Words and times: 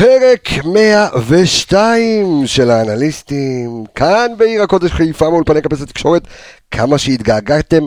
פרק 0.00 0.64
102 0.64 2.46
של 2.46 2.70
האנליסטים, 2.70 3.84
כאן 3.94 4.26
בעיר 4.38 4.62
הקודש 4.62 4.90
חיפה 4.90 5.30
מאולפני 5.30 5.62
כפס 5.62 5.82
התקשורת, 5.82 6.22
כמה 6.70 6.98
שהתגעגעתם, 6.98 7.82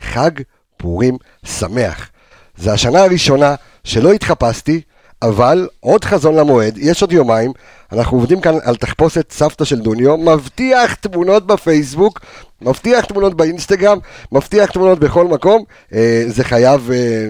חג 0.00 0.30
פורים 0.76 1.16
שמח. 1.44 2.10
זה 2.56 2.72
השנה 2.72 3.02
הראשונה 3.02 3.54
שלא 3.84 4.12
התחפשתי, 4.12 4.80
אבל 5.22 5.68
עוד 5.80 6.04
חזון 6.04 6.36
למועד, 6.36 6.78
יש 6.78 7.02
עוד 7.02 7.12
יומיים, 7.12 7.52
אנחנו 7.92 8.16
עובדים 8.16 8.40
כאן 8.40 8.54
על 8.64 8.76
תחפושת 8.76 9.32
סבתא 9.32 9.64
של 9.64 9.80
דוניו, 9.80 10.16
מבטיח 10.16 10.94
תמונות 10.94 11.46
בפייסבוק, 11.46 12.20
מבטיח 12.62 13.04
תמונות 13.04 13.34
באינסטגרם, 13.34 13.98
מבטיח 14.32 14.70
תמונות 14.70 14.98
בכל 14.98 15.26
מקום, 15.26 15.64
אה, 15.94 16.24
זה 16.26 16.44
חייב, 16.44 16.90
אה, 16.90 17.26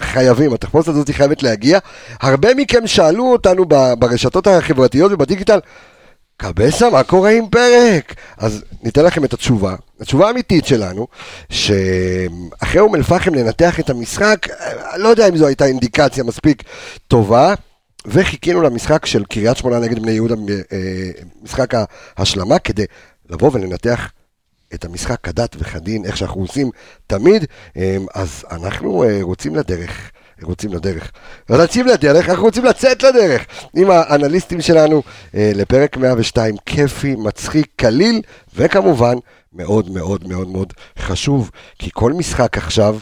חייבים, 0.00 0.54
התחפושת 0.54 0.88
הזאת 0.88 1.10
חייבת 1.10 1.42
להגיע. 1.42 1.78
הרבה 2.20 2.54
מכם 2.54 2.86
שאלו 2.86 3.32
אותנו 3.32 3.64
ברשתות 3.98 4.46
החברתיות 4.46 5.12
ובדיגיטל, 5.12 5.58
קבסה, 6.36 6.90
מה 6.90 7.02
קורה 7.02 7.30
עם 7.30 7.48
פרק? 7.48 8.14
אז 8.36 8.64
ניתן 8.82 9.04
לכם 9.04 9.24
את 9.24 9.32
התשובה. 9.32 9.74
התשובה 10.00 10.26
האמיתית 10.26 10.66
שלנו, 10.66 11.06
שאחרי 11.50 12.80
אום 12.80 12.94
אל-פחם 12.94 13.34
לנתח 13.34 13.80
את 13.80 13.90
המשחק, 13.90 14.46
אה, 14.50 14.98
לא 14.98 15.08
יודע 15.08 15.28
אם 15.28 15.36
זו 15.36 15.46
הייתה 15.46 15.64
אינדיקציה 15.66 16.24
מספיק 16.24 16.62
טובה, 17.08 17.54
וחיכינו 18.06 18.62
למשחק 18.62 19.06
של 19.06 19.24
קריית 19.24 19.56
שמונה 19.56 19.78
נגד 19.78 19.98
בני 19.98 20.12
יהודה, 20.12 20.34
אה, 20.72 21.10
משחק 21.42 21.74
ההשלמה, 22.16 22.58
כדי 22.58 22.84
לבוא 23.30 23.50
ולנתח 23.52 24.10
את 24.74 24.84
המשחק 24.84 25.20
כדת 25.22 25.56
וכדין, 25.58 26.04
איך 26.04 26.16
שאנחנו 26.16 26.40
עושים 26.40 26.70
תמיד, 27.06 27.44
אה, 27.76 27.96
אז 28.14 28.44
אנחנו 28.50 29.04
אה, 29.04 29.18
רוצים 29.22 29.56
לדרך. 29.56 30.10
רוצים 30.42 30.72
לדרך. 30.72 31.12
רצים 31.50 31.86
לדרך, 31.86 32.28
אנחנו 32.28 32.44
רוצים 32.44 32.64
לצאת 32.64 33.02
לדרך 33.02 33.46
עם 33.76 33.90
האנליסטים 33.90 34.60
שלנו 34.60 35.02
אה, 35.34 35.52
לפרק 35.54 35.96
102, 35.96 36.56
כיפי, 36.66 37.16
מצחיק, 37.18 37.66
קליל, 37.76 38.22
וכמובן 38.54 39.14
מאוד 39.52 39.90
מאוד 39.90 40.28
מאוד 40.28 40.48
מאוד 40.48 40.72
חשוב, 40.98 41.50
כי 41.78 41.90
כל 41.92 42.12
משחק 42.12 42.58
עכשיו 42.58 42.98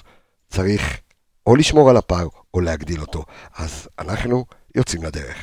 צריך 0.51 0.99
או 1.47 1.57
לשמור 1.57 1.91
על 1.91 1.97
הפער 1.97 2.29
או 2.55 2.61
להגדיל 2.61 3.01
אותו. 3.01 3.25
אז 3.59 3.89
אנחנו 3.99 4.45
יוצאים 4.75 5.03
לדרך. 5.03 5.37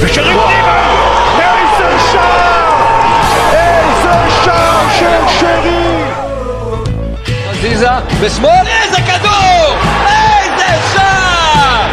ושרים 0.00 0.27
שרי! 5.40 6.04
חזיזה 7.50 7.88
בשמאל, 8.20 8.66
איזה 8.66 8.96
כדור! 8.96 9.76
איזה 10.06 10.66
שער! 10.94 11.86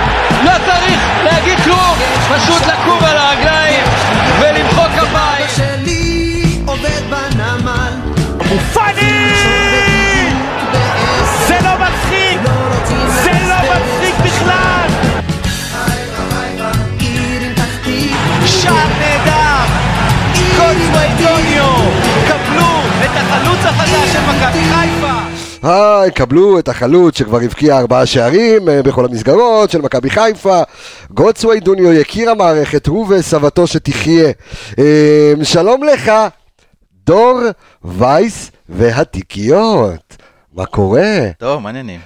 לא 0.44 0.52
צריך 0.66 1.00
להגיד 1.24 1.60
כלום, 1.64 1.96
פשוט 2.36 2.62
לקום 2.66 3.04
על 3.04 3.18
הרגליים 3.18 3.65
החדש 23.66 24.14
של 24.14 24.20
מכבי 24.20 24.64
חיפה! 24.64 25.16
היי, 25.64 26.12
קבלו 26.12 26.60
את 26.60 26.68
החלוץ 26.70 27.18
שכבר 27.18 27.40
הבקיע 27.42 27.78
ארבעה 27.78 28.06
שערים 28.06 28.70
אה, 28.70 28.84
בכל 28.84 29.06
המסגרות 29.06 29.72
של 29.72 29.82
מכבי 29.82 30.10
חיפה. 30.10 30.62
גודסווי 31.12 31.60
דוניו, 31.60 31.94
יקיר 31.94 32.30
המערכת, 32.30 32.88
הוא 32.88 33.08
וסבתו 33.10 33.68
שתחיה. 33.68 34.32
אה, 34.80 35.34
שלום 35.44 35.84
לך, 35.84 36.12
דור 37.06 37.40
וייס 37.86 38.52
והתיקיות. 38.70 40.18
מה 40.54 40.66
קורה? 40.66 41.30
טוב, 41.38 41.62
מעניינים. 41.62 42.00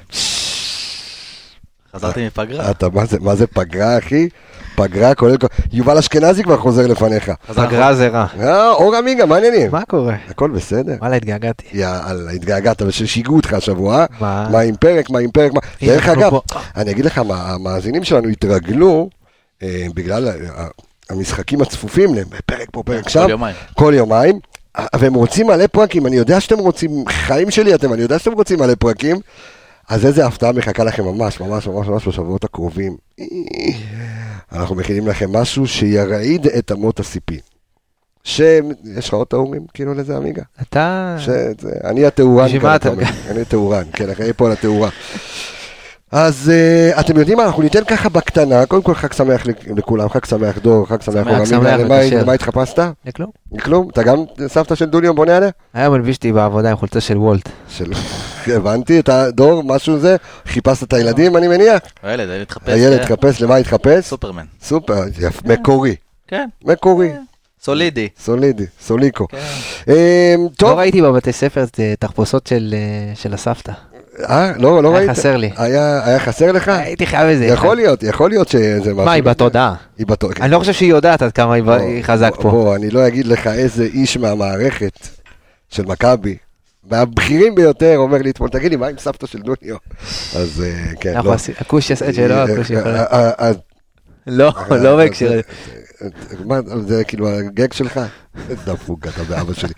חזרתי 1.95 2.27
מפגרה. 2.27 2.71
אתה, 2.71 2.87
מה 2.93 3.05
זה, 3.05 3.17
מה 3.19 3.35
זה 3.35 3.47
פגרה, 3.47 3.97
אחי? 3.97 4.29
פגרה, 4.75 5.15
כולל... 5.15 5.37
כל- 5.37 5.47
יובל 5.73 5.97
אשכנזי 5.97 6.43
כבר 6.43 6.57
חוזר 6.57 6.87
לפניך. 6.87 7.31
פגרה 7.55 7.95
זה 7.95 8.07
רע. 8.07 8.25
אה, 8.39 8.71
אור 8.71 8.95
עמיגה, 8.95 9.25
מה 9.25 9.35
העניינים? 9.35 9.71
מה 9.71 9.85
קורה? 9.85 10.15
הכל 10.29 10.49
בסדר. 10.51 10.95
וואלה, 11.01 11.15
התגעגעתי. 11.15 11.65
יאללה, 11.73 12.31
התגעגעת, 12.31 12.81
ושיגעו 12.81 13.35
אותך 13.35 13.53
השבוע. 13.53 14.05
מה? 14.19 14.47
מה 14.51 14.59
עם 14.59 14.75
פרק, 14.75 15.09
מה 15.09 15.19
עם 15.19 15.31
פרק, 15.31 15.53
מה... 15.53 15.59
דרך 15.81 16.07
אגב. 16.07 16.31
אני 16.75 16.91
אגיד 16.91 17.05
לך 17.05 17.17
מה, 17.17 17.35
המאזינים 17.53 18.03
שלנו 18.03 18.27
התרגלו, 18.27 19.09
אה, 19.63 19.85
בגלל 19.95 20.29
המשחקים 21.09 21.61
הצפופים, 21.61 22.09
פרק 22.45 22.67
פה, 22.71 22.83
פרק 22.83 23.09
שם, 23.09 23.23
כל 23.23 23.29
יומיים. 23.29 23.55
כל 23.73 23.93
יומיים, 23.95 24.39
אה, 24.79 24.85
והם 24.99 25.13
רוצים 25.13 25.47
מלא 25.47 25.67
פרקים, 25.67 26.07
אני 26.07 26.15
יודע 26.15 26.39
שאתם 26.41 26.59
רוצים, 26.59 26.89
חיים 27.09 27.51
שלי 27.51 27.75
אתם, 27.75 27.93
אני 27.93 28.01
יודע 28.01 28.19
שאתם 28.19 28.31
רוצים 28.31 28.59
מלא 28.59 28.73
פרקים, 28.79 29.17
אז 29.89 30.05
איזה 30.05 30.25
הפתעה 30.25 30.51
מחכה 30.51 30.83
לכם 30.83 31.03
ממש, 31.03 31.39
ממש, 31.39 31.67
ממש, 31.67 31.87
ממש 31.87 32.07
בשבועות 32.07 32.43
הקרובים. 32.43 32.97
אנחנו 34.51 34.75
מכינים 34.75 35.07
לכם 35.07 35.31
משהו 35.31 35.67
שירעיד 35.67 36.47
את 36.47 36.71
אמות 36.71 36.99
הסיפים. 36.99 37.39
שיש 38.23 39.07
לך 39.07 39.13
עוד 39.13 39.27
תאורים 39.27 39.65
כאילו 39.73 39.93
לזה 39.93 40.17
עמיגה? 40.17 40.43
אתה... 40.61 41.15
שזה, 41.19 41.53
אני 41.83 42.05
התאורן, 42.05 42.45
בשביל 42.45 42.63
מה 42.63 42.75
אתה. 42.75 42.89
אני 43.29 43.45
תאורן, 43.45 43.83
כן, 43.93 44.09
אחראי 44.09 44.33
פה 44.33 44.45
על 44.45 44.51
התאורה. 44.51 44.89
אז 46.11 46.51
uh, 46.95 46.99
אתם 46.99 47.17
יודעים 47.19 47.37
מה, 47.37 47.45
אנחנו 47.45 47.63
ניתן 47.63 47.83
ככה 47.83 48.09
בקטנה, 48.09 48.65
קודם 48.65 48.81
כל 48.83 48.93
חג 48.95 49.13
שמח 49.13 49.45
לכ- 49.45 49.67
לכולם, 49.77 50.09
חג 50.09 50.25
שמח 50.25 50.57
דור, 50.57 50.85
חג 50.87 51.01
שמח 51.01 51.13
שמח, 51.45 51.73
עולמי, 51.79 52.09
שמח 52.09 52.21
למה- 52.21 52.33
התחפשת? 52.33 52.79
לכלום. 53.05 53.29
כלום? 53.61 53.89
אתה 53.89 54.03
גם 54.03 54.17
סבתא 54.47 54.75
של 54.75 54.85
דוניו 54.85 55.13
בונה 55.13 55.37
עליה? 55.37 55.49
היום 55.73 55.93
מלביש 55.93 56.15
אותי 56.15 56.31
בעבודה 56.31 56.71
עם 56.71 56.77
חולצה 56.77 57.01
של 57.01 57.17
וולט. 57.17 57.49
של... 57.69 57.91
הבנתי, 58.55 58.99
אתה 58.99 59.31
דור, 59.31 59.63
משהו 59.63 59.99
זה, 59.99 60.15
חיפשת 60.47 60.83
את 60.83 60.93
הילדים 60.93 61.37
אני 61.37 61.47
מניח? 61.47 61.81
הילד, 62.03 62.29
הילד 62.29 62.41
התחפש. 62.41 62.69
הילד 62.73 62.97
כן. 62.97 63.13
התחפש, 63.13 63.41
למה 63.41 63.55
התחפש? 63.55 64.05
סופרמן. 64.05 64.45
סופר, 64.61 65.03
יפ, 65.19 65.43
מקורי, 65.45 65.95
כן. 66.27 66.47
מקורי, 66.65 67.11
סולידי. 67.61 68.07
סולידי, 68.19 68.65
סוליקו. 68.81 69.27
כן. 69.27 69.37
אמ, 69.87 69.93
לא 70.43 70.49
טוב, 70.57 70.77
ראיתי 70.77 71.01
בבתי 71.01 71.31
ספר 71.33 71.63
את 71.63 71.79
אה, 71.79 71.93
תחפושות 71.99 72.47
של 72.47 72.73
אה, 72.77 73.15
של 73.15 73.33
הסבתא. 73.33 73.71
אה, 74.29 74.51
לא, 74.57 74.83
לא 74.83 74.89
היה 74.89 74.97
ראית? 74.97 75.09
חסר 75.09 75.37
לי. 75.37 75.51
היה 75.57 76.01
היה 76.05 76.19
חסר 76.19 76.51
לך? 76.51 76.67
הייתי 76.67 77.05
חייב 77.05 77.27
איזה... 77.27 77.45
יכול. 77.45 77.75
להיות, 77.75 78.03
יכול 78.03 78.29
להיות 78.29 78.47
שזה 78.47 78.79
משהו. 78.93 79.05
מה, 79.05 79.11
היא 79.11 79.23
בתודעה. 79.23 79.73
היא 79.97 80.07
בתודעה. 80.07 80.45
אני 80.45 80.51
לא 80.51 80.59
חושב 80.59 80.73
שהיא 80.73 80.89
יודעת 80.89 81.21
עד 81.21 81.31
כמה 81.31 81.53
היא 81.53 81.63
חזק 82.03 82.31
פה. 82.35 82.49
בוא, 82.49 82.75
אני 82.75 82.89
לא 82.89 83.07
אגיד 83.07 83.27
לך 83.27 83.47
איזה 83.47 83.83
איש 83.83 84.17
מהמערכת 84.17 85.07
של 85.69 85.85
מכבי, 85.85 86.37
מהבכירים 86.91 87.55
ביותר, 87.55 87.95
אומר 87.97 88.17
לי 88.17 88.29
אתמול, 88.29 88.49
תגיד 88.49 88.71
לי, 88.71 88.77
מה 88.77 88.87
עם 88.87 88.97
סבתא 88.97 89.27
של 89.27 89.39
דוניו? 89.39 89.75
אז 90.35 90.63
אה, 90.65 90.91
כן, 90.99 91.13
לא. 91.23 91.33
עשי- 91.33 91.51
הכוש 91.59 91.89
יעשה 91.89 92.09
את 92.09 92.15
שלו, 92.15 92.35
יכול... 92.59 92.87
אה, 92.87 93.03
אה, 93.03 93.29
אה, 93.39 93.51
לא, 94.27 94.53
לא 94.69 94.95
בהקשר... 94.95 95.39
מה, 96.45 96.59
זה 96.87 97.03
כאילו 97.03 97.29
הגג 97.29 97.73
שלך? 97.73 97.99
דפוק 98.65 99.07
אתה 99.07 99.23
באבא 99.23 99.53
שלי. 99.53 99.73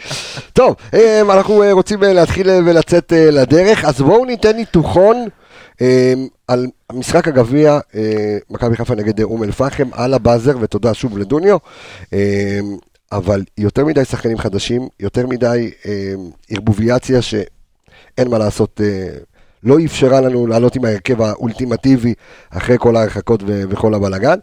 טוב, 0.53 0.75
אה, 0.93 1.21
אנחנו 1.21 1.63
אה, 1.63 1.71
רוצים 1.71 2.03
אה, 2.03 2.13
להתחיל 2.13 2.49
אה, 2.49 2.59
ולצאת 2.65 3.13
לדרך, 3.15 3.85
אז 3.85 4.01
בואו 4.01 4.25
ניתן 4.25 4.55
ניתוחון 4.55 5.27
אה, 5.81 6.13
על 6.47 6.67
משחק 6.93 7.27
הגביע, 7.27 7.79
מכבי 8.49 8.75
חיפה 8.75 8.95
נגד 8.95 9.21
אום 9.21 9.43
אל-פחם, 9.43 9.89
על 9.91 10.13
הבאזר, 10.13 10.57
ותודה 10.61 10.93
שוב 10.93 11.17
לדוניו. 11.17 11.57
אה, 12.13 12.59
אבל 13.11 13.43
יותר 13.57 13.85
מדי 13.85 14.05
שחקנים 14.05 14.37
חדשים, 14.37 14.87
יותר 14.99 15.27
מדי 15.27 15.71
ערבוביאציה 16.49 17.21
שאין 17.21 18.27
מה 18.29 18.37
לעשות, 18.37 18.81
לא 19.63 19.77
אפשרה 19.85 20.21
לנו 20.21 20.47
לעלות 20.47 20.75
עם 20.75 20.85
ההרכב 20.85 21.21
האולטימטיבי 21.21 22.13
אחרי 22.49 22.75
כל 22.79 22.95
ההרחקות 22.95 23.43
וכל 23.45 23.93
הבלאגן. 23.93 24.39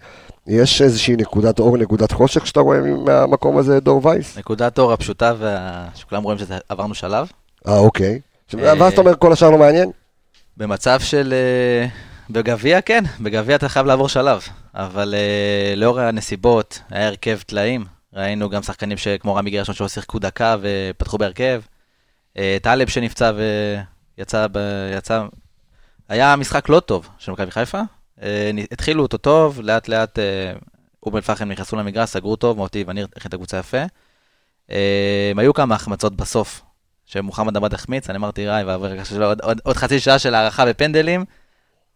יש 0.49 0.83
איזושהי 0.83 1.17
נקודת 1.17 1.59
אור, 1.59 1.77
נקודת 1.79 2.13
חושך 2.13 2.47
שאתה 2.47 2.61
רואה 2.61 2.79
מהמקום 2.81 3.59
הזה, 3.59 3.81
דור 3.81 4.07
וייס? 4.07 4.39
נקודת 4.39 4.79
אור 4.79 4.93
הפשוטה 4.93 5.33
וה- 5.39 5.87
שכולם 5.95 6.23
רואים 6.23 6.39
שעברנו 6.39 6.95
שלב. 6.95 7.31
אה, 7.69 7.79
אוקיי. 7.79 8.21
אה, 8.59 8.73
ואז 8.79 8.93
אתה 8.93 9.01
אומר 9.01 9.17
כל 9.19 9.33
השאר 9.33 9.51
לא 9.51 9.59
מעניין? 9.59 9.91
במצב 10.57 11.01
של... 11.01 11.35
אה, 11.37 11.87
בגביע 12.31 12.81
כן, 12.81 13.05
בגביע 13.21 13.57
אתה 13.57 13.69
חייב 13.69 13.87
לעבור 13.87 14.09
שלב. 14.09 14.43
אבל 14.75 15.15
אה, 15.17 15.75
לאור 15.77 16.01
הנסיבות, 16.01 16.81
היה 16.91 17.07
הרכב 17.07 17.39
טלאים. 17.47 17.85
ראינו 18.15 18.49
גם 18.51 18.63
שחקנים 18.63 18.97
שכמו 18.97 19.35
רמי 19.35 19.51
גרשון 19.51 19.75
שלא 19.75 19.89
שיחקו 19.89 20.19
דקה 20.19 20.57
ופתחו 20.61 21.19
בהרכב. 21.19 21.61
אה, 22.39 22.57
טלב 22.63 22.89
שנפצע 22.89 23.33
ויצא... 24.19 24.47
ב- 24.53 24.93
יצא... 24.99 25.23
היה 26.09 26.37
משחק 26.37 26.69
לא 26.69 26.81
טוב 26.81 27.09
של 27.19 27.33
מכבי 27.33 27.51
חיפה. 27.51 27.81
אה, 28.23 28.51
התחילו 28.73 29.03
אותו 29.03 29.17
טוב, 29.19 29.61
לאט 29.61 29.89
לאט 29.89 30.19
אה, 30.19 30.53
אום 31.03 31.17
אל-פחם 31.17 31.49
נכנסו 31.49 31.77
למגרש, 31.77 32.11
סגרו 32.11 32.37
טוב, 32.37 32.57
מוטי 32.57 32.85
וניר 32.87 33.09
הכין 33.17 33.29
את 33.29 33.35
הקבוצה 33.35 33.59
יפה. 33.59 33.83
אה, 34.71 35.33
היו 35.37 35.55
כמה 35.55 35.75
החמצות 35.75 36.17
בסוף 36.17 36.63
שמוחמד 37.07 37.57
עבד 37.57 37.75
החמיץ, 37.75 38.11
אני 38.11 38.19
אמרתי, 38.19 38.47
ראי, 38.47 38.63
עוד, 39.65 39.77
חצי 39.77 40.01
שעה 40.01 40.19
של 40.19 40.35
הערכה 40.35 40.67
בפנדלים, 40.67 41.25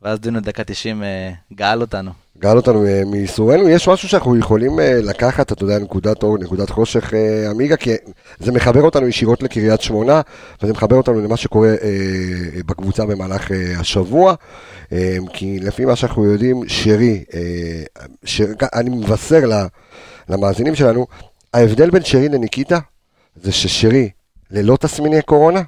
ואז 0.03 0.21
דונו 0.21 0.41
דקה 0.41 0.65
90 0.65 1.03
אה, 1.03 1.33
גאל 1.53 1.81
אותנו. 1.81 2.13
גאל 2.43 2.57
אותנו 2.57 2.87
אה, 2.87 3.03
מייסורנו, 3.07 3.69
יש 3.69 3.89
משהו 3.89 4.09
שאנחנו 4.09 4.37
יכולים 4.37 4.81
אה, 4.81 5.01
לקחת, 5.03 5.53
אתה 5.53 5.65
יודע, 5.65 5.79
נקודת 5.79 6.23
אור, 6.23 6.39
נקודת 6.39 6.71
חושך, 6.71 7.15
אה, 7.15 7.51
עמיגה, 7.51 7.77
כי 7.77 7.91
זה 8.39 8.53
מחבר 8.53 8.83
אותנו 8.83 9.09
ישירות 9.09 9.43
לקריית 9.43 9.81
שמונה, 9.81 10.21
וזה 10.63 10.73
מחבר 10.73 10.97
אותנו 10.97 11.21
למה 11.21 11.37
שקורה 11.37 11.75
בקבוצה 12.67 13.07
במהלך 13.07 13.51
השבוע, 13.79 14.35
כי 15.33 15.59
לפי 15.61 15.85
מה 15.85 15.97
שאנחנו 15.97 16.25
יודעים, 16.25 16.63
שרי, 16.67 17.25
שר, 18.25 18.47
אני 18.75 18.91
מבשר 18.91 19.41
למאזינים 20.29 20.75
שלנו, 20.75 21.07
ההבדל 21.55 21.91
בין 21.91 22.05
שרי 22.05 22.29
לניקיטה, 22.29 22.79
זה 23.43 23.53
ששרי 23.53 24.11
ללא 24.51 24.77
תסמיני 24.77 25.23
קורונה, 25.23 25.63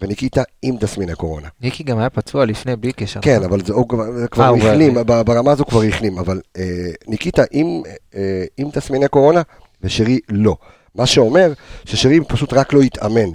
וניקיטה 0.00 0.42
עם 0.62 0.76
תסמיני 0.76 1.14
קורונה. 1.14 1.48
ניקי 1.60 1.82
גם 1.82 1.98
היה 1.98 2.10
פצוע 2.10 2.44
לפני, 2.44 2.76
בלי 2.76 2.92
קשר. 2.92 3.20
כן, 3.20 3.42
אבל 3.42 3.64
זה, 3.64 3.72
הוא 3.72 3.88
כבר, 3.88 4.04
אה, 4.38 4.56
החלים, 4.56 4.94
ברמה 5.04 5.52
הזו 5.52 5.64
כבר 5.64 5.82
החלים, 5.82 6.18
אבל 6.18 6.40
אה, 6.56 6.90
ניקיטה 7.06 7.42
עם, 7.50 7.82
אה, 8.14 8.44
עם 8.56 8.70
תסמיני 8.70 9.08
קורונה, 9.08 9.42
ושרי 9.82 10.18
לא. 10.28 10.56
מה 10.94 11.06
שאומר 11.06 11.52
ששרי 11.84 12.20
פשוט 12.28 12.52
רק 12.52 12.72
לא 12.72 12.82
יתאמן, 12.82 13.30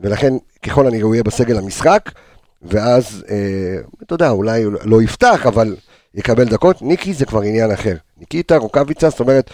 ולכן 0.00 0.34
ככל 0.62 0.86
הנראה 0.86 1.02
הוא 1.02 1.14
יהיה 1.14 1.24
בסגל 1.24 1.58
המשחק, 1.58 2.10
ואז, 2.62 3.24
אה, 3.30 3.36
אתה 4.02 4.14
יודע, 4.14 4.30
אולי 4.30 4.64
לא 4.84 5.02
יפתח, 5.02 5.46
אבל 5.46 5.76
יקבל 6.16 6.44
דקות. 6.44 6.82
ניקי 6.82 7.14
זה 7.14 7.26
כבר 7.26 7.40
עניין 7.40 7.70
אחר. 7.70 7.94
ניקיטה, 8.18 8.56
רוקאביצה, 8.56 9.10
זאת 9.10 9.20
אומרת, 9.20 9.50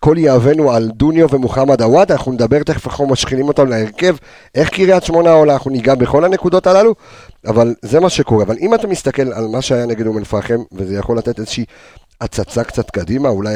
כל 0.00 0.16
יהבנו 0.18 0.72
על 0.72 0.90
דוניו 0.94 1.30
ומוחמד 1.30 1.82
עוואד, 1.82 2.12
אנחנו 2.12 2.32
נדבר 2.32 2.62
תכף, 2.62 2.86
אנחנו 2.86 3.06
משכינים 3.06 3.48
אותם 3.48 3.68
להרכב, 3.68 4.16
איך 4.54 4.68
קריית 4.68 5.04
שמונה 5.04 5.30
עולה, 5.30 5.52
אנחנו 5.52 5.70
ניגע 5.70 5.94
בכל 5.94 6.24
הנקודות 6.24 6.66
הללו, 6.66 6.94
אבל 7.46 7.74
זה 7.82 8.00
מה 8.00 8.10
שקורה. 8.10 8.44
אבל 8.44 8.56
אם 8.60 8.74
אתה 8.74 8.86
מסתכל 8.86 9.32
על 9.32 9.46
מה 9.46 9.62
שהיה 9.62 9.86
נגד 9.86 10.06
אום 10.06 10.18
אל-פחם, 10.18 10.58
וזה 10.72 10.94
יכול 10.94 11.18
לתת 11.18 11.38
איזושהי 11.38 11.64
הצצה 12.20 12.64
קצת 12.64 12.90
קדימה, 12.90 13.28
אולי 13.28 13.54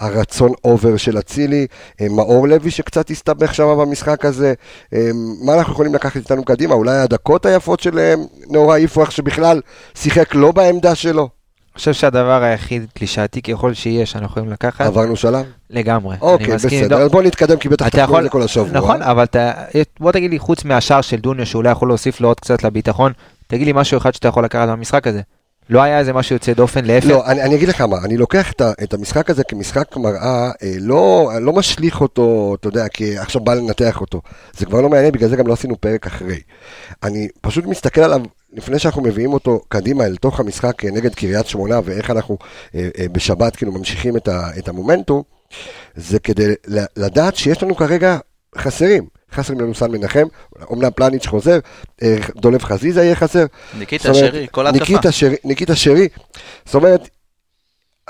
הרצון 0.00 0.52
אובר 0.64 0.96
של 0.96 1.18
אצילי, 1.18 1.66
אה, 2.00 2.06
מאור 2.08 2.48
לוי 2.48 2.70
שקצת 2.70 3.10
הסתבך 3.10 3.54
שם 3.54 3.76
במשחק 3.80 4.24
הזה, 4.24 4.54
אה, 4.94 5.10
מה 5.44 5.54
אנחנו 5.54 5.72
יכולים 5.72 5.94
לקחת 5.94 6.16
איתנו 6.16 6.44
קדימה? 6.44 6.74
אולי 6.74 6.96
הדקות 6.96 7.46
היפות 7.46 7.80
של 7.80 7.98
אה, 7.98 8.14
נאורה 8.50 8.78
יפרח 8.78 9.10
שבכלל 9.10 9.60
שיחק 9.94 10.34
לא 10.34 10.52
בעמדה 10.52 10.94
שלו, 10.94 11.28
חושב 11.76 11.92
שהדבר 11.92 12.42
היחיד 12.42 12.86
קלישאתי 12.94 13.42
ככל 13.42 13.74
שיהיה 13.74 14.06
שאנחנו 14.06 14.26
יכולים 14.26 14.50
לקחת, 14.50 14.86
עברנו 14.86 15.16
שלב? 15.16 15.46
לגמרי. 15.70 16.16
אוקיי, 16.20 16.54
בסדר. 16.54 16.96
אז 16.96 17.10
בוא 17.10 17.22
נתקדם 17.22 17.56
כי 17.56 17.68
בטח 17.68 17.88
תחזור 17.88 18.04
יכול, 18.04 18.20
לזה 18.20 18.28
כל 18.28 18.42
השבוע. 18.42 18.72
נכון, 18.72 19.02
אבל 19.02 19.24
אתה, 19.24 19.52
בוא 20.00 20.12
תגיד 20.12 20.30
לי, 20.30 20.38
חוץ 20.38 20.64
מהשער 20.64 21.00
של 21.00 21.16
דוניו, 21.16 21.46
שאולי 21.46 21.70
יכול 21.70 21.88
להוסיף 21.88 22.20
לו 22.20 22.28
עוד 22.28 22.40
קצת 22.40 22.64
לביטחון, 22.64 23.12
תגיד 23.46 23.66
לי 23.66 23.72
משהו 23.72 23.98
אחד 23.98 24.14
שאתה 24.14 24.28
יכול 24.28 24.44
לקחת 24.44 24.68
מהמשחק 24.68 25.06
הזה. 25.06 25.20
לא 25.70 25.82
היה 25.82 25.98
איזה 25.98 26.12
משהו 26.12 26.34
יוצא 26.34 26.52
דופן, 26.52 26.84
להפך. 26.84 27.06
לא, 27.06 27.26
אני, 27.26 27.42
אני 27.42 27.54
אגיד 27.54 27.68
לך 27.68 27.80
מה, 27.80 27.96
אני 28.04 28.16
לוקח 28.16 28.52
את, 28.52 28.62
את 28.82 28.94
המשחק 28.94 29.30
הזה 29.30 29.44
כמשחק 29.44 29.96
מראה, 29.96 30.50
אה, 30.62 30.74
לא, 30.80 31.30
לא 31.40 31.52
משליך 31.52 32.00
אותו, 32.00 32.56
אתה 32.60 32.68
יודע, 32.68 32.88
כי 32.88 33.18
עכשיו 33.18 33.40
בא 33.40 33.54
לנתח 33.54 34.00
אותו. 34.00 34.20
זה 34.58 34.66
כבר 34.66 34.80
לא 34.80 34.88
מעניין, 34.88 35.12
בגלל 35.12 35.28
זה 35.28 35.36
גם 35.36 35.46
לא 35.46 35.52
עשינו 35.52 35.80
פרק 35.80 36.06
אחרי. 36.06 36.40
אני 37.02 37.28
פשוט 37.40 37.66
מסתכל 37.66 38.00
עליו, 38.00 38.20
לפני 38.52 38.78
שאנחנו 38.78 39.02
מביאים 39.02 39.32
אותו 39.32 39.60
קדימה 39.68 40.04
אל 40.04 40.16
תוך 40.16 40.40
המשחק 40.40 40.84
אה, 40.84 40.90
נגד 40.90 41.14
קריית 41.14 41.46
שמונה, 41.46 41.80
ואיך 41.84 42.10
אנחנו 42.10 42.38
אה, 42.74 42.88
אה, 42.98 43.06
בשבת 43.12 43.56
כאילו 43.56 43.72
ממשיכים 43.72 44.16
את, 44.16 44.28
ה, 44.28 44.50
את 44.58 44.68
המומנטום, 44.68 45.22
זה 45.96 46.18
כדי 46.18 46.54
לדעת 46.96 47.36
שיש 47.36 47.62
לנו 47.62 47.76
כרגע 47.76 48.18
חסרים. 48.58 49.13
חסרים 49.34 49.60
לנו 49.60 49.74
סן 49.74 49.90
מנחם, 49.90 50.26
אמנם 50.72 50.90
פלניץ' 50.90 51.26
חוזר, 51.26 51.58
אה, 52.02 52.16
דולב 52.36 52.62
חזיזה 52.62 53.04
יהיה 53.04 53.14
חסר, 53.14 53.46
ניקיטה, 53.78 54.14
שרי, 54.14 54.46
כל 54.50 54.66
ההתקפה. 54.66 54.84
ניקיטה 55.44 55.76
שרי. 55.76 56.08
זאת 56.64 56.74
אומרת, 56.74 57.08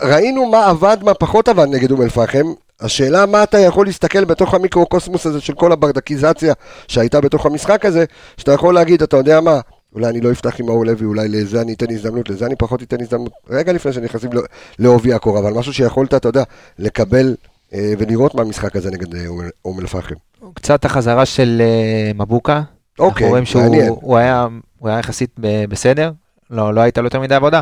ראינו 0.00 0.46
מה 0.46 0.66
עבד, 0.66 0.96
מה 1.02 1.14
פחות 1.14 1.48
עבד 1.48 1.66
נגד 1.70 1.90
אום 1.90 2.02
אל-פחם. 2.02 2.52
השאלה 2.80 3.26
מה 3.26 3.42
אתה 3.42 3.58
יכול 3.58 3.86
להסתכל 3.86 4.24
בתוך 4.24 4.54
המיקרוקוסמוס 4.54 5.26
הזה 5.26 5.40
של 5.40 5.54
כל 5.54 5.72
הברדקיזציה 5.72 6.54
שהייתה 6.88 7.20
בתוך 7.20 7.46
המשחק 7.46 7.84
הזה, 7.84 8.04
שאתה 8.36 8.52
יכול 8.52 8.74
להגיד, 8.74 9.02
אתה 9.02 9.16
יודע 9.16 9.40
מה, 9.40 9.60
אולי 9.94 10.06
אני 10.06 10.20
לא 10.20 10.32
אפתח 10.32 10.60
עם 10.60 10.66
מאור 10.66 10.86
לוי, 10.86 11.06
אולי 11.06 11.28
לזה 11.28 11.60
אני 11.60 11.72
אתן 11.72 11.90
הזדמנות, 11.90 12.28
לזה 12.28 12.46
אני 12.46 12.56
פחות 12.56 12.82
אתן 12.82 13.00
הזדמנות, 13.00 13.32
רגע 13.50 13.72
לפני 13.72 13.92
שנכנסים 13.92 14.30
לעובי 14.78 15.12
הקורה, 15.12 15.40
אבל 15.40 15.52
משהו 15.52 15.72
שיכולת, 15.72 16.14
אתה 16.14 16.28
יודע, 16.28 16.42
לקבל 16.78 17.34
אה, 17.74 17.92
ולראות 17.98 18.34
מהמשחק 18.34 18.76
הזה 18.76 18.90
נגד 18.90 19.14
אה, 19.14 19.26
אום 19.64 19.80
אל-פחם. 19.80 20.14
קצת 20.54 20.84
החזרה 20.84 21.26
של 21.26 21.62
אה, 21.64 22.12
מבוקה. 22.14 22.62
אוקיי, 22.98 23.08
אנחנו 23.08 23.28
רואים 23.28 23.44
שהוא 23.44 23.62
מעניין. 23.62 23.88
הוא 23.88 24.16
היה, 24.16 24.46
הוא 24.78 24.88
היה 24.88 24.98
יחסית 24.98 25.30
בסדר, 25.68 26.12
לא, 26.50 26.74
לא 26.74 26.80
הייתה 26.80 27.00
לו 27.00 27.06
יותר 27.06 27.20
מדי 27.20 27.34
עבודה, 27.34 27.60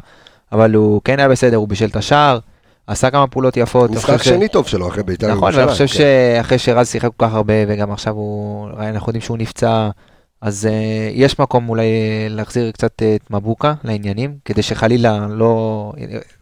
אבל 0.53 0.75
הוא 0.75 1.01
כן 1.05 1.19
היה 1.19 1.29
בסדר, 1.29 1.57
הוא 1.57 1.69
בישל 1.69 1.87
את 1.87 1.97
השער, 1.97 2.39
עשה 2.87 3.11
כמה 3.11 3.27
פעולות 3.27 3.57
יפות. 3.57 3.91
אני 3.91 3.97
משחק 3.99 4.13
חושב 4.19 4.25
ש- 4.31 4.35
שני 4.35 4.49
טוב 4.49 4.67
שלו 4.67 4.89
אחרי 4.89 5.03
בית"ר 5.03 5.27
נכון, 5.27 5.43
ירושלים, 5.43 5.67
ואני 5.67 5.73
חושב 5.73 5.87
כן. 5.87 6.05
שאחרי 6.39 6.59
שרז 6.59 6.89
שיחק 6.89 7.09
כל 7.17 7.27
כך 7.27 7.35
הרבה, 7.35 7.55
וגם 7.69 7.93
עכשיו 7.93 8.15
הוא, 8.15 8.69
אנחנו 8.79 9.11
יודעים 9.11 9.23
שהוא 9.23 9.39
נפצע, 9.39 9.89
אז 10.43 10.67
אה, 10.67 11.11
יש 11.13 11.39
מקום 11.39 11.69
אולי 11.69 11.83
אה, 11.83 12.27
להחזיר 12.31 12.71
קצת 12.71 13.03
אה, 13.03 13.15
את 13.15 13.31
מבוקה 13.31 13.75
לעניינים, 13.85 14.37
כדי 14.45 14.63
שחלילה 14.63 15.27
לא, 15.31 15.93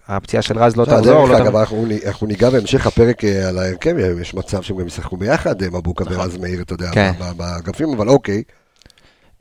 הפציעה 0.09 0.43
של 0.43 0.59
רז 0.59 0.77
לא 0.77 0.85
בסדר, 0.85 0.97
תחזור. 0.97 1.29
דרך 1.29 1.31
לא 1.31 1.37
אגב, 1.37 1.45
תחזור. 1.47 1.61
אנחנו 1.61 1.87
אנחנו 2.07 2.27
ניגע 2.27 2.51
בהמשך 2.51 2.87
הפרק 2.87 3.25
אה, 3.25 3.49
על 3.49 3.59
ההרכב, 3.59 3.95
יש 4.21 4.35
מצב 4.35 4.63
שהם 4.63 4.79
גם 4.79 4.87
ישחקו 4.87 5.17
ביחד, 5.17 5.63
מבוקה 5.65 6.05
נכון. 6.05 6.17
ורז 6.17 6.37
מאיר, 6.37 6.63
אתה 6.63 6.75
יודע, 6.75 6.91
כן. 6.93 7.13
באגפים, 7.37 7.89
אבל 7.97 8.09
אוקיי. 8.09 8.43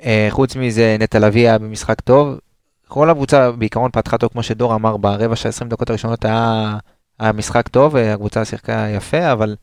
אה, 0.03 0.27
חוץ 0.29 0.55
מזה, 0.55 0.95
נטע 0.99 1.19
לביא 1.19 1.41
היה 1.41 1.57
במשחק 1.57 2.01
טוב. 2.01 2.39
כל 2.87 3.09
הקבוצה 3.09 3.51
בעיקרון 3.51 3.91
פתחה 3.93 4.17
טוב, 4.17 4.29
כמו 4.31 4.43
שדור 4.43 4.75
אמר, 4.75 4.97
ברבע 4.97 5.35
של 5.35 5.49
20 5.49 5.69
דקות 5.69 5.89
הראשונות 5.89 6.25
היה, 6.25 6.77
היה 7.19 7.31
משחק 7.31 7.67
טוב, 7.67 7.95
הקבוצה 7.95 8.45
שיחקה 8.45 8.87
יפה, 8.95 9.31
אבל 9.31 9.55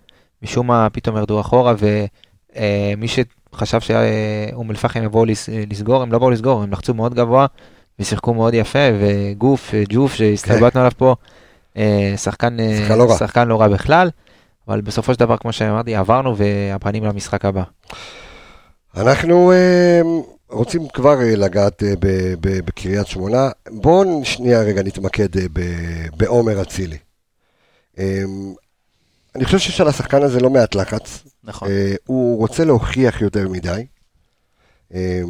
משום 0.43 0.67
מה 0.67 0.89
פתאום 0.93 1.17
ירדו 1.17 1.41
אחורה, 1.41 1.75
ומי 1.79 3.09
שחשב 3.57 3.81
שאום 3.81 4.71
אל-פחם 4.71 5.03
יבואו 5.05 5.25
לס- 5.25 5.49
לסגור, 5.71 6.03
הם 6.03 6.13
לא 6.13 6.19
באו 6.19 6.31
לסגור, 6.31 6.63
הם 6.63 6.73
לחצו 6.73 6.95
מאוד 6.95 7.15
גבוה, 7.15 7.47
ושיחקו 7.99 8.35
מאוד 8.35 8.55
יפה, 8.55 8.79
וגוף, 9.01 9.75
ג'וף, 9.89 10.15
שהסתלבטנו 10.15 10.81
עליו 10.81 10.93
פה, 10.97 11.15
אה, 11.77 12.15
שחקן, 12.17 12.61
אה, 12.61 12.79
שחקן 12.83 12.99
לא 12.99 13.11
רע. 13.11 13.17
שחקן 13.19 13.49
לא 13.49 13.61
רע 13.61 13.69
בכלל, 13.69 14.11
אבל 14.69 14.81
בסופו 14.81 15.15
של 15.15 15.21
דבר, 15.21 15.37
כמו 15.37 15.53
שאמרתי, 15.53 15.95
עברנו, 15.95 16.37
והפנים 16.37 17.05
למשחק 17.05 17.45
הבא. 17.45 17.63
אנחנו 18.97 19.53
אה, 19.53 20.01
רוצים 20.51 20.89
כבר 20.89 21.17
לגעת 21.37 21.83
בקריית 22.41 23.07
שמונה. 23.07 23.49
בואו 23.71 24.21
שנייה 24.25 24.63
רגע 24.63 24.83
נתמקד 24.83 25.29
בעומר 26.17 26.63
אצילי. 26.63 26.97
אני 29.37 29.45
חושב 29.45 29.59
שיש 29.59 29.81
על 29.81 29.89
השחקן 29.89 30.23
הזה 30.23 30.41
לא 30.41 30.51
מעט 30.51 30.75
לחץ. 30.75 31.23
נכון. 31.47 31.69
אה, 31.69 31.95
הוא 32.07 32.39
רוצה 32.39 32.65
להוכיח 32.65 33.23
יותר 33.23 33.49
מדי. 33.49 33.87
אה, 34.95 35.21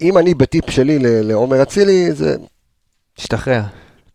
אם 0.00 0.18
אני 0.18 0.34
בטיפ 0.34 0.70
שלי 0.70 0.98
לעומר 1.00 1.62
אצילי, 1.62 2.12
זה 2.12 2.36
תשתחרר. 3.14 3.62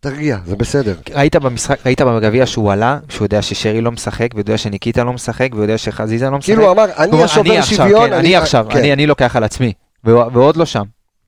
תרגיע, 0.00 0.38
זה 0.46 0.56
בסדר. 0.56 0.94
ראית 1.14 1.36
במשחק, 1.36 1.86
ראית 1.86 2.00
בגביע 2.02 2.46
שהוא 2.46 2.72
עלה, 2.72 2.98
שהוא 3.08 3.24
יודע 3.24 3.42
ששרי 3.42 3.80
לא 3.80 3.92
משחק, 3.92 4.28
ויודע 4.34 4.58
שניקיטה 4.58 5.04
לא 5.04 5.12
משחק, 5.12 5.48
ויודע 5.54 5.78
שחזיזה 5.78 6.30
לא 6.30 6.38
משחק. 6.38 6.46
כאילו 6.50 6.64
הוא 6.64 6.72
אמר, 6.72 6.84
אני 6.98 7.22
השובר 7.22 7.58
עכשיו, 7.58 7.76
שוויון. 7.76 8.10
כן, 8.10 8.12
אני 8.12 8.36
עכשיו, 8.36 8.66
כן. 8.70 8.78
אני 8.78 8.92
אני 8.92 9.06
לוקח 9.06 9.36
על 9.36 9.44
עצמי, 9.44 9.72
ועוד 10.04 10.56
לא 10.56 10.64
שם. 10.64 10.84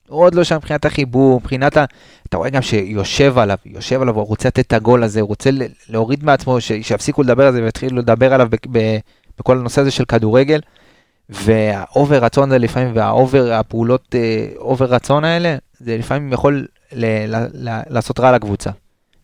עוד 0.08 0.34
לא 0.34 0.44
שם 0.44 0.56
מבחינת 0.56 0.84
החיבור, 0.84 1.40
מבחינת 1.40 1.76
ה... 1.76 1.84
אתה 2.28 2.36
רואה 2.36 2.50
גם 2.50 2.62
שיושב 2.62 3.38
עליו, 3.38 3.56
יושב 3.66 4.02
עליו, 4.02 4.14
הוא 4.14 4.26
רוצה 4.26 4.48
לתת 4.48 4.66
את 4.66 4.72
הגול 4.72 5.02
הזה, 5.02 5.20
הוא 5.20 5.28
רוצה 5.28 5.50
להוריד 5.88 6.24
מעצמו, 6.24 6.60
ש- 6.60 6.72
שיפסיקו 6.82 7.22
לדבר 7.22 7.46
על 7.46 7.52
זה 7.52 7.62
ויתחילו 7.64 7.98
לדבר 7.98 8.34
עליו 8.34 8.48
ב- 8.50 8.78
ב- 8.78 8.98
בכל 9.38 9.58
הנושא 9.58 9.80
הזה 9.80 9.90
של 9.90 10.04
כדורגל. 10.04 10.60
וה 11.28 11.60
over 11.60 12.24
רצון 12.24 12.48
הזה 12.48 12.58
לפעמים, 12.58 12.92
וה 12.96 13.12
over, 13.12 13.52
הפעולות 13.52 14.14
אה, 14.14 14.46
over 14.56 14.84
רצון 14.86 15.24
האלה, 15.24 15.56
זה 15.80 15.96
לפעמים 15.98 16.32
יכול 16.32 16.66
ל- 16.92 17.36
ל- 17.36 17.46
ל- 17.68 17.80
לעשות 17.88 18.20
רע 18.20 18.32
לקבוצה. 18.32 18.70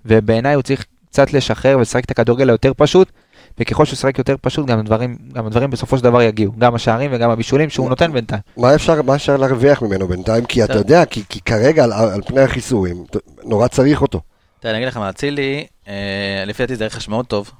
ובעיניי 0.04 0.54
הוא 0.54 0.62
צריך 0.62 0.84
קצת 1.10 1.32
לשחרר 1.32 1.78
ולשחק 1.78 2.04
את 2.04 2.10
הכדורגל 2.10 2.48
היותר 2.48 2.72
פשוט, 2.76 3.12
וככל 3.58 3.84
שהוא 3.84 3.94
ישחק 3.94 4.18
יותר 4.18 4.34
פשוט, 4.40 4.66
גם 4.66 4.78
הדברים, 4.78 5.16
גם 5.32 5.46
הדברים 5.46 5.70
בסופו 5.70 5.98
של 5.98 6.04
דבר 6.04 6.22
יגיעו, 6.22 6.52
גם 6.58 6.74
השערים 6.74 7.10
וגם 7.14 7.30
הבישולים 7.30 7.70
שהוא 7.70 7.88
נותן 7.88 8.12
בינתיים. 8.12 8.42
מה 8.56 8.74
אפשר, 8.74 9.02
מה 9.02 9.14
אפשר 9.14 9.36
להרוויח 9.36 9.82
ממנו 9.82 10.08
בינתיים? 10.08 10.44
כי 10.44 10.64
אתה. 10.64 10.74
יודע, 10.74 11.04
כי, 11.04 11.22
כי 11.28 11.40
כרגע 11.40 11.84
על, 11.84 11.92
על 11.92 12.20
פני 12.26 12.40
החיסורים, 12.40 13.04
נורא 13.44 13.68
צריך 13.68 14.02
אותו. 14.02 14.20
תראה, 14.60 14.74
אני 14.74 14.78
אגיד 14.78 14.88
לך 14.88 14.96
מה, 14.96 15.10
אצילי, 15.10 15.66
אה, 15.88 16.44
לפי 16.46 16.62
דעתי 16.62 16.76
זה 16.76 16.86
רכש 16.86 17.08
מאוד 17.08 17.26
טוב. 17.26 17.50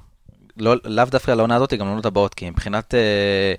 לא, 0.59 0.75
לאו 0.85 1.05
דווקא 1.05 1.31
לעונה 1.31 1.55
הזאת, 1.55 1.73
גם 1.73 1.85
לעונות 1.85 2.05
הבאות, 2.05 2.33
כי 2.33 2.49
מבחינת 2.49 2.93
אה, 2.93 3.53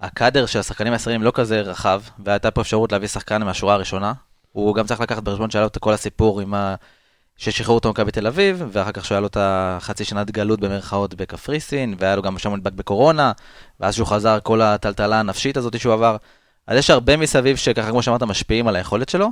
הקאדר 0.00 0.46
של 0.46 0.58
השחקנים 0.58 0.92
הישראלים 0.92 1.22
לא 1.22 1.32
כזה 1.34 1.60
רחב, 1.60 2.02
והייתה 2.24 2.50
פה 2.50 2.60
אפשרות 2.60 2.92
להביא 2.92 3.08
שחקן 3.08 3.42
מהשורה 3.42 3.74
הראשונה. 3.74 4.12
הוא 4.52 4.74
גם 4.74 4.86
צריך 4.86 5.00
לקחת 5.00 5.22
בחשבון 5.22 5.50
שהיה 5.50 5.62
לו 5.62 5.68
את 5.68 5.78
כל 5.78 5.92
הסיפור 5.92 6.40
עם 6.40 6.54
ה... 6.54 6.74
ששחררו 7.36 7.74
אותו 7.74 7.88
ממכבי 7.88 8.10
תל 8.10 8.26
אביב, 8.26 8.62
ואחר 8.72 8.92
כך 8.92 9.04
שהיה 9.04 9.20
לו 9.20 9.26
את 9.26 9.36
החצי 9.40 10.04
שנת 10.04 10.30
גלות 10.30 10.60
במרכאות 10.60 11.14
בקפריסין, 11.14 11.94
והיה 11.98 12.16
לו 12.16 12.22
גם 12.22 12.38
שם 12.38 12.54
נדבק 12.54 12.72
בקורונה, 12.72 13.32
ואז 13.80 13.94
שהוא 13.94 14.06
חזר 14.06 14.38
כל 14.42 14.62
הטלטלה 14.62 15.20
הנפשית 15.20 15.56
הזאת 15.56 15.80
שהוא 15.80 15.92
עבר. 15.92 16.16
אז 16.66 16.78
יש 16.78 16.90
הרבה 16.90 17.16
מסביב 17.16 17.56
שככה, 17.56 17.90
כמו 17.90 18.02
שאמרת, 18.02 18.22
משפיעים 18.22 18.68
על 18.68 18.76
היכולת 18.76 19.08
שלו. 19.08 19.28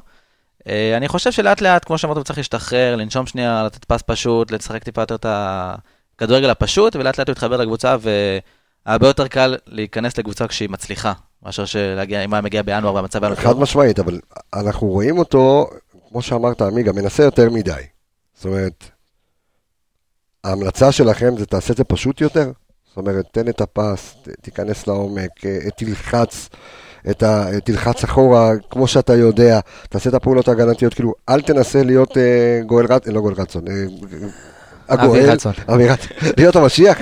אה, 0.68 0.96
אני 0.96 1.08
חושב 1.08 1.32
שלאט 1.32 1.60
לאט, 1.60 1.84
כמו 1.84 1.98
שאמרת, 1.98 2.16
הוא 2.16 2.24
צריך 2.24 2.38
להשתחרר, 2.38 2.96
לנשום 2.96 3.26
שנייה, 3.26 3.62
לתת 3.64 3.84
פס 3.84 4.02
פשוט, 4.06 4.50
לשחק 4.50 4.84
טיפה 4.84 5.02
יותר 5.02 5.14
את 5.14 5.26
הכדורגל 6.16 6.50
הפשוט, 6.50 6.96
ולאט 6.96 7.18
לאט 7.18 7.28
הוא 7.28 7.32
יתחבר 7.32 7.56
לקבוצה, 7.56 7.96
והרבה 8.86 9.06
יותר 9.06 9.28
קל 9.28 9.56
להיכנס 9.66 10.18
לקבוצה 10.18 10.48
כשהיא 10.48 10.68
מצליחה, 10.70 11.12
מאשר 11.42 11.64
שלהגיע, 11.64 12.24
אם 12.24 12.34
היה 12.34 12.42
מגיע 12.42 12.62
בינואר 12.62 12.94
והמצב 12.94 13.24
היה 13.24 13.30
לו 13.30 13.36
חד 13.36 13.58
משמעית, 13.58 13.98
אבל 13.98 14.20
אנחנו 14.54 14.86
רואים 14.86 15.18
אותו, 15.18 15.70
כמו 16.08 16.22
שאמרת, 16.22 16.62
עמיגה, 16.62 16.92
מנסה 16.92 17.22
יותר 17.22 17.50
מדי. 17.50 17.82
זאת 18.34 18.44
אומרת, 18.44 18.84
ההמלצה 20.44 20.92
שלכם 20.92 21.36
זה 21.38 21.46
תעשה 21.46 21.72
את 21.72 21.76
זה 21.76 21.84
פשוט 21.84 22.20
יותר? 22.20 22.50
זאת 22.88 22.96
אומרת, 22.96 23.26
תן 23.32 23.48
את 23.48 23.60
הפס, 23.60 24.14
תיכנס 24.42 24.86
לעומק, 24.86 25.46
אה, 25.46 25.70
תלחץ, 25.76 26.48
את 27.10 27.22
ה, 27.22 27.46
תלחץ 27.64 28.04
אחורה, 28.04 28.50
כמו 28.70 28.86
שאתה 28.86 29.14
יודע, 29.14 29.60
תעשה 29.88 30.10
את 30.10 30.14
הפעולות 30.14 30.48
ההגנתיות, 30.48 30.94
כאילו, 30.94 31.14
אל 31.28 31.42
תנסה 31.42 31.82
להיות 31.82 32.16
אה, 32.16 32.60
גואל 32.66 32.86
רצון, 32.86 33.14
לא 33.14 33.20
גואל 33.20 33.34
רצון, 33.34 33.68
אה, 33.68 33.72
הגואל, 34.88 35.30
רצון, 35.30 35.52
להיות 36.36 36.56
המשיח. 36.56 36.98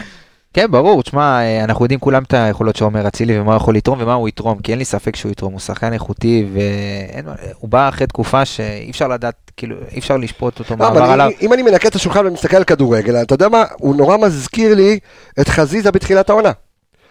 כן, 0.55 0.71
ברור, 0.71 1.03
תשמע, 1.03 1.41
אנחנו 1.64 1.85
יודעים 1.85 2.00
כולם 2.00 2.23
את 2.23 2.35
היכולות 2.35 2.76
שעומר 2.76 3.09
אצילי 3.09 3.41
ומה 3.41 3.53
הוא 3.53 3.57
יכול 3.57 3.76
לתרום 3.76 3.99
ומה 4.03 4.14
הוא 4.14 4.29
יתרום, 4.29 4.59
כי 4.59 4.73
אין 4.73 4.79
לי 4.79 4.85
ספק 4.85 5.17
שהוא 5.17 5.33
יתרום, 5.33 5.53
הוא 5.53 5.61
שחקן 5.61 5.93
איכותי, 5.93 6.47
והוא 6.53 7.69
בא 7.69 7.88
אחרי 7.88 8.07
תקופה 8.07 8.45
שאי 8.45 8.91
אפשר 8.91 9.09
לדעת, 9.09 9.35
כאילו, 9.57 9.76
אי 9.93 9.99
אפשר 9.99 10.17
לשפוט 10.17 10.59
אותו 10.59 10.76
מעבר 10.76 11.03
עליו. 11.03 11.31
אם, 11.41 11.53
אני 11.53 11.62
מנקה 11.62 11.88
את 11.88 11.95
השולחן 11.95 12.26
ומסתכל 12.26 12.57
על 12.57 12.64
כדורגל, 12.64 13.23
אתה 13.23 13.35
יודע 13.35 13.49
מה, 13.49 13.64
הוא 13.79 13.97
נורא 13.97 14.17
מזכיר 14.17 14.75
לי 14.75 14.99
את 15.41 15.49
חזיזה 15.49 15.91
בתחילת 15.91 16.31
העונה. 16.31 16.53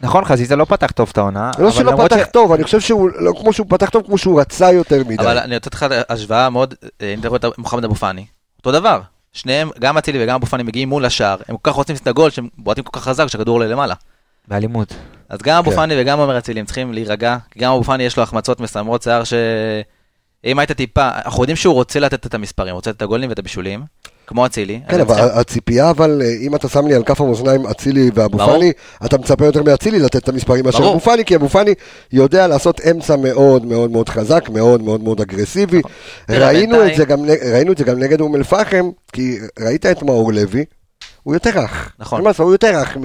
נכון, 0.02 0.26
חזיזה 0.26 0.56
לא 0.56 0.66
פתח 0.66 0.92
טוב 0.92 1.10
את 1.12 1.18
העונה, 1.18 1.52
לא 1.60 1.72
שלא 1.72 2.06
פתח 2.06 2.26
טוב, 2.32 2.52
אני 2.52 2.64
חושב 2.64 2.80
שהוא, 2.80 3.10
לא 3.20 3.34
כמו 3.42 3.54
שהוא 3.54 3.68
פתח 3.70 3.90
טוב, 3.90 4.04
כמו 4.06 4.18
שהוא 4.18 4.42
רצה 4.42 4.72
יותר 4.72 5.04
מדי. 5.08 5.24
אבל 5.24 5.38
אני 5.38 5.56
רוצה 5.56 5.70
לתת 5.70 5.74
לך 5.74 5.86
השוואה 6.10 6.50
מאוד, 6.50 6.74
אה, 7.02 7.14
אם 7.14 7.20
אתה 7.20 7.28
רואה 7.28 7.38
את 7.38 7.58
מוחמד 7.58 7.84
אבו 7.84 7.96
פאני, 7.96 8.26
אותו 8.58 8.72
דבר. 8.72 9.00
שניהם, 9.34 9.70
גם 9.80 9.98
אצילי 9.98 10.24
וגם 10.24 10.36
אבו 10.36 10.46
פאני 10.46 10.64
מגיעים 10.64 10.90
מול 10.90 11.06
השער, 11.06 11.38
הם 11.48 11.58
כל 11.58 11.72
כך 11.72 11.76
רוצים 11.76 11.96
את 11.96 12.08
הגול 12.08 12.30
שהם 12.30 12.48
בועטים 12.58 12.84
כל 12.84 13.00
כך 13.00 13.06
חזק 13.06 13.28
שהכדור 13.28 13.56
עולה 13.56 13.68
למעלה. 13.68 13.94
באלימות. 14.48 14.94
אז 15.30 15.40
גם 15.42 15.58
אבו 15.58 15.70
כן. 15.70 15.76
פאני 15.76 15.94
וגם 15.98 16.20
עומר 16.20 16.38
אצילי 16.38 16.60
הם 16.60 16.66
צריכים 16.66 16.94
להירגע, 16.94 17.38
כי 17.52 17.60
גם 17.60 17.74
אבו 17.74 17.84
פאני 17.84 18.04
יש 18.04 18.18
לו 18.18 18.24
החמצות 18.24 18.60
מסמרות 18.60 19.04
שיער 19.04 19.24
שאם 19.24 20.60
היית 20.60 20.72
טיפה, 20.72 21.10
אנחנו 21.26 21.44
יודעים 21.44 21.56
שהוא 21.56 21.74
רוצה 21.74 22.00
לתת 22.00 22.26
את 22.26 22.34
המספרים, 22.34 22.76
רוצה 22.76 22.90
לתת 22.90 22.98
את 22.98 23.02
הגולים 23.02 23.30
ואת 23.30 23.40
הבישולים, 23.40 23.84
כמו 24.28 24.46
אצילי. 24.46 24.80
כן, 24.90 25.00
אבל 25.02 25.16
צריכים- 25.16 25.40
הציפייה, 25.40 25.90
אבל 25.90 26.22
אה, 26.26 26.34
אם 26.42 26.56
אתה 26.56 26.68
שם 26.70 26.88
לי 26.88 26.94
על 26.96 27.04
כף 27.04 27.22
המאזניים 27.22 27.66
אצילי 27.68 28.10
ואבו. 28.14 28.38
פאני, 28.38 28.72
אתה 29.06 29.18
מצפה 29.18 29.46
יותר 29.46 29.64
מאצילי 29.64 30.00
לתת 30.00 30.16
את 30.24 30.30
המספרים 30.30 30.66
מאשר. 30.66 30.78
אבו 30.78 31.00
פאני, 31.00 31.26
כי 31.26 31.36
אבו 31.36 31.50
פאני 31.50 31.74
יודע 32.12 32.48
לעשות 32.48 32.82
אמצע 32.92 33.16
מאוד 33.16 33.66
מאוד 33.66 33.92
מאוד 33.92 34.10
חזק, 34.10 34.50
מאוד 34.50 34.82
מאוד 34.82 35.04
מאוד 35.04 35.22
אגרסיבי. 35.22 35.82
תראה, 36.28 36.48
ראינו 36.48 36.76
את 36.76 36.82
בינתיים- 36.86 37.08
גם 37.08 37.26
ראינו 37.54 37.72
את 37.72 37.78
זה 37.78 37.84
גם 37.84 38.00
נגד 38.00 38.22
אום 38.22 38.36
אל-פחם, 38.36 38.90
כי 39.14 39.38
ראית 39.60 39.86
את 39.86 40.04
מאור 40.04 40.34
לוי, 40.34 40.66
הוא 41.24 41.34
יותר 41.34 41.50
רך. 41.56 41.92
נכון. 42.00 42.18
אין 42.18 42.24
מה 42.24 42.30
לעשות, 42.30 42.44
הוא 42.44 42.52
יותר 42.54 42.80
רך 42.82 42.98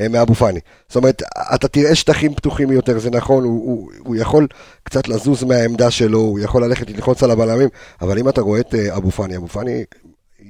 אה, 0.00 0.08
מאבו 0.08 0.34
פאני. 0.34 0.60
זאת 0.88 0.96
אומרת, 0.96 1.22
אתה 1.54 1.68
תראה 1.68 1.94
שטחים 1.94 2.34
פתוחים 2.34 2.70
יותר, 2.72 2.98
זה 2.98 3.10
נכון, 3.10 3.44
הוא, 3.44 3.62
הוא, 3.66 3.90
הוא 3.98 4.16
יכול 4.16 4.46
קצת 4.82 5.08
לזוז 5.08 5.44
מהעמדה 5.44 5.90
שלו, 5.90 6.18
הוא 6.18 6.38
יכול 6.40 6.64
ללכת 6.64 6.90
ללחוץ 6.90 7.22
על 7.22 7.30
הבלמים, 7.30 7.68
אבל 8.00 8.18
אם 8.18 8.28
אתה 8.28 8.40
רואה 8.40 8.60
את 8.60 8.74
אה, 8.74 8.96
אבו 8.96 9.10
פאני, 9.10 9.36
אבו 9.36 9.48
פאני, 9.48 9.84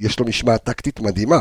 יש 0.01 0.21
לו 0.21 0.27
משמעת 0.27 0.65
טקטית 0.65 1.01
מדהימה. 1.01 1.39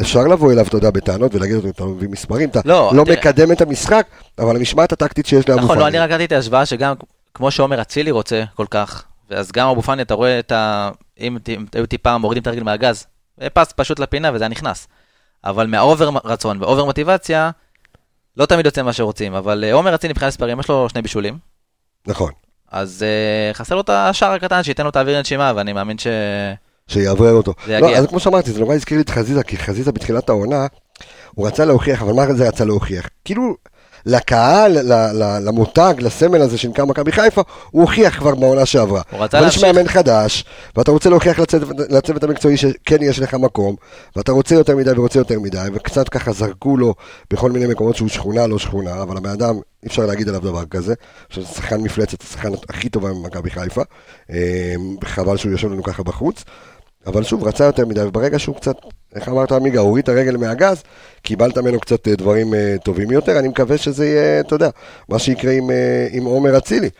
אפשר 0.00 0.26
לבוא 0.26 0.52
אליו, 0.52 0.66
אתה 0.66 0.76
יודע, 0.76 0.90
בטענות 0.90 1.34
ולהגיד 1.34 1.56
לו, 1.56 1.70
אתה 1.70 1.84
מביא 1.84 2.08
מספרים, 2.08 2.48
אתה 2.48 2.60
לא, 2.64 2.90
לא 2.94 3.04
תראה. 3.04 3.16
מקדם 3.16 3.52
את 3.52 3.60
המשחק, 3.60 4.06
אבל 4.38 4.56
המשמעת 4.56 4.92
הטקטית 4.92 5.26
שיש 5.26 5.48
לאבו 5.48 5.60
נכון, 5.60 5.68
פאני. 5.68 5.80
לא, 5.80 5.88
אני 5.88 5.98
רק 5.98 6.10
ראיתי 6.10 6.24
את 6.24 6.32
ההשוואה 6.32 6.66
שגם, 6.66 6.94
כמו 7.34 7.50
שעומר 7.50 7.80
אצילי 7.80 8.10
רוצה 8.10 8.44
כל 8.54 8.66
כך, 8.70 9.04
ואז 9.30 9.52
גם 9.52 9.68
אבו 9.68 9.82
פאני, 9.82 10.02
אתה 10.02 10.14
רואה 10.14 10.38
את 10.38 10.52
ה... 10.52 10.90
אם 11.20 11.36
היו 11.74 11.86
טיפה 11.86 12.18
מורידים 12.18 12.42
את 12.42 12.46
הרגל 12.46 12.62
מהגז, 12.62 13.06
פס 13.52 13.72
פשוט 13.76 13.98
לפינה 13.98 14.30
וזה 14.34 14.44
היה 14.44 14.48
נכנס. 14.48 14.88
אבל 15.44 15.66
מה 15.66 15.81
over 15.81 16.10
רצון 16.24 16.62
ו 16.62 16.66
over 16.66 16.84
מוטיבציה, 16.84 17.50
לא 18.36 18.46
תמיד 18.46 18.66
יוצא 18.66 18.82
מה 18.82 18.92
שרוצים, 18.92 19.34
אבל 19.34 19.64
אה, 19.64 19.72
עומר 19.72 19.94
אצילי 19.94 20.12
מבחינת 20.12 20.28
מספרים, 20.28 20.60
יש 20.60 20.68
לו 20.68 20.88
שני 20.88 21.02
בישולים, 21.02 21.38
נכון. 22.06 22.32
אז 22.70 23.02
אה, 23.02 23.54
חסר 23.54 23.74
לו 23.74 23.80
את 23.80 23.90
השער 23.90 24.32
הקטן 24.32 24.62
שייתן 24.62 24.82
לו 24.82 24.88
את 24.88 24.96
האוויר 24.96 25.18
לנשימה, 25.18 25.52
ואני 25.56 25.72
מאמין 25.72 25.98
ש... 25.98 26.06
שיאוורר 26.90 27.32
אותו. 27.32 27.54
זה 27.66 27.80
לא, 27.80 27.86
יגיע. 27.86 27.98
אז 27.98 28.06
כמו 28.06 28.20
שאמרתי, 28.20 28.52
זה 28.52 28.60
נורא 28.60 28.74
הזכיר 28.74 28.96
לי 28.96 29.02
את 29.02 29.10
חזיזה, 29.10 29.42
כי 29.42 29.56
חזיזה 29.56 29.92
בתחילת 29.92 30.28
העונה, 30.28 30.66
הוא 31.34 31.46
רצה 31.46 31.64
להוכיח, 31.64 32.02
אבל 32.02 32.12
מה 32.12 32.34
זה 32.34 32.48
רצה 32.48 32.64
להוכיח? 32.64 33.08
כאילו, 33.24 33.54
לקהל, 34.06 34.78
ל- 34.78 34.92
ל- 35.22 35.38
למותג, 35.48 35.94
לסמל 35.98 36.42
הזה 36.42 36.58
שנקרא 36.58 36.84
מכבי 36.84 37.12
חיפה, 37.12 37.42
הוא 37.70 37.82
הוכיח 37.82 38.18
כבר 38.18 38.34
בעונה 38.34 38.66
שעברה. 38.66 39.02
הוא 39.10 39.20
רצה 39.20 39.38
אבל 39.38 39.48
יש 39.48 39.58
להמשיך. 39.62 39.76
מאמן 39.76 39.88
חדש, 39.88 40.44
ואתה 40.76 40.90
רוצה 40.90 41.10
להוכיח 41.10 41.38
לצוות, 41.38 41.76
לצוות 41.88 42.22
המקצועי 42.24 42.56
שכן 42.56 42.96
יש 43.00 43.18
לך 43.18 43.34
מקום, 43.34 43.76
ואתה 44.16 44.32
רוצה 44.32 44.54
יותר 44.54 44.76
מדי 44.76 44.90
ורוצה 44.96 45.18
יותר 45.18 45.40
מדי, 45.40 45.66
וקצת 45.74 46.08
ככה 46.08 46.32
זרקו 46.32 46.76
לו 46.76 46.94
בכל 47.32 47.52
מיני 47.52 47.66
מקומות 47.66 47.96
שהוא 47.96 48.08
שכונה, 48.08 48.46
לא 48.46 48.58
שכונה, 48.58 49.02
אבל 49.02 49.16
הבן 49.16 49.30
אדם, 49.30 49.54
אי 49.82 49.88
אפשר 49.88 50.06
להגיד 50.06 50.28
עליו 50.28 50.40
דבר 50.40 50.64
כזה. 50.64 50.94
חושב 51.28 51.42
שזה 51.42 51.54
שחקן 51.54 51.80
מפלצת, 51.80 52.22
השחקן 52.22 52.48
הכי 52.68 52.88
טובה 52.88 53.12
ממכבי 53.12 53.50
חיפה. 53.50 53.82
אה, 54.30 54.74
חבל 55.04 55.36
שהוא 55.36 55.52
יושב 55.52 55.68
לנו 55.72 55.82
ככה 55.82 56.02
בחוץ. 56.02 56.44
אבל 57.06 57.22
שוב, 57.22 57.44
רצה 57.44 57.64
יותר 57.64 57.86
מדי, 57.86 58.02
וברגע 58.02 58.38
שהוא 58.38 58.56
קצת, 58.56 58.76
איך 59.14 59.28
אמרת 59.28 59.52
עמיגה, 59.52 59.80
הוריד 59.80 60.02
את 60.02 60.08
הרגל 60.08 60.36
מהגז, 60.36 60.82
קיבלת 61.22 61.58
ממנו 61.58 61.80
קצת 61.80 62.08
אה, 62.08 62.14
דברים 62.14 62.54
אה, 62.54 62.76
טובים 62.84 63.10
יותר, 63.10 63.38
אני 63.38 63.48
מקווה 63.48 63.78
שזה 63.78 64.06
יהיה, 64.06 64.40
אתה 64.40 64.54
יודע, 64.54 64.70
מה 65.08 65.18
שיקרה 65.18 65.52
עם, 65.52 65.70
אה, 65.70 66.08
עם 66.10 66.24
עומר 66.24 66.58
אצילי. 66.58 66.90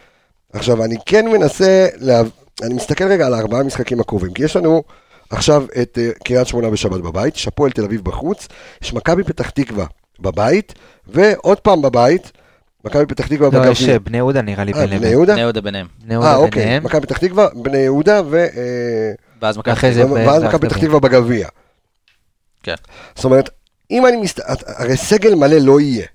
עכשיו, 0.53 0.85
אני 0.85 0.97
כן 1.07 1.29
מנסה, 1.29 1.87
לה... 1.97 2.23
אני 2.63 2.75
מסתכל 2.75 3.05
רגע 3.05 3.27
על 3.27 3.35
הארבעה 3.35 3.63
משחקים 3.63 4.01
הקרובים, 4.01 4.33
כי 4.33 4.45
יש 4.45 4.57
לנו 4.57 4.83
עכשיו 5.31 5.65
את 5.83 5.99
אה, 6.03 6.11
קריית 6.25 6.47
שמונה 6.47 6.71
בשבת 6.71 7.01
בבית, 7.01 7.37
יש 7.37 7.49
הפועל 7.49 7.71
תל 7.71 7.85
אביב 7.85 8.05
בחוץ, 8.05 8.49
יש 8.83 8.95
מכבי 8.95 9.25
פתח 9.25 9.51
תקווה 9.51 9.87
בבית, 10.21 10.75
ועוד 11.07 11.61
פעם 11.61 11.83
בבית, 11.83 12.33
מכבי 12.85 13.07
פתח 13.07 13.27
תקווה 13.27 13.49
לא, 13.53 13.71
יש 13.71 13.83
בני 13.89 14.17
יהודה 14.17 14.43
נראה 14.43 14.65
לי 14.65 14.73
אה, 14.73 14.87
בין 14.87 14.99
בני. 14.99 15.09
יהודה? 15.09 15.33
בני 15.33 15.41
יהודה 15.41 15.61
ביניהם. 15.61 15.87
בני 16.05 16.15
יהודה 16.15 16.31
אה, 16.31 16.37
אוקיי, 16.37 16.63
ביניהם. 16.63 16.85
מכבי 16.85 17.01
פתח 17.01 17.19
תקווה, 17.19 17.49
בני 17.55 17.79
יהודה, 17.79 18.23
ו... 18.31 18.37
אה, 18.37 19.13
ואז 19.41 19.59
מכבי 19.59 20.69
פתח. 20.69 20.79
תקווה 20.79 21.01
בגביע. 21.01 21.49
כן. 22.63 22.75
זאת 23.15 23.25
אומרת, 23.25 23.51
אם 23.91 24.07
אני 24.07 24.17
מסת... 24.17 24.41
הרי 24.67 24.97
סגל 24.97 25.35
מלא 25.35 25.57
לא 25.57 25.81
יהיה, 25.81 26.07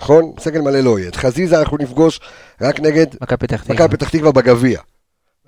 נכון? 0.00 0.32
סגל 0.40 0.60
מלא 0.60 0.80
לא 0.80 0.98
יהיה. 0.98 1.08
את 1.08 1.16
חזיזה 1.16 1.58
אנחנו 1.60 1.76
נפגוש 1.80 2.20
רק 2.60 2.80
נגד 2.80 3.06
מכבי 3.20 3.46
פתח 3.46 3.62
תקווה. 3.62 3.74
מכבי 3.74 3.96
פתח 3.96 4.08
תקווה 4.08 4.32
בגביע, 4.32 4.80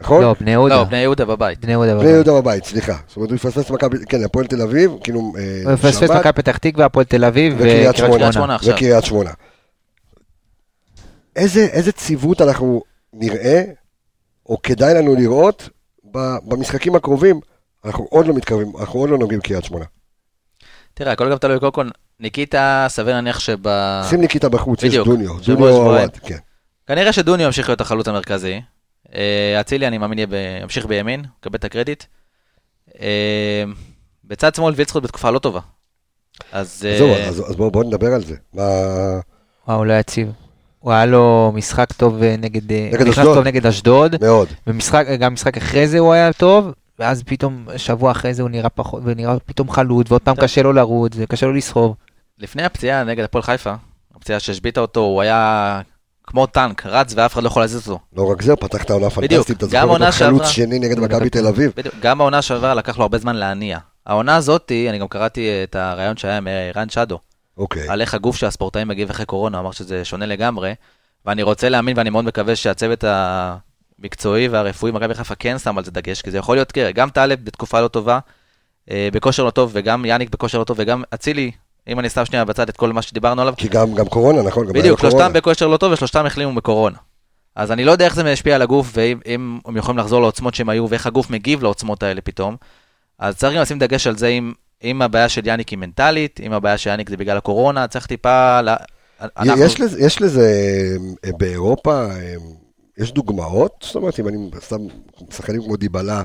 נכון? 0.01 0.23
לא, 0.23 0.35
בני 0.41 0.51
יהודה. 0.51 0.77
לא, 0.77 0.85
בני 0.85 0.99
יהודה 0.99 1.25
בבית. 1.25 1.61
בני 1.61 1.73
יהודה. 1.73 1.95
בני 1.95 2.01
בבית. 2.01 2.15
יהודה 2.15 2.33
בבית, 2.33 2.65
סליחה. 2.65 2.97
זאת 3.09 3.17
אומרת, 3.17 3.31
הוא 3.31 3.37
יפספס 3.37 3.71
מכבי, 3.71 3.97
כן, 4.09 4.25
הפועל 4.25 4.47
תל 4.47 4.63
אביב, 4.63 4.93
כאילו, 5.03 5.33
אה, 5.39 5.61
הוא 5.65 5.73
יפספס 5.73 6.11
מכבי 6.11 6.33
פתח 6.33 6.57
תקווה, 6.57 6.87
הפועל 6.87 7.05
תל 7.05 7.25
אביב 7.25 7.55
וקריית 7.57 7.97
שמונה. 7.97 8.57
וקריית 8.67 9.05
שמונה. 9.05 9.31
איזה, 11.37 11.61
איזה 11.61 11.93
ציוות 11.93 12.41
אנחנו 12.41 12.83
נראה, 13.13 13.63
או 14.47 14.63
כדאי 14.63 14.95
לנו 14.95 15.15
לראות, 15.15 15.69
במשחקים 16.45 16.95
הקרובים, 16.95 17.41
אנחנו 17.85 18.07
עוד 18.11 18.27
לא 18.27 18.35
מתקרבים, 18.35 18.73
אנחנו 18.81 19.01
עוד 19.01 19.11
לא 19.11 19.19
נוגעים 19.19 19.41
בקריית 19.41 19.65
שמונה. 19.65 19.85
תראה, 20.95 21.13
הכל 21.13 21.31
גם 21.31 21.39
תלוי, 21.39 21.61
קודם 21.61 21.73
כל, 21.73 21.89
ניקיטה, 22.21 22.87
סביר 22.89 23.15
להניח 23.15 23.41
שב... 23.41 23.59
שים 24.09 24.21
ניקיטה 24.21 24.49
בחוץ, 24.49 24.83
יש 24.83 24.97
אה. 24.97 25.05
דוניו, 25.05 25.35
דוניו. 25.47 25.67
עווד, 25.67 26.17
כן. 26.17 26.39
כנראה 26.87 27.13
שדוניו 27.13 27.47
ימשיך 27.47 27.69
להיות 27.69 27.81
החלוץ 27.81 28.09
המרכזי. 28.09 28.61
אה, 29.15 29.61
אצילי, 29.61 29.87
אני 29.87 29.99
מאמין, 29.99 30.19
ימשיך 30.63 30.87
בימין, 30.87 31.25
יקבל 31.41 31.59
את 31.59 31.65
הקרדיט. 31.65 32.05
אה, 33.01 33.65
בצד 34.25 34.55
שמאל 34.55 34.75
וילצחוט 34.77 35.03
בתקופה 35.03 35.31
לא 35.31 35.39
טובה. 35.39 35.61
אז... 36.53 36.87
אה, 36.89 36.99
זהו, 36.99 37.15
אז 37.15 37.51
אז 37.51 37.57
בואו 37.57 37.71
בואו 37.71 37.85
נדבר 37.85 38.15
על 38.15 38.25
זה. 38.25 38.35
מה... 38.55 38.63
וואו, 39.69 39.85
לא 39.85 39.93
יציב. 39.93 40.33
הוא 40.79 40.93
היה 40.93 41.07
לו 41.07 41.53
משחק 41.55 41.93
טוב 41.93 42.23
אה, 42.23 42.35
נגד... 42.39 42.73
אה, 42.73 42.89
נגד 42.93 43.01
הוא 43.01 43.09
נכנס 43.09 43.19
אשדוד. 43.19 43.35
טוב 43.35 43.47
נגד 43.47 43.67
אשדוד, 43.67 44.17
מאוד. 44.21 44.49
ומשחק, 44.67 45.07
גם 45.21 45.33
משחק 45.33 45.57
אחרי 45.57 45.89
זה 45.89 45.99
הוא 45.99 46.13
היה 46.13 46.33
טוב, 46.33 46.73
ואז 46.99 47.23
פתאום, 47.23 47.67
שבוע 47.77 48.11
אחרי 48.11 48.35
זה 48.35 48.43
הוא 48.43 48.51
נראה 48.51 48.69
פחות, 48.69 49.03
ונראה 49.05 49.39
פתאום 49.47 49.71
חלוט, 49.71 50.11
ועוד 50.11 50.23
פעם. 50.23 50.37
קשה 50.37 50.63
לו 50.63 50.73
לרוץ, 50.73 51.13
וקשה 51.17 51.47
לו 51.47 51.53
לסחוב. 51.53 51.95
לפני 52.39 52.63
הפציעה 52.65 53.05
נגד 53.05 53.25
הפועל 53.25 53.43
חיפה, 53.43 53.75
הפציעה 54.17 54.41
שהשביתה 54.41 54.81
אותו, 54.81 55.01
הוא 55.01 55.23
היה 55.23 55.81
כמו 56.25 56.47
טנק, 56.47 56.87
רץ 56.87 57.15
ואף 57.17 57.33
אחד 57.33 57.43
לא 57.43 57.49
יכול 57.49 57.63
להזיז 57.63 57.89
אותו. 57.89 57.99
לא 58.17 58.31
רק 58.31 58.43
זה, 58.43 58.57
פתח 58.57 58.83
את 58.83 58.91
העונה 58.91 59.09
בדיוק. 59.09 59.47
פנטסטית, 59.47 59.57
אתה 59.57 59.67
גם 59.71 59.89
זוכר 59.89 60.05
אותו 60.05 60.13
חלוץ 60.13 60.43
שעברה. 60.43 60.47
שני 60.47 60.79
נגד 60.79 60.99
מכבי 60.99 61.31
תל 61.31 61.47
אביב. 61.47 61.73
בדיוק, 61.77 61.95
גם 62.03 62.19
בעונה 62.19 62.43
שעברה 62.43 62.75
לקח 62.75 62.99
לו 62.99 63.03
הרבה 63.03 63.19
זמן 63.19 63.37
להניע. 63.37 63.79
העונה 64.07 64.37
הזאתי, 64.37 64.89
אני 64.91 64.99
גם 64.99 65.09
קראתי 65.09 65.49
את 65.63 65.77
הרעיון 65.77 66.17
שהיה 66.17 66.37
עם 66.37 66.49
אה, 66.49 66.71
רן 66.77 66.89
שדו, 66.89 67.19
אוקיי. 67.59 67.89
על 67.89 68.01
איך 68.01 68.15
הגוף 68.15 68.37
של 68.37 68.47
הספורטאים 68.47 68.89
מגיב 68.89 69.11
אחרי 69.11 69.27
קורונה, 69.27 69.59
אמר 69.59 69.71
שזה 69.71 70.05
שונה 70.05 70.27
לגמרי, 70.27 70.75
ואני 71.27 71.43
רוצה 71.43 71.69
להאמין 71.69 71.99
ואני 71.99 72.11
מאוד 72.11 72.25
מקווה 72.25 72.57
שהצוות 72.57 73.05
המקצועי 73.99 74.49
והרפואי 74.49 74.93
במכבי 74.93 75.15
חיפה 75.15 75.35
כן 75.35 75.59
שם 75.59 75.79
על 75.79 75.85
זה 75.85 75.91
דגש, 75.91 76.23
כי 76.23 76.31
זה 76.31 76.39
יכול 76.39 76.57
להיות, 76.57 76.69
תראה, 76.69 76.93
גם 76.93 77.11
טלב 77.11 77.45
בתקופה 77.45 77.81
לא 77.81 77.89
טובה, 77.89 78.19
אה, 78.91 79.09
בכושר 79.13 79.45
לא 79.45 79.51
טוב, 79.51 79.71
וגם 79.73 80.05
יאניק 80.05 80.31
בכושר 80.31 80.59
לא 80.59 80.65
טוב, 80.65 80.77
וגם 80.81 81.03
אצילי, 81.15 81.51
אם 81.89 81.99
אני 81.99 82.09
שם 82.09 82.25
שנייה 82.25 82.45
בצד 82.45 82.69
את 82.69 82.77
כל 82.77 82.93
מה 82.93 83.03
שדיברנו 83.03 83.43
עליו, 83.43 83.55
כי 83.57 83.69
גם 83.69 83.95
גם 83.95 84.09
קורונה, 84.09 84.43
נכון? 84.43 84.67
גם 84.67 84.73
בדיוק. 84.73 85.01
שלושתם 85.01 85.33
בכושר 85.33 85.67
לא 85.67 85.77
טוב 85.77 85.93
ושלושתם 85.93 86.27
החלימו 86.27 86.53
מקורונה. 86.53 86.97
אז 87.57 87.73
אני 87.73 87.85
לא 87.85 87.93
יודע 87.93 88.05
איך 88.05 88.15
זה 88.15 88.33
משפיע 88.33 88.55
על 88.55 88.63
הגוף, 88.63 88.91
ואם 88.93 89.21
אם 89.27 89.59
הם 89.67 89.77
יכולים 89.77 89.99
לחזור 89.99 90.21
לעוצמות 90.21 90.55
שהם 90.55 90.69
היו, 90.69 90.91
ואיך 90.91 91.07
הגוף 91.07 91.31
מגיב 91.31 91.63
לעוצמות 91.63 92.03
האלה 92.03 92.21
פתאום. 92.21 92.57
אז 93.19 93.37
צריך 93.37 93.55
גם 93.55 93.63
לשים 93.63 93.79
דגש 93.79 94.07
על 94.07 94.17
זה 94.17 94.27
אם, 94.27 94.53
אם 94.85 95.03
הבעיה 95.03 95.29
של 95.29 95.47
יאניק 95.47 95.69
היא 95.69 95.79
מנטלית, 95.79 96.41
אם 96.41 96.53
הבעיה 96.53 96.79
של 96.79 96.91
יאניק 96.91 97.11
זה 97.11 97.17
בגלל 97.17 97.37
הקורונה, 97.37 97.87
צריך 97.89 98.07
טיפה... 98.07 98.61
לה... 98.61 98.77
אנחנו- 99.21 99.65
יש 99.65 99.81
לזה, 99.81 100.01
יש 100.01 100.23
לזה 100.23 100.51
אה, 101.25 101.31
באירופה, 101.39 102.07
אה, 102.11 102.35
יש 102.99 103.13
דוגמאות? 103.13 103.73
זאת 103.87 103.95
אומרת, 103.95 104.21
אם 104.21 104.29
אני 104.29 104.37
שם 104.69 104.77
שחקנים 105.31 105.63
כמו 105.63 105.77
דיבלה 105.77 106.23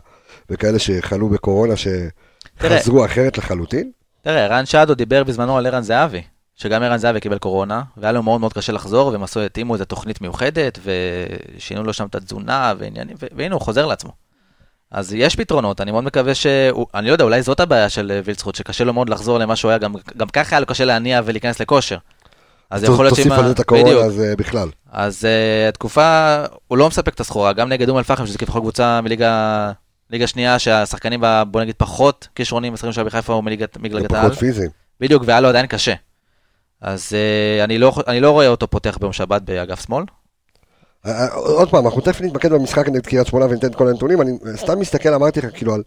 וכאלה 0.50 0.80
שחלו 0.80 1.30
בקורונה, 1.30 1.74
שחזרו 1.76 3.06
אחרת 3.06 3.38
לחלוטין? 3.38 3.92
תראה, 4.22 4.48
רן 4.48 4.66
שדו 4.66 4.96
דיבר 4.96 5.24
בזמנו 5.24 5.58
על 5.58 5.66
ערן 5.68 5.82
זהבי, 5.82 6.22
שגם 6.56 6.84
ערן 6.84 6.98
זהבי 6.98 7.20
קיבל 7.20 7.38
קורונה, 7.38 7.84
והיה 7.98 8.12
לו 8.12 8.24
מאוד 8.24 8.40
מאוד 8.42 8.54
קשה 8.54 8.72
לחזור, 8.74 9.08
והם 9.08 9.24
עשו, 9.24 9.40
התאימו 9.40 9.74
איזו 9.74 9.86
תוכנית 9.86 10.22
מיוחדת, 10.22 10.80
ושינו 10.84 11.84
לו 11.84 11.94
שם 11.94 12.06
את 12.06 12.16
התזונה 12.16 12.74
ועניינים, 12.78 13.18
והנה 13.36 13.56
הוא 13.56 13.62
חוזר 13.62 13.86
לעצמו. 13.86 14.12
אז 14.94 15.14
יש 15.14 15.36
פתרונות, 15.36 15.82
אני 15.82 15.92
מאוד 15.92 16.04
מקווה 16.04 16.36
ש... 16.36 16.48
אני 16.94 17.08
לא 17.08 17.12
יודע, 17.12 17.24
אולי 17.24 17.42
זאת 17.42 17.60
הבעיה 17.60 17.90
של 17.90 18.12
אה, 18.12 18.22
וילצחוט, 18.26 18.56
שקשה 18.56 18.84
לו 18.84 18.94
מאוד 18.94 19.10
לחזור 19.10 19.38
למה 19.38 19.56
שהוא 19.56 19.70
היה, 19.70 19.78
גם, 19.78 19.94
גם 20.18 20.28
ככה 20.28 20.56
היה 20.56 20.60
לו 20.60 20.66
קשה 20.66 20.86
להניע 20.86 21.22
ולהיכנס 21.26 21.60
לכושר. 21.60 21.98
אז 22.70 22.84
יכול 22.84 23.06
להיות 23.06 23.10
תוסיף 23.10 23.24
שאם 23.24 23.32
על 23.32 23.40
ה- 23.40 23.48
זה 23.48 23.54
את 23.54 23.60
הקורונה, 23.60 23.86
בדיוק. 23.86 24.04
אז 24.04 24.20
אה, 24.22 24.36
בכלל. 24.36 24.70
אז 24.92 25.24
uh, 25.24 25.70
התקופה, 25.70 26.38
הוא 26.68 26.78
לא 26.78 26.88
מספק 26.88 27.14
את 27.14 27.20
הסחורה, 27.20 27.54
גם 27.54 27.70
נגד 27.70 27.90
אום 27.90 27.98
אל-פחם, 27.98 28.26
שזה 28.26 28.38
כביכול 28.38 28.62
קבוצה 28.62 29.02
מליגה 29.02 29.72
ליגה 30.10 30.28
שנייה, 30.28 30.60
שהשחקנים 30.60 31.22
בה, 31.22 31.44
בוא 31.44 31.62
נגיד, 31.62 31.76
פחות 31.78 32.28
כישרונים, 32.36 32.74
השחקנים 32.74 32.94
של 32.94 33.04
בחיפה 33.04 33.34
הוא 33.34 33.44
מליגת 33.44 33.78
מליגת 33.78 34.14
העל. 34.14 34.26
ופחות 34.26 34.40
פיזיים. 34.40 34.70
בדיוק, 35.00 35.24
והיה 35.26 35.42
לו 35.42 35.50
עדיין 35.50 35.68
קשה. 35.68 35.94
אז 36.82 37.10
uh, 37.10 37.64
אני, 37.64 37.78
לא, 37.78 37.94
אני 38.08 38.20
לא 38.20 38.32
רואה 38.32 38.48
אותו 38.48 38.68
פותח 38.68 38.98
ביום 38.98 39.14
שבת 39.14 39.42
באגף 39.42 39.86
שמאל. 39.86 40.04
אה, 41.06 41.12
אה, 41.12 41.34
עוד 41.34 41.70
פעם, 41.70 41.86
אנחנו 41.86 42.02
תכף 42.02 42.22
נתמקד 42.22 42.54
במשחק 42.54 42.90
נגד 42.90 43.06
קריית 43.06 43.28
שמונה 43.28 43.46
וניתן 43.46 43.68
את 43.68 43.76
כל 43.76 43.88
הנתונים. 43.88 44.22
אני 44.22 44.32
סתם 44.56 44.80
מסתכל, 44.80 45.14
אמרתי 45.14 45.40
לך, 45.40 45.46
כאילו, 45.54 45.74
על 45.74 45.84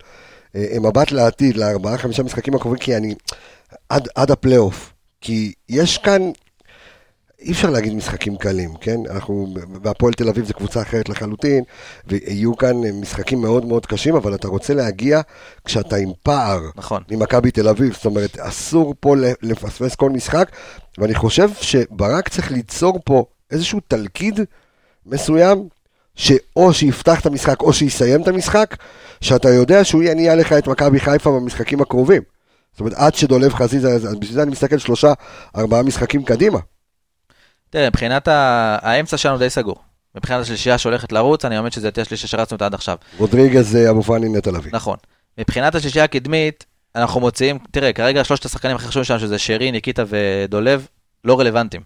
אה, 0.56 0.76
מבט 0.80 1.11
לעתיד, 1.12 1.56
לארבעה, 1.56 1.99
חמישה 1.99 2.23
משחקים 2.23 2.54
הקרובים, 2.54 2.78
כי 2.78 2.96
אני... 2.96 3.14
עד, 3.88 4.08
עד 4.14 4.30
הפלייאוף. 4.30 4.92
כי 5.20 5.52
יש 5.68 5.99
כאן... 5.99 6.30
אי 7.40 7.52
אפשר 7.52 7.70
להגיד 7.70 7.94
משחקים 7.94 8.37
קלים, 8.37 8.75
כן? 8.80 8.96
אנחנו, 9.11 9.54
בהפועל 9.82 10.12
תל 10.12 10.28
אביב 10.28 10.44
זו 10.44 10.54
קבוצה 10.54 10.82
אחרת 10.82 11.08
לחלוטין, 11.08 11.64
ויהיו 12.06 12.56
כאן 12.56 12.85
אה, 12.85 12.90
משחקים 12.92 13.40
מאוד 13.40 13.64
מאוד 13.64 13.87
קשים, 13.87 14.16
אבל 14.16 14.35
אתה 14.35 14.49
רוצה 14.49 14.75
להגיע 14.75 15.20
כשאתה 15.64 15.96
עם 15.96 16.08
פער 16.23 16.61
נכון. 16.76 17.02
ממכבי 17.11 17.50
תל 17.50 17.68
אביב, 17.68 17.94
זאת 17.94 18.04
אומרת, 18.04 18.38
אסור 18.38 18.94
פה 19.00 19.14
לפספס 19.42 19.94
כל 19.94 20.11
משחק, 20.11 20.50
ואני 20.99 21.14
חושב 21.14 21.50
שברק 21.61 22.28
צריך 22.28 22.52
ליצור 22.52 23.00
פה 23.04 23.25
איזשהו 23.50 23.80
תלכיד 23.88 24.40
מסוים, 25.07 25.69
שאו 26.15 26.73
שיפתח 26.73 27.21
את 27.21 27.27
המשחק 27.27 27.61
או 27.61 27.73
שיסיים 27.73 28.23
את 28.23 28.29
המשחק, 28.29 28.77
שאתה 29.21 29.49
יודע 29.49 29.85
שהוא 29.85 30.03
יניע 30.03 30.37
לך 30.37 30.53
את 30.53 30.67
מכבי 30.67 31.01
חיפה 31.01 31.31
במשחקים 31.31 31.81
הקרובים. 31.81 32.23
זאת 32.73 32.81
אומרת, 32.81 32.95
עד 32.97 33.15
שדולב 33.15 33.55
חזיזה, 33.55 33.89
אז 33.89 34.05
בשביל 34.05 34.35
זה 34.35 34.43
אני 34.43 34.51
מסתכל 34.51 34.79
שלושה, 34.79 35.13
ארבעה 35.57 35.83
משחקים 35.83 36.25
קדימה. 36.25 36.59
תראה, 37.71 37.87
מבחינת 37.87 38.29
ה... 38.29 38.79
האמצע 38.83 39.17
שלנו 39.17 39.39
די 39.39 39.51
סגור. 39.51 39.77
מבחינת 40.15 40.41
השלישייה 40.41 40.79
שהולכת 40.79 41.13
לרוץ, 41.13 41.45
אני 41.45 41.59
אומר 41.59 41.71
שזה 41.71 41.89
יותר 41.89 42.05
שלישייה 42.05 42.29
שרצנו 42.29 42.55
אותה 42.55 42.67
עד 42.67 42.75
עכשיו. 42.75 42.97
רודריגז, 43.19 43.77
אה, 43.77 43.91
אבו 43.91 44.03
פאני, 44.03 44.29
נטע 44.29 44.51
לביא. 44.51 44.71
נכון. 44.75 44.97
מבחינת 45.39 45.75
השלישייה 45.75 46.05
הקדמית, 46.05 46.67
אנחנו 46.95 47.21
מוציאים, 47.21 47.59
תראה, 47.71 47.93
כרגע 47.93 48.25
שלושת 48.25 48.45
השחקנים 48.45 48.77
הכי 48.77 48.87
חשובים 48.87 49.05
שלנו, 49.05 49.21
שזה 49.21 49.39
שרי, 49.39 49.73
ניקיטה 49.73 50.05
ודולב, 50.09 50.87
לא 51.25 51.41
רלוונטיים. 51.41 51.83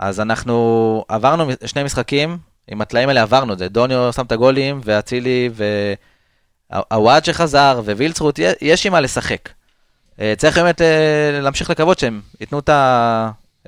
אז 0.00 0.20
אנחנו 0.20 1.04
עברנו 1.08 1.50
שני 1.64 1.82
משחקים, 1.82 2.38
עם 2.68 2.80
הטלאים 2.80 3.08
האלה 3.08 3.22
עברנו 3.22 3.52
את 3.52 3.58
זה. 3.58 3.68
דוניו 3.68 4.12
שם 4.12 4.26
את 4.26 4.32
הגולים, 4.32 4.80
ואצילי, 4.84 5.50
והוואד 6.70 7.24
שחזר, 7.24 7.80
ווילצרוט, 7.84 8.38
יש 8.60 8.86
עם 8.86 8.92
מה 8.92 9.00
לשחק. 9.00 9.48
אה, 10.20 10.34
צריך 10.36 10.58
באמת 10.58 10.80
אה, 10.80 11.40
להמשיך 11.42 11.70
לקוות 11.70 11.98
שהם 11.98 12.20
ייתנו 12.40 12.58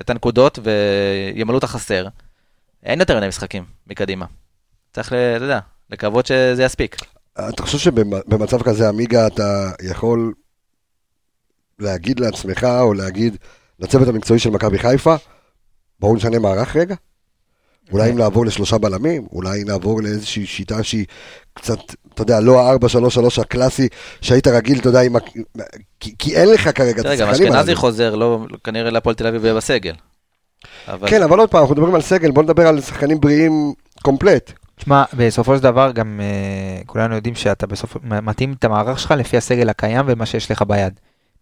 את 0.01 0.09
הנקודות 0.09 0.59
וימלאו 0.63 1.57
את 1.57 1.63
החסר. 1.63 2.07
אין 2.83 2.99
יותר 2.99 3.17
מדי 3.17 3.27
משחקים 3.27 3.63
מקדימה. 3.87 4.25
צריך, 4.93 5.07
אתה 5.07 5.43
יודע, 5.45 5.59
לקוות 5.89 6.25
שזה 6.25 6.63
יספיק. 6.63 6.95
אתה 7.49 7.63
חושב 7.63 7.77
שבמצב 7.77 8.63
כזה, 8.63 8.89
עמיגה, 8.89 9.27
אתה 9.27 9.71
יכול 9.81 10.33
להגיד 11.79 12.19
לעצמך, 12.19 12.63
או 12.63 12.93
להגיד 12.93 13.37
לצוות 13.79 14.07
המקצועי 14.07 14.39
של 14.39 14.49
מכבי 14.49 14.79
חיפה, 14.79 15.15
בואו 16.03 16.15
נשנה 16.15 16.39
מערך 16.39 16.75
רגע? 16.75 16.95
אולי 17.91 18.11
אם 18.11 18.17
נעבור 18.17 18.45
לשלושה 18.45 18.77
בלמים, 18.77 19.27
אולי 19.31 19.63
נעבור 19.63 20.01
לאיזושהי 20.01 20.45
שיטה 20.45 20.83
שהיא 20.83 21.05
קצת, 21.53 21.79
אתה 22.13 22.21
יודע, 22.21 22.39
לא 22.39 22.61
ה-4-3-3 22.61 23.41
הקלאסי 23.41 23.87
שהיית 24.21 24.47
רגיל, 24.47 24.79
אתה 24.79 24.89
יודע, 24.89 25.01
עם. 25.01 25.15
כי, 25.99 26.15
כי 26.19 26.35
אין 26.35 26.49
לך 26.49 26.69
כרגע 26.75 27.01
את 27.01 27.05
תראה, 27.05 27.15
גם 27.15 27.29
השחקנים 27.29 27.53
אשכנזי. 27.53 27.75
חוזר, 27.75 28.15
לא, 28.15 28.39
כנראה 28.63 28.89
להפועל 28.91 29.15
תל 29.15 29.27
אביב 29.27 29.45
יהיה 29.45 29.55
בסגל. 29.55 29.93
אבל 30.87 31.09
כן, 31.09 31.23
אבל 31.23 31.39
עוד 31.39 31.49
פעם, 31.49 31.61
אנחנו 31.61 31.75
מדברים 31.75 31.95
על 31.95 32.01
סגל, 32.01 32.31
בוא 32.31 32.43
נדבר 32.43 32.67
על 32.67 32.81
שחקנים 32.81 33.19
בריאים 33.19 33.73
קומפלט. 34.01 34.51
תשמע, 34.75 35.03
בסופו 35.13 35.57
של 35.57 35.63
דבר 35.63 35.91
גם 35.91 36.19
uh, 36.19 36.85
כולנו 36.85 37.15
יודעים 37.15 37.35
שאתה 37.35 37.67
בסוף 37.67 37.97
מתאים 38.03 38.53
את 38.59 38.63
המערך 38.63 38.99
שלך 38.99 39.11
לפי 39.11 39.37
הסגל 39.37 39.69
הקיים 39.69 40.05
ומה 40.07 40.25
שיש 40.25 40.51
לך 40.51 40.61
ביד. 40.67 40.93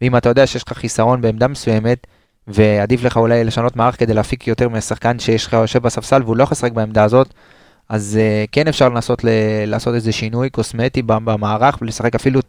ואם 0.01 0.17
אתה 0.17 0.29
יודע 0.29 0.47
שיש 0.47 0.63
לך 0.63 0.73
חיסרון 0.73 1.21
בעמדה 1.21 1.47
מסוימת, 1.47 2.07
ועדיף 2.47 3.03
לך 3.03 3.17
אולי 3.17 3.43
לשנות 3.43 3.75
מערך 3.75 3.99
כדי 3.99 4.13
להפיק 4.13 4.47
יותר 4.47 4.69
מהשחקן 4.69 5.19
שיש 5.19 5.45
לך 5.45 5.53
יושב 5.53 5.83
בספסל 5.83 6.21
והוא 6.23 6.37
לא 6.37 6.43
יכול 6.43 6.53
לשחק 6.55 6.71
בעמדה 6.71 7.03
הזאת, 7.03 7.33
אז 7.89 8.19
uh, 8.19 8.49
כן 8.51 8.67
אפשר 8.67 8.89
לנסות 8.89 9.23
ל- 9.23 9.29
לעשות 9.65 9.95
איזה 9.95 10.11
שינוי 10.11 10.49
קוסמטי 10.49 11.01
במערך 11.01 11.77
ולשחק 11.81 12.15
אפילו 12.15 12.39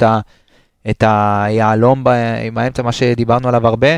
את 0.91 1.05
היהלום 1.07 2.05
ב- 2.05 2.09
עם 2.45 2.59
האמצע, 2.59 2.83
מה 2.83 2.93
שדיברנו 2.93 3.49
עליו 3.49 3.67
הרבה. 3.67 3.89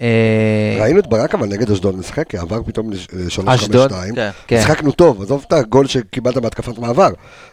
אה, 0.00 0.78
ראינו 0.80 0.98
את 1.00 1.06
ברק 1.06 1.34
אבל 1.34 1.46
נגד 1.46 1.70
אשדוד 1.70 1.96
משחק, 1.98 2.34
עבר 2.34 2.62
פתאום 2.66 2.90
ל-3-5-2. 2.92 3.42
אשדוד? 3.54 3.92
כן. 4.14 4.30
כן. 4.46 4.58
משחקנו 4.58 4.92
טוב, 4.92 5.22
עזוב 5.22 5.44
את 5.48 5.52
הגול 5.52 5.86
שקיבלת 5.86 6.36
בהתקפת 6.36 6.78
מעבר, 6.78 7.08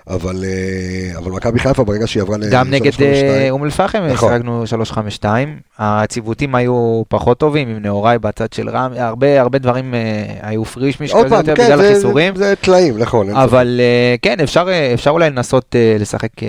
אבל 0.08 0.44
אה, 0.44 1.18
אבל 1.18 1.32
מכבי 1.32 1.60
חיפה 1.60 1.84
ברגע 1.84 2.08
שהיא 2.08 2.24
עברה 2.24 2.38
ל-3-5-2, 2.38 2.46
גם 2.52 2.70
נגד 2.70 2.92
אה, 3.02 3.48
אום 3.50 3.64
אל-פחם 3.64 4.04
נכון. 4.12 4.30
שיחקנו 4.30 4.68
352, 4.68 5.60
הציוותים 5.80 6.56
היו 6.56 7.04
פחות 7.08 7.38
טובים 7.38 7.68
עם 7.70 7.78
נאוריי 7.78 8.20
בצד 8.20 8.54
של 8.54 8.70
רם, 8.70 8.92
הרבה 9.40 9.58
דברים 9.60 9.94
אה, 9.94 10.00
היו 10.42 10.66
פרישמיש 10.66 11.14
כזה 11.14 11.30
פעם, 11.30 11.38
יותר 11.40 11.56
כן, 11.56 11.64
בגלל 11.66 11.82
החיסורים, 11.86 12.36
זה- 12.36 12.54
טלאים, 12.62 12.98
נכון. 12.98 13.30
אבל 13.36 13.78
אה, 13.80 14.16
כן 14.22 14.40
אפשר 14.44 14.70
אה, 14.70 14.92
אפשר 14.94 15.10
אולי 15.12 15.30
לנסות 15.30 15.76
אה, 15.76 15.96
לשחק 16.00 16.44
אה, 16.44 16.48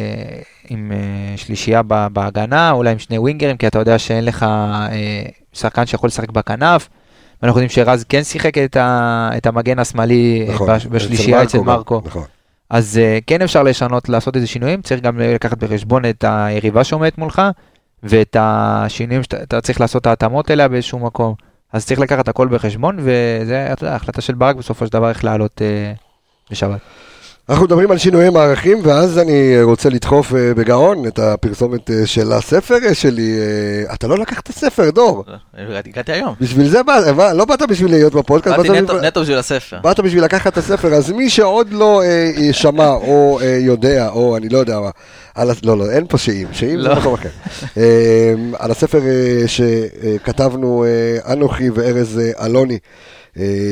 עם 0.69 0.93
אה, 0.93 1.37
שלישייה 1.37 1.83
בהגנה, 2.13 2.71
אולי 2.71 2.91
עם 2.93 2.99
שני 2.99 3.19
ווינגרים, 3.19 3.57
כי 3.57 3.67
אתה 3.67 3.79
יודע 3.79 3.99
שאין 3.99 4.25
לך 4.25 4.43
אה, 4.43 5.23
שחקן 5.53 5.87
שיכול 5.87 6.07
לשחק 6.07 6.31
בכנף. 6.31 6.89
ואנחנו 7.43 7.61
יודעים 7.61 7.71
שרז 7.71 8.05
כן 8.09 8.25
שיחק 8.25 8.59
את, 8.59 8.77
ה, 8.77 9.31
את 9.37 9.47
המגן 9.47 9.79
השמאלי. 9.79 10.47
אה, 10.49 10.55
נכון, 10.55 10.69
בש- 10.69 10.87
בשלישייה 10.87 11.43
אצל 11.43 11.59
גם, 11.59 11.65
מרקו. 11.65 12.03
נכון. 12.05 12.25
אז 12.71 13.01
uh, 13.03 13.25
כן 13.27 13.43
אפשר 13.43 13.63
לשנות, 13.63 14.09
לעשות 14.09 14.37
איזה 14.37 14.47
שינויים, 14.47 14.83
צריך 14.83 15.01
גם 15.01 15.21
לקחת 15.21 15.59
בחשבון 15.59 16.05
את 16.05 16.25
היריבה 16.29 16.85
שעומדת 16.85 17.19
מולך, 17.19 17.43
ואת 18.03 18.37
השינויים 18.41 19.23
שאתה 19.23 19.43
אתה 19.43 19.61
צריך 19.61 19.81
לעשות 19.81 20.03
את 20.03 20.07
ההתאמות 20.07 20.51
אליה 20.51 20.69
באיזשהו 20.69 20.99
מקום. 20.99 21.35
אז 21.73 21.87
צריך 21.87 22.01
לקחת 22.01 22.29
הכל 22.29 22.49
בחשבון, 22.49 22.99
יודע, 23.41 23.75
החלטה 23.87 24.21
של 24.21 24.35
ברק 24.35 24.57
בסופו 24.57 24.87
של 24.87 24.93
דבר 24.93 25.09
איך 25.09 25.25
לעלות 25.25 25.61
uh, 25.61 26.51
בשבת. 26.51 26.81
אנחנו 27.49 27.65
מדברים 27.65 27.91
על 27.91 27.99
שינויי 27.99 28.31
מערכים, 28.31 28.79
ואז 28.83 29.19
אני 29.19 29.63
רוצה 29.63 29.89
לדחוף 29.89 30.35
אה, 30.35 30.55
בגאון 30.55 31.07
את 31.07 31.19
הפרסומת 31.19 31.91
אה, 31.91 32.07
של 32.07 32.33
הספר 32.33 32.75
אה, 32.87 32.95
שלי. 32.95 33.33
אתה 33.95 34.07
לא 34.09 34.19
לקחת 34.19 34.49
הספר, 34.49 34.91
דור. 34.91 35.25
הגעתי 35.87 36.13
היום. 36.13 36.35
בשביל 36.41 36.69
זה 36.69 36.83
באת, 36.83 37.17
לא 37.35 37.45
באת 37.45 37.63
בשביל 37.69 37.91
להיות 37.91 38.15
בפודקאסט, 38.15 38.57
באתי 38.57 38.69
באת 38.69 38.79
נטו- 39.05 39.21
בשביל- 39.21 39.39
הספר. 39.39 39.79
באת 39.83 40.01
בשביל 40.01 40.25
לקחת 40.25 40.53
את 40.53 40.59
הספר, 40.59 40.95
אז 40.95 41.11
מי 41.13 41.31
שעוד 41.31 41.73
לא 41.73 42.03
שמע 42.53 42.89
או 42.89 43.39
יודע, 43.61 44.09
או 44.09 44.37
אני 44.37 44.49
לא 44.49 44.59
יודע 44.59 44.79
מה, 44.81 44.91
לא, 45.63 45.79
לא, 45.79 45.91
אין 45.91 46.07
פה 46.07 46.19
שאם, 46.19 46.47
שאם 46.53 46.83
זה 46.83 46.89
לא. 46.89 46.97
מקום 46.97 47.15
אחר. 47.15 47.29
על 48.59 48.71
הספר 48.71 49.01
שכתבנו 49.47 50.85
אנוכי 51.33 51.71
וארז 51.71 52.21
אלוני, 52.45 52.79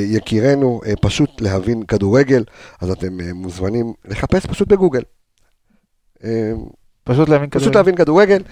יקירנו, 0.07 0.81
אה, 0.87 0.92
פשוט 1.00 1.40
להבין 1.40 1.83
כדורגל, 1.83 2.44
אז 2.81 2.90
אתם 2.90 3.20
אה, 3.20 3.33
מוזמנים 3.33 3.92
לחפש 4.05 4.46
פשוט 4.46 4.68
בגוגל. 4.68 5.03
אה, 6.24 6.53
פשוט 7.05 7.29
להבין 7.29 7.50
כזה. 7.50 7.64
פשוט 7.64 7.77
להבין 7.77 7.96
כדורגל, 7.96 8.42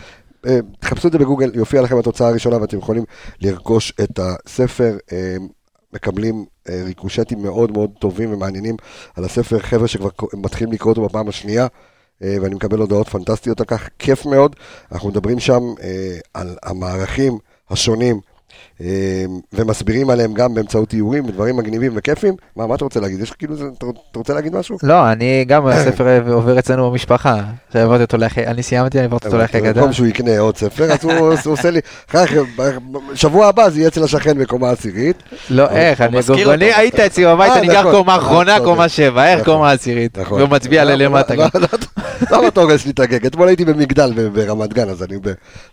אה, 0.47 0.59
תחפשו 0.81 1.09
את 1.09 1.13
זה 1.13 1.19
בגוגל, 1.19 1.51
יופיע 1.55 1.83
לכם 1.83 1.99
התוצאה 1.99 2.29
הראשונה 2.29 2.61
ואתם 2.61 2.79
יכולים 2.79 3.05
לרכוש 3.41 3.93
את 4.01 4.19
הספר. 4.19 4.97
אה, 5.13 5.37
מקבלים 5.93 6.45
אה, 6.69 6.83
ריקושטים 6.85 7.43
מאוד 7.43 7.73
מאוד 7.73 7.91
טובים 7.99 8.33
ומעניינים 8.33 8.77
על 9.17 9.25
הספר, 9.25 9.59
חבר'ה 9.59 9.89
שכבר 9.89 10.09
מתחילים 10.33 10.73
לקרוא 10.73 10.93
אותו 10.93 11.05
בפעם 11.09 11.29
השנייה, 11.29 11.67
אה, 12.23 12.37
ואני 12.43 12.55
מקבל 12.55 12.79
הודעות 12.79 13.09
פנטסטיות 13.09 13.61
על 13.61 13.67
כך, 13.67 13.89
כיף 13.99 14.27
מאוד. 14.27 14.57
אנחנו 14.93 15.09
מדברים 15.09 15.41
שם 15.41 15.61
אה, 15.83 16.19
על 16.35 16.57
המערכים 16.63 17.39
השונים 17.71 18.17
אה, 18.17 18.32
ומסבירים 19.53 20.11
עליהם 20.11 20.35
גם 20.35 20.55
באמצעות 20.55 20.93
איורים 20.95 21.25
ודברים 21.25 21.57
מגניבים 21.57 21.93
וכיפים. 21.97 22.35
מה, 22.57 22.67
מה 22.67 22.75
אתה 22.75 22.85
רוצה 22.85 23.01
להגיד? 23.01 23.21
יש 23.21 23.31
כאילו, 23.31 23.55
אתה 23.77 23.87
רוצה 24.19 24.35
להגיד 24.35 24.57
משהו? 24.57 24.77
לא, 24.83 25.13
אני 25.13 25.45
גם, 25.49 25.67
הספר 25.67 26.33
עובר 26.33 26.59
אצלנו 26.59 26.91
במשפחה. 26.91 27.41
שהעברתי 27.73 28.03
אותו 28.03 28.17
לאחי, 28.17 28.47
אני 28.47 28.63
סיימתי, 28.63 28.99
אני 28.99 29.03
העברתי 29.05 29.27
אותו 29.27 29.39
לאחי 29.39 29.61
גדול. 29.61 29.73
במקום 29.73 29.93
שהוא 29.93 30.07
יקנה 30.07 30.39
עוד 30.39 30.57
ספר, 30.57 30.85
אז 30.93 31.05
הוא 31.47 31.53
עושה 31.53 31.71
לי, 31.71 31.81
כך, 32.09 32.31
שבוע 33.15 33.47
הבא 33.47 33.69
זה 33.71 33.79
יהיה 33.79 33.89
אצל 33.89 34.05
השכן 34.05 34.39
בקומה 34.39 34.71
עשירית. 34.71 35.23
לא, 35.51 35.69
איך, 35.71 36.01
אני 36.01 36.19
אני. 36.55 36.65
היית 36.75 37.01
אצלי 37.01 37.25
בבית, 37.27 37.51
אה, 37.53 37.59
אני 37.59 37.67
גר 37.67 37.81
נכון. 37.81 37.93
קומה 37.93 38.17
אחרונה, 38.17 38.55
נכון. 38.55 38.67
קומה 38.67 38.89
שבע, 38.89 39.27
איך 39.33 39.41
נכון. 39.41 39.55
קומה 39.55 39.71
עשירית? 39.71 40.19
והוא 40.19 40.49
מצביע 40.49 40.85
למה- 40.85 40.95
ללמטה. 40.95 41.35
למה- 41.35 42.49
אתה 42.49 42.61
הורס 42.61 42.85
לי 42.87 42.91
את 42.91 43.01
הגג? 43.01 43.27
אתמול 43.27 43.49
הייתי 43.49 43.65
במגדל 43.65 44.29
ברמת 44.33 44.73
גן, 44.73 44.89
אז 44.89 45.05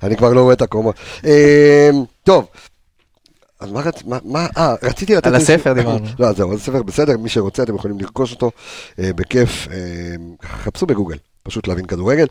אני 0.04 0.16
כבר 0.18 0.34
לא 0.34 0.42
רואה 0.42 0.54
את 0.54 0.62
הקומות. 0.62 0.96
אה, 1.26 1.90
טוב. 2.24 2.46
אז 3.60 3.72
מה 3.72 3.80
רצ... 3.80 4.04
מה-. 4.26 4.48
אה, 4.58 4.76
רציתי 4.84 5.16
לתת... 5.16 5.28
על 5.28 5.36
הספר 5.36 5.74
דיברנו. 5.74 6.06
לא, 6.20 6.34
זהו, 6.34 6.54
אז 6.54 6.60
הספר 6.60 6.84
בסדר, 6.84 7.18
מי 7.18 7.30
שרוצה 7.30 7.64
אתם 7.64 7.76
יכולים 7.76 8.00
לרכוש 8.00 8.32
אותו 8.32 8.52
אה, 9.00 9.10
בכיף. 9.16 9.68
אה, 9.72 9.78
חפשו 10.64 10.86
בגוגל, 10.86 11.18
פשוט 11.44 11.68
להבין 11.68 11.86
כדורגל. 11.86 12.26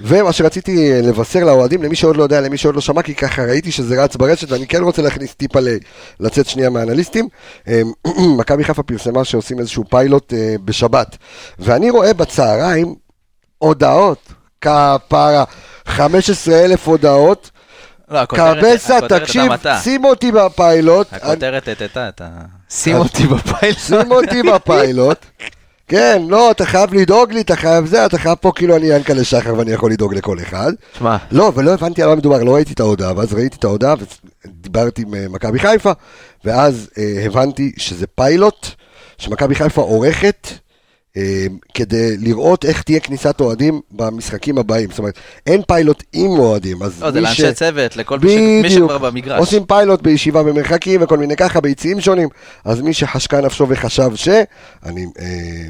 ומה 0.00 0.32
שרציתי 0.32 0.92
אה, 0.92 1.00
לבשר 1.02 1.44
לאוהדים, 1.44 1.82
למי 1.82 1.96
שעוד 1.96 2.16
לא 2.16 2.22
יודע, 2.22 2.40
למי 2.40 2.56
שעוד 2.56 2.74
לא 2.74 2.80
שמע, 2.80 3.02
כי 3.02 3.14
ככה 3.14 3.42
ראיתי 3.42 3.72
שזה 3.72 4.04
רץ 4.04 4.16
ברשת, 4.16 4.50
ואני 4.50 4.66
כן 4.66 4.82
רוצה 4.82 5.02
להכניס 5.02 5.34
טיפה 5.34 5.58
לצאת 6.20 6.46
שנייה 6.46 6.70
מהאנליסטים. 6.70 7.28
מכבי 8.38 8.64
חיפה 8.64 8.82
פרסמה 8.82 9.24
שעושים 9.24 9.58
איזשהו 9.58 9.84
פיילוט 9.88 10.32
בשבת, 10.64 11.16
ואני 11.58 11.90
רואה 11.90 12.14
בצהריים 12.14 12.94
הודעות, 13.58 14.32
כפרה, 14.60 15.44
15 15.86 16.64
אלף 16.64 16.88
הודעות. 16.88 17.50
לא, 18.10 18.18
הכותרת 18.18 18.64
תקשיב. 19.08 19.52
שים 19.82 20.04
אותי 20.04 20.32
בפיילוט. 20.32 21.06
הכותרת 21.12 21.68
הטטה 21.68 22.08
את 22.08 22.20
ה... 22.20 22.28
שים 22.70 22.96
אותי 22.96 23.26
בפיילוט. 23.26 23.78
שים 23.78 24.12
אותי 24.12 24.42
בפיילוט. 24.42 25.18
כן, 25.88 26.22
לא, 26.28 26.50
אתה 26.50 26.66
חייב 26.66 26.94
לדאוג 26.94 27.32
לי, 27.32 27.40
אתה 27.40 27.56
חייב 27.56 27.86
זה, 27.86 28.06
אתה 28.06 28.18
חייב 28.18 28.34
פה 28.40 28.52
כאילו 28.54 28.76
אני 28.76 28.86
ינקלה 28.86 29.24
שחר 29.24 29.54
ואני 29.58 29.70
יכול 29.70 29.92
לדאוג 29.92 30.14
לכל 30.14 30.38
אחד. 30.40 30.72
שמע, 30.98 31.16
לא, 31.30 31.52
ולא 31.54 31.74
הבנתי 31.74 32.02
על 32.02 32.08
מה 32.08 32.14
מדובר, 32.14 32.42
לא 32.42 32.54
ראיתי 32.54 32.72
את 32.72 32.80
ההודעה, 32.80 33.12
ואז 33.16 33.34
ראיתי 33.34 33.56
את 33.56 33.64
ההודעה 33.64 33.94
ודיברתי 34.44 35.02
עם 35.02 35.14
אה, 35.14 35.26
מכבי 35.28 35.58
חיפה, 35.58 35.92
ואז 36.44 36.90
אה, 36.98 37.22
הבנתי 37.26 37.72
שזה 37.76 38.06
פיילוט 38.06 38.66
שמכבי 39.18 39.54
חיפה 39.54 39.82
עורכת 39.82 40.48
כדי 41.74 42.16
לראות 42.18 42.64
איך 42.64 42.82
תהיה 42.82 43.00
כניסת 43.00 43.40
אוהדים 43.40 43.80
במשחקים 43.92 44.58
הבאים. 44.58 44.90
זאת 44.90 44.98
אומרת, 44.98 45.14
אין 45.46 45.62
פיילוט 45.68 46.02
עם 46.12 46.30
אוהדים, 46.30 46.82
אז 46.82 47.02
לא, 47.02 47.10
זה 47.10 47.20
מי 47.20 47.26
לאנשי 47.26 47.52
צוות, 47.52 47.96
לכל 47.96 48.18
מי 48.18 48.28
ש- 48.28 48.36
מי 48.36 48.62
בדיוק. 48.62 48.90
שכבר 48.90 49.10
במגרש. 49.10 49.38
עושים 49.40 49.64
פיילוט 49.66 50.02
בישיבה 50.02 50.42
במרחקים 50.42 51.02
וכל 51.02 51.18
מיני 51.18 51.36
ככה, 51.36 51.60
ביציעים 51.60 52.00
שונים. 52.00 52.28
אז 52.64 52.80
מי 52.80 52.92
שחשקה 52.94 53.40
נפשו 53.40 53.66
וחשב 53.68 54.10
ש... 54.14 54.28
אני 54.84 55.06
אה, 55.20 55.26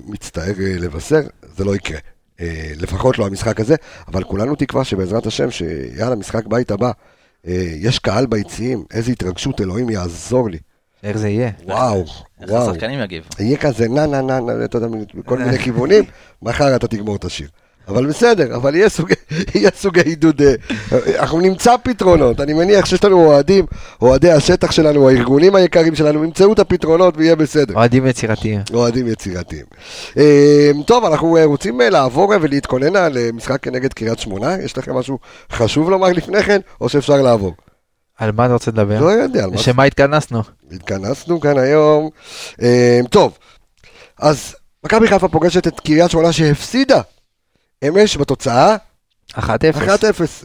מצטער 0.06 0.44
אה, 0.60 0.78
לבשר, 0.78 1.20
זה 1.56 1.64
לא 1.64 1.76
יקרה. 1.76 1.98
אה, 2.40 2.46
לפחות 2.80 3.18
לא 3.18 3.26
המשחק 3.26 3.60
הזה, 3.60 3.74
אבל 4.08 4.24
כולנו 4.24 4.54
תקווה 4.54 4.84
שבעזרת 4.84 5.26
השם, 5.26 5.50
שיאללה, 5.50 6.14
משחק 6.16 6.46
בית 6.46 6.70
הבא. 6.70 6.90
אה, 7.46 7.72
יש 7.76 7.98
קהל 7.98 8.26
ביציעים, 8.26 8.84
איזה 8.92 9.12
התרגשות, 9.12 9.60
אלוהים 9.60 9.90
יעזור 9.90 10.50
לי. 10.50 10.58
איך 11.04 11.16
זה 11.18 11.28
יהיה? 11.28 11.50
וואו, 11.64 12.04
איך 12.40 12.50
וואו. 12.50 12.70
השחקנים 12.70 13.00
יגיבו. 13.00 13.26
יהיה 13.38 13.56
כזה 13.56 13.88
נה 13.88 14.06
נה 14.06 14.22
נה 14.22 14.40
נה, 14.40 14.64
אתה 14.64 14.76
יודע, 14.76 14.86
מכל 15.14 15.38
מיני 15.38 15.58
כיוונים, 15.58 16.04
מחר 16.42 16.76
אתה 16.76 16.88
תגמור 16.88 17.16
את 17.16 17.24
השיר. 17.24 17.48
אבל 17.88 18.06
בסדר, 18.06 18.56
אבל 18.56 18.74
יהיה 18.74 18.88
סוגי, 18.88 19.14
יהיה 19.54 19.70
סוגי 19.76 20.00
עידוד, 20.00 20.42
אה, 20.42 20.54
אנחנו 21.18 21.40
נמצא 21.40 21.76
פתרונות, 21.82 22.40
אני 22.40 22.52
מניח 22.52 22.86
שיש 22.86 23.04
לנו 23.04 23.26
אוהדים, 23.26 23.64
אוהדי 24.02 24.30
השטח 24.30 24.70
שלנו, 24.70 25.08
הארגונים 25.08 25.54
היקרים 25.54 25.94
שלנו, 25.94 26.24
ימצאו 26.24 26.52
את 26.52 26.58
הפתרונות 26.58 27.14
ויהיה 27.16 27.36
בסדר. 27.36 27.74
אוהדים 27.74 28.06
יצירתיים. 28.06 28.60
אוהדים 28.74 29.06
יצירתיים. 29.06 29.64
אה, 30.16 30.70
טוב, 30.86 31.04
אנחנו 31.04 31.36
רוצים 31.44 31.80
אה, 31.80 31.90
לעבור 31.90 32.32
ולהתכונן 32.40 32.96
על 32.96 33.18
אה, 33.18 33.28
משחק 33.32 33.68
נגד 33.68 33.92
קריית 33.92 34.18
שמונה, 34.18 34.56
יש 34.64 34.78
לכם 34.78 34.94
משהו 34.94 35.18
חשוב 35.52 35.90
לומר 35.90 36.08
לפני 36.08 36.42
כן, 36.42 36.60
או 36.80 36.88
שאפשר 36.88 37.22
לעבור? 37.22 37.52
על 38.20 38.32
מה 38.32 38.44
אתה 38.44 38.52
רוצה 38.52 38.70
לדבר? 38.70 39.00
לא 39.00 39.10
יודע, 39.10 39.46
לשם 39.46 39.80
התכנסנו? 39.80 40.42
התכנסנו 40.72 41.40
כאן 41.40 41.58
היום. 41.58 42.10
אה, 42.62 43.00
טוב, 43.10 43.38
אז 44.18 44.54
מכבי 44.84 45.08
חיפה 45.08 45.28
פוגשת 45.28 45.66
את 45.66 45.80
קריית 45.80 46.10
שמונה 46.10 46.32
שהפסידה 46.32 47.00
אמש 47.88 48.16
בתוצאה 48.16 48.76
1-0. 49.34 49.38
1-0 49.38 49.42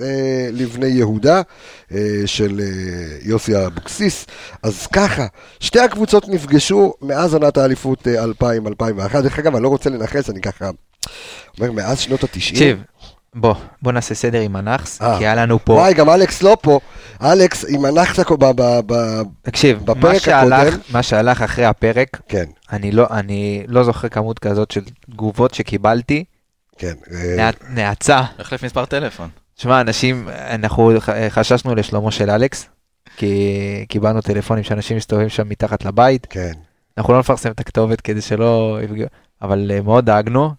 אה, 0.01 0.49
לבני 0.51 0.87
יהודה 0.87 1.41
אה, 1.91 2.21
של 2.25 2.59
אה, 2.63 3.17
יוסי 3.21 3.65
אבוקסיס. 3.65 4.25
אז 4.63 4.87
ככה, 4.87 5.25
שתי 5.59 5.79
הקבוצות 5.79 6.27
נפגשו 6.27 6.93
מאז 7.01 7.33
עונת 7.33 7.57
האליפות 7.57 8.07
אה, 8.07 8.23
2000-2001. 8.23 9.21
דרך 9.21 9.39
אגב, 9.39 9.55
אני 9.55 9.63
לא 9.63 9.69
רוצה 9.69 9.89
לנכס, 9.89 10.29
אני 10.29 10.41
ככה 10.41 10.69
אומר 11.59 11.71
מאז 11.71 11.99
שנות 11.99 12.23
ה-90. 12.23 12.29
תקשיב, 12.31 12.83
בוא, 13.35 13.55
בוא 13.81 13.91
נעשה 13.91 14.15
סדר 14.15 14.39
עם 14.41 14.55
הנאחס, 14.55 15.01
אה. 15.01 15.17
כי 15.17 15.25
היה 15.25 15.35
לנו 15.35 15.59
פה, 15.65 15.73
וואי, 15.73 15.93
גם 15.93 16.09
אלכס 16.09 16.41
לא 16.43 16.57
פה. 16.61 16.79
אלכס, 17.23 17.65
עם 17.69 17.85
הנחת 17.85 18.31
ב... 18.31 18.45
ב- 18.55 18.79
ב- 18.93 19.21
תקשיב, 19.41 19.79
בפרק 19.85 20.03
מה 20.13 20.19
שהלך, 20.19 20.59
הקודם- 20.67 20.79
מה 20.93 21.03
שהלך 21.03 21.41
אחרי 21.41 21.65
הפרק, 21.65 22.21
כן, 22.27 22.45
אני 22.71 22.91
לא, 22.91 23.07
אני 23.11 23.63
לא 23.67 23.83
זוכר 23.83 24.07
כמות 24.09 24.39
כזאת 24.39 24.71
של 24.71 24.81
תגובות 25.11 25.53
שקיבלתי, 25.53 26.23
כן. 26.77 26.93
אה, 27.13 27.35
נע- 27.37 27.51
נאצה. 27.69 28.21
החליף 28.39 28.63
מספר 28.63 28.85
טלפון. 28.85 29.29
שמע, 29.57 29.81
אנשים, 29.81 30.29
אנחנו 30.49 30.91
ח- 30.99 31.09
חששנו 31.29 31.75
לשלומו 31.75 32.11
של 32.11 32.29
אלכס, 32.29 32.69
כי 33.17 33.59
קיבלנו 33.89 34.21
טלפונים 34.21 34.63
שאנשים 34.63 34.97
מסתובבים 34.97 35.29
שם 35.29 35.49
מתחת 35.49 35.85
לבית, 35.85 36.27
כן. 36.29 36.51
אנחנו 36.97 37.13
לא 37.13 37.19
נפרסם 37.19 37.51
את 37.51 37.59
הכתובת 37.59 38.01
כדי 38.01 38.21
שלא 38.21 38.79
יפגעו, 38.83 39.07
אבל 39.41 39.71
אה, 39.75 39.81
מאוד 39.81 40.05
דאגנו. 40.05 40.51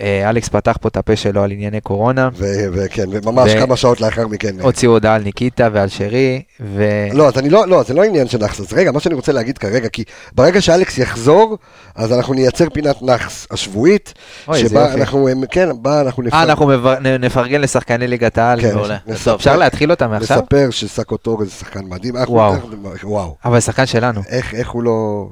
אה, 0.00 0.30
אלכס 0.30 0.48
פתח 0.48 0.76
פה 0.80 0.88
את 0.88 0.96
הפה 0.96 1.16
שלו 1.16 1.42
על 1.42 1.50
ענייני 1.50 1.80
קורונה, 1.80 2.28
וכן, 2.72 3.04
וממש 3.10 3.52
כמה 3.54 3.76
שעות 3.76 4.00
לאחר 4.00 4.26
מכן. 4.26 4.60
אה, 4.60 4.64
הוציאו 4.64 4.92
הודעה 4.92 5.14
על 5.14 5.22
ניקיטה 5.22 5.68
ועל 5.72 5.88
שרי, 5.88 6.42
ו... 6.60 6.84
לא, 7.12 7.28
אז 7.28 7.38
אני 7.38 7.50
לא, 7.50 7.66
לא, 7.66 7.82
זה 7.82 7.94
לא 7.94 8.04
עניין 8.04 8.28
של 8.28 8.38
נאחס. 8.38 8.60
אז 8.60 8.72
רגע, 8.72 8.92
מה 8.92 9.00
שאני 9.00 9.14
רוצה 9.14 9.32
להגיד 9.32 9.58
כרגע, 9.58 9.88
כי 9.88 10.04
ברגע 10.32 10.60
שאלכס 10.60 10.98
יחזור, 10.98 11.58
אז 11.94 12.12
אנחנו 12.12 12.34
נייצר 12.34 12.70
פינת 12.70 13.02
נאחס 13.02 13.46
השבועית, 13.50 14.14
שבה. 14.54 14.94
אנחנו, 14.94 15.28
כן, 15.50 15.68
בה 15.82 16.00
אנחנו 16.00 16.22
אה, 16.32 16.42
אנחנו 16.42 16.72
נפרגן 17.18 17.60
לשחקני 17.60 18.06
ליגת 18.06 18.38
העל. 18.38 18.60
כן, 18.60 18.74
מעולה. 18.74 18.96
אפשר 19.34 19.56
להתחיל 19.56 19.90
אותה 19.90 20.08
מעכשיו? 20.08 20.36
נספר 20.36 20.70
שסאקו 20.70 21.16
זה 21.44 21.50
שחקן 21.50 21.80
מדהים. 21.84 22.14
וואו. 22.28 22.54
וואו. 23.02 23.36
אבל 23.44 23.60
שחקן 23.60 23.86
שלנו. 23.86 24.20
איך 24.28 24.70
הוא 24.70 24.82
לא... 24.82 25.28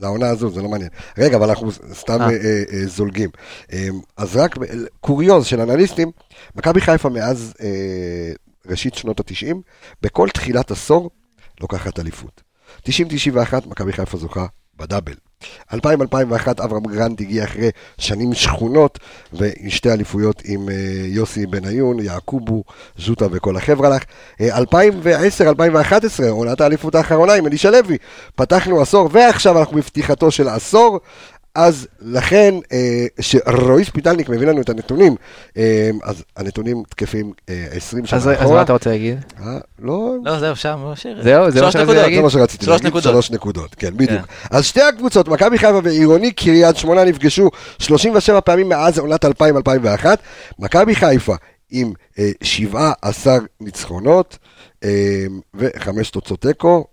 לעונה 0.00 0.28
הזו, 0.28 0.50
זה 0.50 0.62
לא 0.62 0.68
מעניין. 0.68 0.90
רגע, 1.18 1.36
אבל 1.36 1.48
אנחנו 1.48 1.72
סתם 1.72 2.20
אה. 2.20 2.26
אה. 2.26 2.62
אה, 2.72 2.86
זולגים. 2.86 3.30
אז 4.16 4.36
רק 4.36 4.56
קוריוז 5.00 5.46
של 5.46 5.60
אנליסטים, 5.60 6.10
מכבי 6.56 6.80
חיפה 6.80 7.08
מאז 7.08 7.54
ראשית 8.66 8.94
שנות 8.94 9.20
ה-90, 9.20 9.56
בכל 10.02 10.28
תחילת 10.28 10.70
עשור 10.70 11.10
לוקחת 11.60 11.98
אליפות. 11.98 12.42
90-91, 12.86 12.88
מכבי 13.66 13.92
חיפה 13.92 14.18
זוכה 14.18 14.46
בדאבל. 14.80 15.14
2000-2001, 15.72 15.76
אברהם 16.64 16.82
גרנט 16.82 17.20
הגיע 17.20 17.44
אחרי 17.44 17.70
שנים 17.98 18.34
שכונות, 18.34 18.98
ושתי 19.32 19.92
אליפויות 19.92 20.42
עם 20.44 20.68
אה, 20.68 20.74
יוסי 21.06 21.46
בניון, 21.46 21.98
יעקובו, 21.98 22.64
ז'וטה 22.98 23.26
וכל 23.30 23.56
החבר'ה 23.56 23.88
לך. 23.88 24.02
אה, 24.40 24.58
2010-2011, 24.58 24.62
עונת 26.30 26.60
האליפות 26.60 26.94
האחרונה 26.94 27.32
עם 27.32 27.46
אלישע 27.46 27.70
לוי, 27.70 27.98
פתחנו 28.34 28.80
עשור, 28.80 29.08
ועכשיו 29.12 29.58
אנחנו 29.58 29.76
בפתיחתו 29.76 30.30
של 30.30 30.48
עשור. 30.48 31.00
אז 31.54 31.88
לכן, 32.00 32.54
אה, 32.72 33.06
שרועי 33.20 33.84
ספיטלניק 33.84 34.28
מביא 34.28 34.46
לנו 34.46 34.60
את 34.60 34.68
הנתונים, 34.68 35.16
אה, 35.56 35.90
אז 36.02 36.24
הנתונים 36.36 36.82
תקפים 36.88 37.32
אה, 37.48 37.66
20 37.70 38.06
שנה 38.06 38.18
אז 38.18 38.28
אז 38.28 38.34
אחורה. 38.34 38.56
מה 38.56 38.62
אתה 38.62 38.72
רוצה 38.72 38.90
להגיד? 38.90 39.18
אה, 39.40 39.58
לא, 39.78 40.14
לא, 40.24 40.38
זהו, 40.38 40.56
שם, 40.56 40.92
שיר. 40.94 41.22
זהו, 41.22 41.50
זה 41.50 41.62
מה 41.62 41.72
שרציתי. 41.72 41.96
להגיד? 41.96 42.16
זה 42.16 42.22
מה 42.22 42.30
שרציתי 42.30 42.64
שלוש 42.64 42.74
להגיד, 42.76 42.86
נקודות. 42.86 43.12
שלוש 43.12 43.30
נקודות, 43.30 43.74
כן, 43.74 43.96
בדיוק. 43.96 44.22
אז 44.50 44.64
שתי 44.64 44.82
הקבוצות, 44.82 45.28
מכבי 45.28 45.58
חיפה 45.58 45.80
ועירוני 45.84 46.32
קריית 46.32 46.76
שמונה 46.76 47.04
נפגשו 47.04 47.50
37 47.78 48.40
פעמים 48.40 48.68
מאז 48.68 48.98
עונת 48.98 49.24
2000-2001. 49.24 49.28
מכבי 50.58 50.94
חיפה 50.94 51.34
עם 51.70 51.92
אה, 52.18 52.30
17 52.42 53.38
ניצחונות 53.60 54.38
אה, 54.84 55.24
וחמש 55.54 56.10
תוצאות 56.10 56.40
תיקו. 56.40 56.84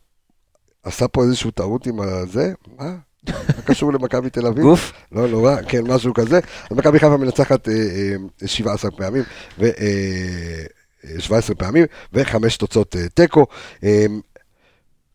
עשה 0.84 1.08
פה 1.08 1.24
איזושהי 1.24 1.52
טעות 1.52 1.86
עם 1.88 2.00
הזה? 2.00 2.54
מה? 2.80 3.07
קשור 3.68 3.94
למכבי 3.94 4.30
תל 4.30 4.48
אביב? 4.48 4.64
גוף? 4.64 4.94
לא 5.12 5.28
נורא, 5.28 5.56
כן, 5.68 5.82
משהו 5.88 6.14
כזה. 6.14 6.40
אז 6.72 6.78
מכבי 6.78 7.00
חיפה 7.00 7.18
מנצחת 7.18 7.70
אה, 7.70 7.74
אה, 8.42 8.48
17 8.48 8.92
פעמים, 8.92 9.24
ו... 9.60 9.66
אה, 9.66 9.72
אה, 11.06 11.22
17 11.22 11.56
פעמים, 11.56 11.86
וחמש 12.14 12.58
תוצאות 12.58 12.96
אה, 12.96 13.10
תיקו. 13.10 13.46
אה, 13.84 14.06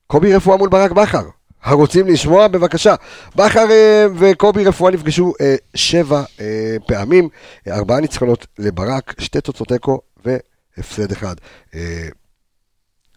קובי 0.06 0.34
רפואה 0.34 0.56
מול 0.56 0.68
ברק 0.68 0.90
בכר. 0.90 1.22
הרוצים 1.62 2.08
לשמוע? 2.08 2.48
בבקשה. 2.48 2.94
בכר 3.36 3.70
אה, 3.70 4.06
וקובי 4.18 4.64
רפואה 4.64 4.92
נפגשו 4.92 5.32
אה, 5.40 5.54
שבע 5.74 6.24
אה, 6.40 6.76
פעמים, 6.86 7.28
אה, 7.68 7.74
ארבעה 7.74 8.00
ניצחונות 8.00 8.46
לברק, 8.58 9.20
שתי 9.20 9.40
תוצאות 9.40 9.68
תיקו 9.68 10.00
והפסד 10.24 11.12
אחד. 11.12 11.34
אה, 11.74 12.08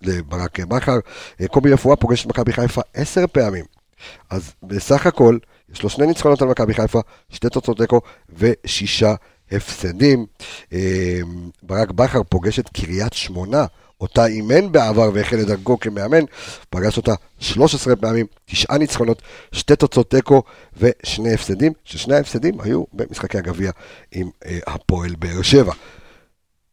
לברק 0.01 0.60
בכר. 0.60 0.99
אה, 1.41 1.47
קובי 1.47 1.71
רפואה 1.71 1.95
פוגש 1.95 2.21
את 2.21 2.29
מכבי 2.29 2.53
חיפה 2.53 2.81
עשר 2.93 3.27
פעמים. 3.31 3.74
אז 4.29 4.53
בסך 4.63 5.08
הכל, 5.08 5.38
יש 5.73 5.84
לו 5.84 5.89
שני 5.89 6.08
ניצחונות 6.08 6.41
על 6.41 6.47
מכבי 6.47 6.73
חיפה, 6.73 6.99
שתי 7.29 7.49
תוצאות 7.49 7.77
תיקו 7.77 8.01
ושישה 8.38 9.15
הפסדים. 9.51 10.25
אה, 10.73 11.19
ברק 11.63 11.91
בכר 11.91 12.23
פוגש 12.23 12.60
את 12.60 12.69
קריית 12.69 13.13
שמונה, 13.13 13.65
אותה 14.01 14.25
אימן 14.25 14.71
בעבר 14.71 15.10
והחל 15.13 15.39
את 15.41 15.47
דרכו 15.47 15.79
כמאמן, 15.79 16.23
פגש 16.69 16.97
אותה 16.97 17.13
13 17.39 17.95
פעמים, 17.95 18.25
תשעה 18.45 18.77
ניצחונות, 18.77 19.21
שתי 19.51 19.75
תוצאות 19.75 20.10
תיקו 20.10 20.43
ושני 20.77 21.34
הפסדים, 21.34 21.73
ששני 21.84 22.15
ההפסדים 22.15 22.62
היו 22.62 22.84
במשחקי 22.93 23.38
הגביע 23.38 23.71
עם 24.12 24.29
אה, 24.45 24.60
הפועל 24.67 25.15
באר 25.19 25.41
שבע. 25.41 25.73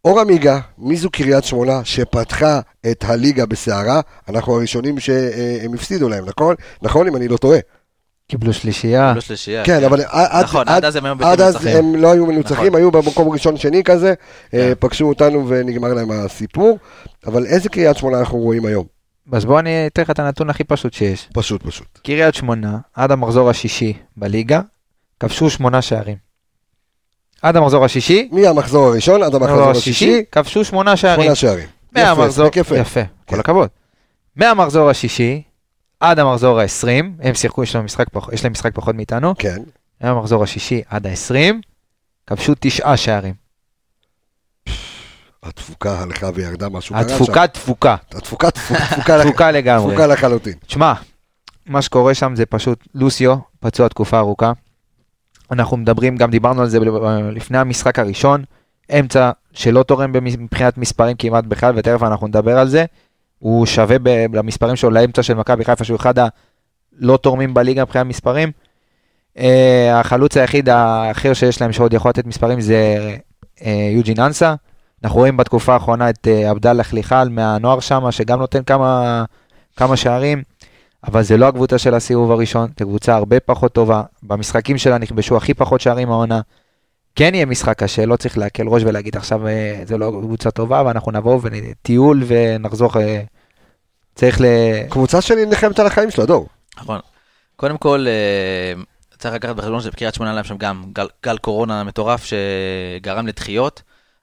אור 0.04 0.20
עמיגה, 0.20 0.60
מי 0.78 0.96
זו 0.96 1.10
קריית 1.10 1.44
שמונה 1.44 1.84
שפתחה 1.84 2.60
את 2.90 3.04
הליגה 3.04 3.46
בסערה? 3.46 4.00
אנחנו 4.28 4.56
הראשונים 4.56 5.00
שהם 5.00 5.74
הפסידו 5.74 6.08
להם, 6.08 6.24
נכון? 6.26 6.54
נכון, 6.82 7.06
אם 7.06 7.16
אני 7.16 7.28
לא 7.28 7.36
טועה. 7.36 7.58
קיבלו 8.28 8.52
שלישייה. 8.52 9.12
לא 9.14 9.20
שלישייה. 9.20 9.64
כן, 9.64 9.84
אבל 9.84 10.00
עד, 10.08 10.44
נכון, 10.44 10.68
עד 10.68 10.84
אז 10.84 10.96
הם 10.96 11.04
היו 11.04 11.14
עד 11.20 11.40
אז. 11.40 11.66
הם 11.66 11.94
לא 11.94 12.12
היו 12.12 12.26
מנוצחים, 12.26 12.66
נכון. 12.66 12.74
היו 12.76 12.90
במקום 12.90 13.28
ראשון 13.28 13.56
שני 13.56 13.84
כזה, 13.84 14.08
אה, 14.08 14.14
כן. 14.50 14.72
פגשו 14.80 15.08
אותנו 15.08 15.48
ונגמר 15.48 15.94
להם 15.94 16.10
הסיפור, 16.10 16.78
אבל 17.26 17.46
איזה 17.46 17.68
קריית 17.68 17.96
שמונה 17.96 18.20
אנחנו 18.20 18.38
רואים 18.38 18.66
היום? 18.66 18.86
אז 19.32 19.44
בוא 19.44 19.60
אני 19.60 19.86
אתן 19.86 20.02
לך 20.02 20.10
את 20.10 20.18
הנתון 20.18 20.50
הכי 20.50 20.64
פשוט 20.64 20.92
שיש. 20.92 21.28
פשוט 21.34 21.62
פשוט. 21.62 21.98
קריית 22.04 22.34
שמונה, 22.34 22.78
עד 22.94 23.10
המחזור 23.10 23.50
השישי 23.50 23.92
בליגה, 24.16 24.60
כבשו 25.20 25.50
שמונה 25.50 25.82
שערים. 25.82 26.31
עד 27.42 27.56
המחזור 27.56 27.84
השישי, 27.84 28.28
מהמחזור 28.32 28.86
הראשון 28.86 29.22
עד 29.22 29.34
המחזור 29.34 29.70
השישי, 29.70 30.22
כבשו 30.32 30.64
שמונה 30.64 30.96
שערים. 30.96 31.22
שמונה 31.22 31.34
שערים. 31.34 31.66
מהמחזור, 31.92 32.46
יפה. 32.56 32.76
יפה, 32.78 33.00
כל 33.00 33.34
כן. 33.34 33.40
הכבוד. 33.40 33.68
מהמחזור 34.36 34.90
השישי 34.90 35.42
עד 36.00 36.18
המחזור 36.18 36.60
ה-20, 36.60 36.88
הם 37.22 37.34
שיחקו, 37.34 37.62
יש 37.62 37.74
להם 37.74 37.84
משחק 37.84 38.06
יש 38.32 38.44
להם 38.44 38.52
משחק 38.52 38.74
פחות 38.74 38.94
מאיתנו, 38.94 39.34
כן, 39.38 39.62
מהמחזור 40.00 40.42
השישי 40.42 40.82
עד 40.88 41.06
ה-20, 41.06 41.54
כבשו 42.26 42.52
תשעה 42.60 42.96
שערים. 42.96 43.34
התפוקה 45.42 46.00
הלכה 46.00 46.30
וירדה, 46.34 46.68
משהו 46.68 46.94
קרה 46.94 47.08
שם. 47.08 47.14
התפוקה 47.14 47.46
תפוקה, 47.46 47.96
התפוקה 48.10 48.50
תפוקה 48.50 49.18
תפוקה 49.24 49.50
לגמרי. 49.50 49.88
תפוקה 49.88 50.06
לחלוטין. 50.06 50.52
תשמע, 50.66 50.92
מה 51.66 51.82
שקורה 51.82 52.14
שם 52.14 52.36
זה 52.36 52.46
פשוט 52.46 52.88
לוסיו, 52.94 53.36
פצוע 53.60 53.88
תקופה 53.88 54.18
ארוכה. 54.18 54.52
אנחנו 55.50 55.76
מדברים, 55.76 56.16
גם 56.16 56.30
דיברנו 56.30 56.60
על 56.60 56.68
זה 56.68 56.78
לפני 57.32 57.58
המשחק 57.58 57.98
הראשון, 57.98 58.44
אמצע 58.98 59.30
שלא 59.52 59.82
תורם 59.82 60.12
מבחינת 60.12 60.78
מספרים 60.78 61.16
כמעט 61.16 61.44
בכלל, 61.44 61.72
ותכף 61.76 62.02
אנחנו 62.02 62.26
נדבר 62.26 62.58
על 62.58 62.68
זה. 62.68 62.84
הוא 63.38 63.66
שווה 63.66 63.96
ב- 64.02 64.34
למספרים 64.34 64.76
שלו 64.76 64.90
לאמצע 64.90 65.22
של 65.22 65.34
מכבי 65.34 65.64
חיפה, 65.64 65.84
שהוא 65.84 65.96
אחד 65.96 66.14
הלא 66.18 67.16
תורמים 67.16 67.54
בליגה 67.54 67.82
מבחינת 67.82 68.06
מספרים. 68.06 68.52
אה, 69.38 70.00
החלוץ 70.00 70.36
היחיד 70.36 70.68
האחר 70.68 71.32
שיש 71.32 71.60
להם 71.60 71.72
שעוד 71.72 71.94
יכול 71.94 72.08
לתת 72.08 72.26
מספרים 72.26 72.60
זה 72.60 72.98
אה, 73.64 73.90
יוג'ין 73.92 74.20
אנסה. 74.20 74.54
אנחנו 75.04 75.18
רואים 75.18 75.36
בתקופה 75.36 75.74
האחרונה 75.74 76.10
את 76.10 76.28
אה, 76.28 76.50
עבדאללה 76.50 76.84
חליחל 76.84 77.28
מהנוער 77.28 77.80
שם, 77.80 78.10
שגם 78.10 78.38
נותן 78.38 78.62
כמה, 78.62 79.24
כמה 79.76 79.96
שערים. 79.96 80.42
אבל 81.04 81.22
זה 81.22 81.36
לא 81.36 81.48
הקבוצה 81.48 81.78
של 81.78 81.94
הסיבוב 81.94 82.30
הראשון, 82.30 82.70
זו 82.78 82.86
קבוצה 82.86 83.14
הרבה 83.14 83.40
פחות 83.40 83.72
טובה. 83.72 84.02
במשחקים 84.22 84.78
שלה 84.78 84.98
נכבשו 84.98 85.36
הכי 85.36 85.54
פחות 85.54 85.80
שערים 85.80 86.10
העונה. 86.10 86.40
כן 87.14 87.34
יהיה 87.34 87.46
משחק 87.46 87.78
קשה, 87.78 88.06
לא 88.06 88.16
צריך 88.16 88.38
להקל 88.38 88.68
ראש 88.68 88.82
ולהגיד 88.82 89.16
עכשיו 89.16 89.46
אה, 89.46 89.82
זה 89.84 89.98
לא 89.98 90.20
קבוצה 90.22 90.50
טובה, 90.50 90.82
ואנחנו 90.86 91.12
נבוא 91.12 91.40
וטיול 91.42 92.22
ונחזור. 92.26 92.90
אה, 93.00 93.22
צריך 94.14 94.40
ל... 94.40 94.44
קבוצה 94.90 95.20
שלי 95.20 95.46
נלחמת 95.46 95.78
על 95.78 95.86
החיים 95.86 96.10
שלה, 96.10 96.26
דור. 96.26 96.48
נכון. 96.76 97.00
קודם 97.56 97.78
כל, 97.78 98.06
אה, 98.08 98.82
צריך 99.18 99.34
לקחת 99.34 99.56
בחשבון 99.56 99.80
שבקריית 99.80 100.14
שמונה 100.14 100.32
להם 100.32 100.44
שם 100.44 100.56
גם 100.56 100.84
גל, 100.92 101.08
גל 101.24 101.38
קורונה 101.38 101.84
מטורף 101.84 102.24
שגרם 102.24 103.26
לדחיות. 103.26 103.82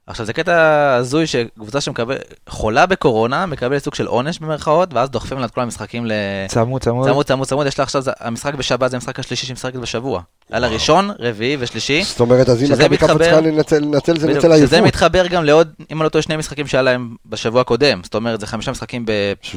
עכשיו 0.09 0.25
זה 0.25 0.33
קטע 0.33 0.93
הזוי 0.95 1.27
שקבוצה 1.27 1.81
שמקבל, 1.81 2.15
חולה 2.49 2.85
בקורונה, 2.85 3.45
מקבלת 3.45 3.83
סוג 3.83 3.95
של 3.95 4.07
עונש 4.07 4.39
במרכאות, 4.39 4.93
ואז 4.93 5.09
דוחפים 5.09 5.39
לה 5.39 5.45
את 5.45 5.51
כל 5.51 5.61
המשחקים 5.61 6.05
ל... 6.05 6.11
צמוד, 6.47 6.81
צמוד. 6.81 7.07
צמוד, 7.07 7.25
צמוד, 7.25 7.47
צמוד, 7.47 7.67
יש 7.67 7.79
לה 7.79 7.83
עכשיו, 7.83 8.01
זה- 8.01 8.11
המשחק 8.19 8.53
בשבת 8.53 8.91
זה 8.91 8.97
המשחק 8.97 9.19
השלישי 9.19 9.45
שהיא 9.45 9.53
משחקת 9.53 9.75
בשבוע. 9.75 10.21
היה 10.49 10.59
לה 10.59 10.67
ראשון, 10.67 11.11
רביעי 11.19 11.57
ושלישי. 11.59 12.03
זאת 12.03 12.19
אומרת, 12.19 12.49
אז 12.49 12.63
אם 12.63 12.67
מכבי 12.71 12.97
חיפה 12.97 13.05
מתחבר- 13.13 13.17
צריכה 13.25 13.41
לנצל 13.41 13.79
לנצל 13.79 14.19
זה 14.19 14.27
בדיוק, 14.27 14.45
נצל 14.45 14.57
שזה 14.57 14.75
עייפות. 14.75 14.87
מתחבר 14.87 15.27
גם 15.27 15.43
לעוד, 15.43 15.69
אם 15.91 15.97
אני 15.97 16.03
לא 16.03 16.09
טועה, 16.09 16.21
שני 16.21 16.37
משחקים 16.37 16.67
שהיה 16.67 16.81
להם 16.81 17.15
בשבוע 17.25 17.61
הקודם. 17.61 18.01
זאת 18.03 18.15
אומרת, 18.15 18.39
זה 18.39 18.47
חמישה 18.47 18.71
משחקים. 18.71 19.05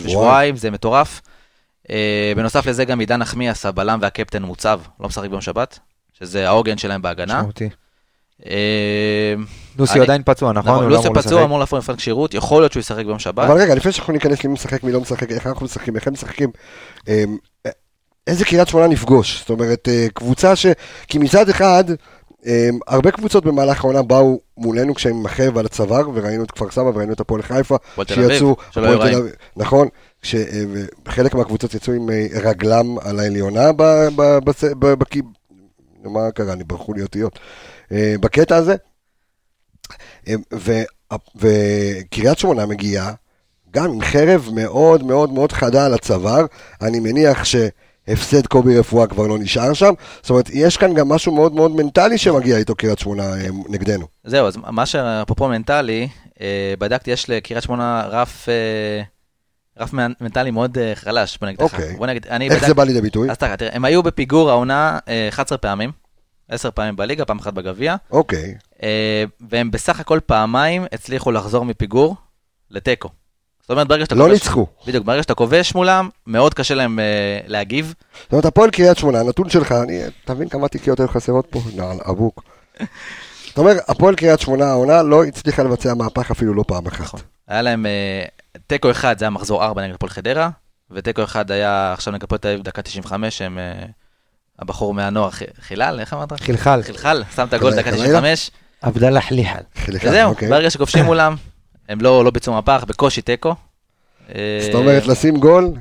בשבועיים, 0.04 0.56
זה 0.56 0.70
מטורף. 0.70 1.20
אה, 1.90 2.32
בנוסף 2.36 2.66
לזה 2.66 2.84
גם 2.84 3.00
עידן 3.00 3.16
נחמיאס, 3.16 3.66
הבלם 3.66 3.98
והקפטן 4.02 4.42
מוצב, 4.42 4.80
לא 5.00 5.08
משחק 5.08 5.28
ביום 5.28 5.40
שבת, 5.40 5.78
שזה 6.18 6.48
העוגן 6.48 6.78
שלהם 6.78 7.02
בהגנה. 7.02 7.42
אה, 9.72 9.76
לוסיו 9.78 9.96
אני- 9.96 10.04
עדיין 10.04 10.22
פצוע, 10.24 10.52
נכון? 10.52 10.72
נכון, 10.72 10.88
לא 10.88 10.98
אמור 11.00 11.14
פצוע. 11.14 11.44
אמור 11.44 11.61
לפעול 11.61 11.80
מבחן 11.80 11.96
כשירות, 11.96 12.35
יכול 12.35 12.62
להיות 12.62 12.72
שהוא 12.72 12.80
ישחק 12.80 13.04
ביום 13.04 13.18
שבת. 13.18 13.44
אבל 13.50 13.61
רגע, 13.61 13.74
לפני 13.74 13.92
שאנחנו 13.92 14.12
ניכנס 14.12 14.44
למי 14.44 14.54
משחק, 14.54 14.85
מי 14.85 14.92
לא 14.92 15.00
משחק, 15.00 15.32
איך 15.32 15.46
אנחנו 15.46 15.66
משחקים, 15.66 15.96
איך 15.96 16.06
הם 16.06 16.12
משחקים, 16.12 16.50
אמ, 17.08 17.37
איזה 18.26 18.44
קריית 18.44 18.68
שמונה 18.68 18.87
נפגוש? 18.87 19.38
זאת 19.40 19.50
אומרת, 19.50 19.88
אה, 19.88 20.06
קבוצה 20.14 20.56
ש... 20.56 20.66
כי 21.08 21.18
מצד 21.18 21.48
אחד, 21.48 21.85
אמ, 22.46 22.78
הרבה 22.88 23.11
קבוצות 23.11 23.44
במהלך 23.44 23.85
העונה 23.85 24.02
באו 24.02 24.40
מולנו 24.56 24.94
כשהם 24.94 25.16
עם 25.16 25.26
החרב 25.26 25.58
על 25.58 25.66
הצוואר, 25.66 26.08
וראינו 26.14 26.44
את 26.44 26.50
כפר 26.50 26.70
סבא 26.70 26.90
וראינו 26.94 27.12
את 27.12 27.20
הפועל 27.20 27.42
חיפה. 27.42 27.76
אביב, 29.16 29.18
נכון, 29.56 29.88
כשחלק 30.22 31.35
מהקבוצות 31.35 31.74
יצאו 31.74 31.92
עם 31.92 32.11
אה, 32.11 32.26
רגלם 32.42 32.98
על 32.98 33.20
העליונה 33.20 33.72
ב- 33.72 34.08
ב- 34.16 34.38
ב- 34.78 34.94
בכי- 34.94 35.22
מה 36.04 36.30
קרה 36.35 36.54
לי, 36.54 36.64
ברחו 36.64 36.92
לי 36.94 37.02
אותיות. 37.02 37.38
אה, 37.92 38.14
בקטע 38.20 38.56
הזה, 38.56 38.72
אה, 38.72 38.76
וקריית 41.37 42.38
שמונה 42.38 42.66
מגיעה 42.66 43.12
גם 43.70 43.85
עם 43.85 44.00
חרב 44.02 44.48
מאוד 44.55 45.02
מאוד 45.05 45.33
מאוד 45.33 45.52
חדה 45.52 45.87
על 45.87 45.94
הצוואר, 45.94 46.46
אני 46.83 47.00
מניח 47.00 47.44
שהפסד 47.44 48.46
קובי 48.46 48.78
רפואה 48.78 49.07
כבר 49.07 49.26
לא 49.26 49.38
נשאר 49.38 49.72
שם, 49.72 49.92
זאת 50.22 50.31
אומרת, 50.31 50.50
יש 50.52 50.76
כאן 50.76 50.94
גם 50.94 51.09
משהו 51.09 51.35
מאוד 51.35 51.55
מאוד 51.55 51.70
מנטלי 51.76 52.18
שמגיע 52.18 52.57
איתו 52.57 52.74
קריית 52.74 52.98
שמונה 52.98 53.22
אה, 53.22 53.46
נגדנו. 53.68 54.07
זהו, 54.24 54.46
אז 54.46 54.57
מה 54.57 54.87
שאפרופו 54.87 55.48
מנטלי, 55.48 56.09
אה, 56.40 56.74
בדקתי, 56.78 57.11
יש 57.11 57.31
לקריית 57.31 57.62
שמונה 57.62 58.02
רף... 58.11 58.48
אה, 58.48 59.02
רף 59.78 59.92
מנ- 59.92 60.12
מנטלי 60.20 60.50
מאוד 60.50 60.78
אה, 60.78 60.92
חלש, 60.94 61.38
בוא 61.40 61.48
נגיד 61.48 61.61
לך. 61.62 61.74
אוקיי. 61.74 61.96
בוא 61.96 62.07
נגיד, 62.07 62.26
אני 62.31 62.48
איך 62.50 62.59
בדק- 62.59 62.66
זה 62.68 62.74
בא 62.74 62.85
לידי 62.85 63.00
ביטוי? 63.00 63.31
אז 63.31 63.38
תראה, 63.38 63.57
תראה, 63.57 63.70
הם 63.76 63.85
היו 63.85 64.02
בפיגור 64.02 64.50
העונה 64.50 64.98
אה, 65.09 65.28
11 65.28 65.59
פעמים, 65.59 65.90
10 66.52 66.70
פעמים 66.70 66.96
בליגה, 66.96 67.24
פעם 67.24 67.38
אחת 67.38 67.52
בגביע, 67.52 67.96
אוקיי, 68.10 68.54
אה, 68.82 69.24
והם 69.50 69.70
בסך 69.70 70.00
הכל 70.00 70.20
פעמיים 70.26 70.84
הצליחו 70.92 71.32
לחזור 71.32 71.64
מפיגור 71.64 72.16
לתיקו. 72.70 73.08
זאת 73.60 73.70
אומרת, 73.70 73.88
ברגע 73.88 74.04
שאתה 74.04 74.14
לא 74.14 74.24
כובש... 74.24 74.32
ניצחו. 74.32 74.66
בדיוק, 74.86 75.06
ברגע 75.06 75.22
שאתה 75.22 75.34
כובש 75.34 75.74
מולם, 75.74 76.08
מאוד 76.26 76.54
קשה 76.54 76.74
להם 76.74 76.98
אה, 76.98 77.40
להגיב. 77.46 77.94
זאת 78.22 78.32
אומרת, 78.32 78.44
הפועל 78.44 78.70
קריית 78.70 78.98
שמונה, 78.98 79.20
הנתון 79.20 79.48
שלך, 79.48 79.72
אני, 79.72 80.00
אתה 80.24 80.34
מבין 80.34 80.48
כמה 80.48 80.68
תיקיות 80.68 81.00
היו 81.00 81.08
חסרות 81.08 81.46
פה? 81.50 81.60
נעל 81.76 81.98
אבוק. 82.10 82.42
זאת 83.48 83.58
אומרת, 83.58 83.76
הפועל 83.88 84.14
קריית 84.14 84.40
שמונה 84.40 84.66
העונה 84.66 85.02
לא 85.02 85.24
הצליחה 85.24 85.62
לבצע 85.62 85.94
מהפך 85.94 86.30
אפילו 86.30 86.54
לא 86.54 86.64
פעם 86.68 86.86
אחת. 86.86 87.00
נכון. 87.00 87.20
היה 87.48 87.62
להם 87.62 87.86
אה, 87.86 88.24
תיקו 88.66 88.90
אחד, 88.90 89.18
זה 89.18 89.24
היה 89.24 89.30
מחזור 89.30 89.64
4 89.64 89.82
נגד 89.82 89.94
הפועל 89.94 90.10
חדרה, 90.10 90.50
ותיקו 90.90 91.24
אחד 91.24 91.50
היה 91.50 91.92
עכשיו 91.92 92.12
נגד 92.12 92.22
הפועל 92.22 92.38
תל 92.38 92.48
אביב 92.48 92.62
דקה 92.62 92.82
95, 92.82 93.42
הם... 93.42 93.58
אה, 93.58 93.84
הבחור 94.62 94.94
מהנוער, 94.94 95.31
חילל, 95.61 96.01
איך 96.01 96.12
אמרת? 96.12 96.33
חילחל. 96.40 96.83
חילחל, 96.83 97.22
שם 97.37 97.46
את 97.48 97.53
הגול 97.53 97.75
דקה 97.75 97.90
חלילה? 97.90 98.20
95, 98.20 98.51
עבדאללה 98.83 99.20
חליחל. 99.20 99.61
וזהו, 99.88 100.31
אוקיי. 100.31 100.48
ברגע 100.51 100.70
שכובשים 100.70 101.05
מולם, 101.05 101.37
הם 101.88 102.01
לא 102.01 102.25
לא 102.25 102.31
ביצעו 102.31 102.55
מהפך, 102.55 102.85
בקושי 102.88 103.22
תיקו. 103.22 103.55
אה, 104.35 104.61
זאת 104.62 104.75
אומרת, 104.75 105.07
לשים 105.07 105.37
גול, 105.37 105.72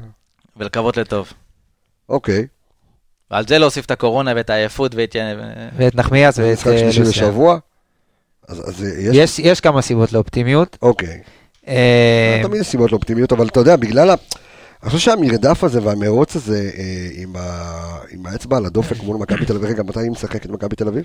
ולקוות 0.58 0.98
לטוב. 0.98 1.34
אוקיי. 2.10 2.48
ועל 3.32 3.48
זה 3.48 3.58
להוסיף 3.58 3.86
את 3.86 3.92
הקורונה 3.92 4.34
ואת 4.36 4.50
העייפות 4.50 4.96
ואת... 4.96 5.16
ואת 5.78 5.96
נחמיאס 5.96 6.40
ואת 6.40 6.54
משחק 6.54 6.68
אה, 6.72 6.92
שלישי. 6.92 7.02
בשבוע. 7.02 7.58
אז. 8.48 8.86
יש 9.14 9.40
יש 9.40 9.60
כמה 9.60 9.82
סיבות 9.82 10.14
לאופטימיות. 10.14 10.78
אוקיי. 10.82 11.22
אה, 11.68 12.40
לא 12.44 12.48
תמיד 12.48 12.62
יש 12.62 12.68
סיבות 12.68 12.92
לאופטימיות, 12.92 13.32
אבל 13.32 13.48
אתה 13.48 13.60
יודע, 13.60 13.76
בגלל 13.76 14.10
ה... 14.10 14.16
אני 14.84 14.90
חושב 14.90 15.12
שהמרדף 15.12 15.64
הזה 15.64 15.84
והמרוץ 15.84 16.36
הזה 16.36 16.72
אה, 16.78 17.10
עם, 17.14 17.36
ה... 17.36 17.72
עם 18.12 18.26
האצבע 18.26 18.58
על 18.58 18.66
הדופק 18.66 19.04
מול 19.04 19.18
מכבי 19.18 19.46
תל 19.46 19.56
אביב, 19.56 19.70
רגע, 19.70 19.84
מתי 19.84 20.00
היא 20.00 20.12
משחקת 20.12 20.50
מכבי 20.50 20.76
תל 20.76 20.88
אביב? 20.88 21.04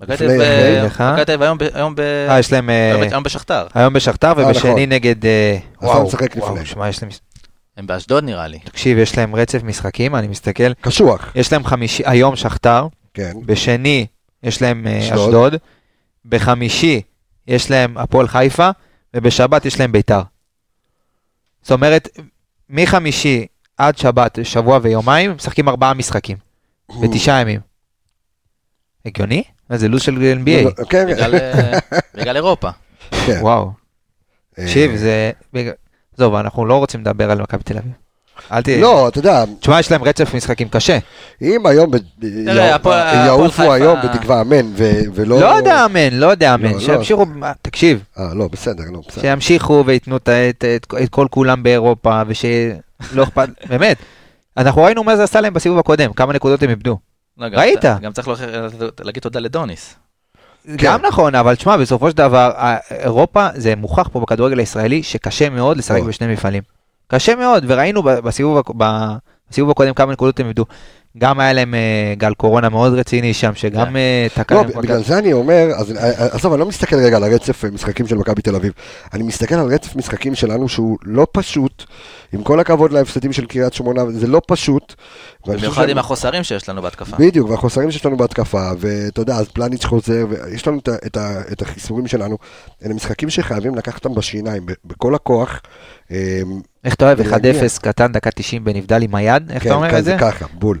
מכבי 0.00 0.16
תל 0.16 0.24
אביב, 0.24 0.40
אה, 0.40 1.52
היום 1.74 1.94
ב-. 1.94 2.00
אה, 2.00 2.38
יש 2.38 2.52
להם... 2.52 2.70
אה, 2.70 2.90
היום 2.94 3.00
ב- 3.00 3.12
היום 3.12 3.22
בשכתר. 3.22 3.66
היום 3.74 3.92
בשכתר 3.92 4.30
נכון. 4.32 4.44
ובשני 4.44 4.86
נגד... 4.86 5.26
אה, 5.26 5.58
אתה 5.78 5.86
וואו, 5.86 6.06
משחק 6.06 6.36
לפני. 6.36 6.66
שמע, 6.66 6.88
יש 6.88 7.02
להם... 7.02 7.10
הם 7.76 7.86
באשדוד 7.86 8.24
נראה 8.24 8.48
לי. 8.48 8.58
תקשיב, 8.58 8.98
יש 8.98 9.18
להם 9.18 9.36
רצף 9.36 9.62
משחקים, 9.62 10.14
אני 10.16 10.28
מסתכל. 10.28 10.72
קשוח, 10.80 11.32
יש 11.34 11.52
להם 11.52 11.64
חמישי, 11.64 12.02
היום 12.06 12.36
שכתר, 12.36 12.86
כן. 13.14 13.32
בשני 13.46 14.06
יש 14.42 14.62
להם 14.62 14.86
אשדוד. 14.86 15.18
אשדוד, 15.18 15.54
בחמישי 16.24 17.02
יש 17.48 17.70
להם 17.70 17.98
הפועל 17.98 18.28
חיפה, 18.28 18.70
ובשבת 19.14 19.64
יש 19.64 19.80
להם 19.80 19.92
ביתר. 19.92 20.22
זאת 21.62 21.70
אומרת, 21.70 22.08
מחמישי 22.70 23.46
עד 23.76 23.98
שבת, 23.98 24.38
שבוע 24.42 24.78
ויומיים, 24.82 25.34
משחקים 25.34 25.68
ארבעה 25.68 25.94
משחקים, 25.94 26.36
בתשעה 27.02 27.40
ימים. 27.40 27.60
הגיוני? 29.06 29.42
זה 29.72 29.88
לו"ז 29.88 30.02
של 30.02 30.14
NBA. 30.44 30.84
כן, 30.90 31.06
בגלל, 31.10 31.34
אה, 31.34 32.36
אירופה. 32.36 32.70
כן. 33.26 33.38
וואו. 33.40 33.70
אה, 34.58 34.64
תקשיב, 34.64 34.96
זה... 34.96 35.30
עזוב, 36.14 36.34
אנחנו 36.34 36.66
לא 36.66 36.78
רוצים 36.78 37.00
לדבר 37.00 37.30
על 37.30 37.42
מכבי 37.42 37.62
תל 37.62 37.78
אביב. 37.78 37.92
אל 38.52 38.62
ת... 38.62 38.68
לא, 38.68 39.08
אתה 39.08 39.18
יודע, 39.18 39.44
תשמע, 39.60 39.80
יש 39.80 39.90
להם 39.90 40.04
רצף 40.04 40.34
משחקים 40.34 40.68
קשה. 40.68 40.98
אם 41.42 41.66
היום 41.66 41.90
הפועל- 41.94 42.72
הפועל 42.74 43.26
יעופו 43.26 43.72
היום 43.72 43.98
בתקווה 44.04 44.40
אמן, 44.40 44.66
ו- 44.76 44.90
ולא... 45.14 45.40
לא 45.40 45.46
יודע 45.46 45.84
אמן, 45.84 46.12
לא 46.12 46.26
יודע 46.26 46.50
לא, 46.50 46.54
אמן. 46.54 46.72
לא. 46.72 46.80
שימשיכו, 46.80 47.26
תקשיב, 47.62 48.02
אה, 48.18 48.34
לא, 48.34 48.48
בסדר, 48.52 48.84
לא, 48.92 49.00
בסדר. 49.08 49.22
שימשיכו 49.22 49.82
וייתנו 49.86 50.16
את- 50.16 50.64
כל 51.10 51.26
כולם 51.30 51.62
באירופה, 51.62 52.22
ושלא 52.26 53.22
אכפת, 53.22 53.48
באמת. 53.70 53.96
אנחנו 54.56 54.82
ראינו 54.82 55.04
מה 55.04 55.16
זה 55.16 55.22
עשה 55.24 55.40
להם 55.40 55.54
בסיבוב 55.54 55.78
הקודם, 55.78 56.12
כמה 56.12 56.32
נקודות 56.32 56.62
הם 56.62 56.70
איבדו. 56.70 56.98
לא, 57.38 57.46
ראית? 57.52 57.84
גם 58.02 58.12
צריך 58.12 58.28
להגיד 59.04 59.22
תודה 59.22 59.40
לדוניס. 59.40 59.94
גם 60.76 61.02
נכון, 61.02 61.34
אבל 61.34 61.54
תשמע, 61.54 61.76
בסופו 61.76 62.10
של 62.10 62.16
דבר, 62.16 62.50
אירופה 62.90 63.46
זה 63.54 63.76
מוכח 63.76 64.08
פה 64.12 64.20
בכדורגל 64.20 64.58
הישראלי 64.58 65.02
שקשה 65.02 65.50
מאוד 65.50 65.76
לשחק 65.76 65.96
מאוד. 65.96 66.08
בשני 66.08 66.32
מפעלים. 66.32 66.62
קשה 67.08 67.36
מאוד, 67.36 67.64
וראינו 67.68 68.02
בסיבוב 68.02 68.62
בסיבוב 69.50 69.70
הקודם 69.70 69.94
כמה 69.94 70.12
נקודות 70.12 70.40
הם 70.40 70.46
איבדו. 70.46 70.64
גם 71.18 71.40
היה 71.40 71.52
להם 71.52 71.74
אה, 71.74 72.14
גל 72.16 72.34
קורונה 72.34 72.68
מאוד 72.68 72.92
רציני 72.92 73.34
שם, 73.34 73.54
שגם 73.54 73.96
אה, 73.96 74.26
תקע 74.34 74.54
לא, 74.54 74.60
להם... 74.60 74.82
בגלל 74.82 75.02
זה 75.02 75.18
אני 75.18 75.32
אומר, 75.32 75.66
אז 75.76 75.92
אה, 75.92 76.26
עזוב, 76.30 76.52
אני 76.52 76.60
לא 76.60 76.66
מסתכל 76.66 76.96
רגע 76.96 77.16
על 77.16 77.24
הרצף 77.24 77.64
משחקים 77.64 78.06
של 78.06 78.16
מכבי 78.16 78.42
תל 78.42 78.56
אביב. 78.56 78.72
אני 79.12 79.22
מסתכל 79.22 79.54
על 79.54 79.66
רצף 79.66 79.96
משחקים 79.96 80.34
שלנו 80.34 80.68
שהוא 80.68 80.98
לא 81.02 81.26
פשוט, 81.32 81.84
עם 82.32 82.42
כל 82.42 82.60
הכבוד 82.60 82.92
להפסדים 82.92 83.32
של 83.32 83.46
קריית 83.46 83.72
שמונה, 83.72 84.02
זה 84.10 84.26
לא 84.26 84.40
פשוט. 84.46 84.94
במיוחד 85.46 85.88
עם 85.88 85.98
החוסרים 85.98 86.44
שיש 86.44 86.68
לנו 86.68 86.82
בהתקפה. 86.82 87.16
בדיוק, 87.16 87.50
והחוסרים 87.50 87.90
שיש 87.90 88.06
לנו 88.06 88.16
בהתקפה, 88.16 88.70
ואתה 88.78 89.20
יודע, 89.20 89.34
אז 89.36 89.48
פלניץ' 89.48 89.84
חוזר, 89.84 90.26
ויש 90.30 90.68
לנו 90.68 90.78
את, 90.78 90.88
את, 91.06 91.16
את 91.52 91.62
החיסורים 91.62 92.06
שלנו. 92.06 92.38
אלה 92.84 92.94
משחקים 92.94 93.30
שחייבים 93.30 93.74
לקחת 93.74 94.04
אותם 94.04 94.14
בשיניים, 94.14 94.66
בכל 94.84 95.14
הכוח. 95.14 95.60
אה, 96.12 96.40
איך 96.84 96.94
אתה 96.94 97.04
אוהב? 97.04 97.18
ולהגיע. 97.20 97.52
1-0 97.52 97.80
קטן, 97.82 98.12
דקה 98.12 98.30
90 98.30 98.64
בנבדל 98.64 99.02
עם 99.02 99.14
היד? 99.14 99.50
איך 99.50 99.62
כן, 99.62 99.68
אתה 99.68 99.76
אומר 99.76 99.88
את 99.88 99.94
כזה 99.94 100.02
זה? 100.02 100.16
ככה, 100.20 100.46
בול. 100.52 100.78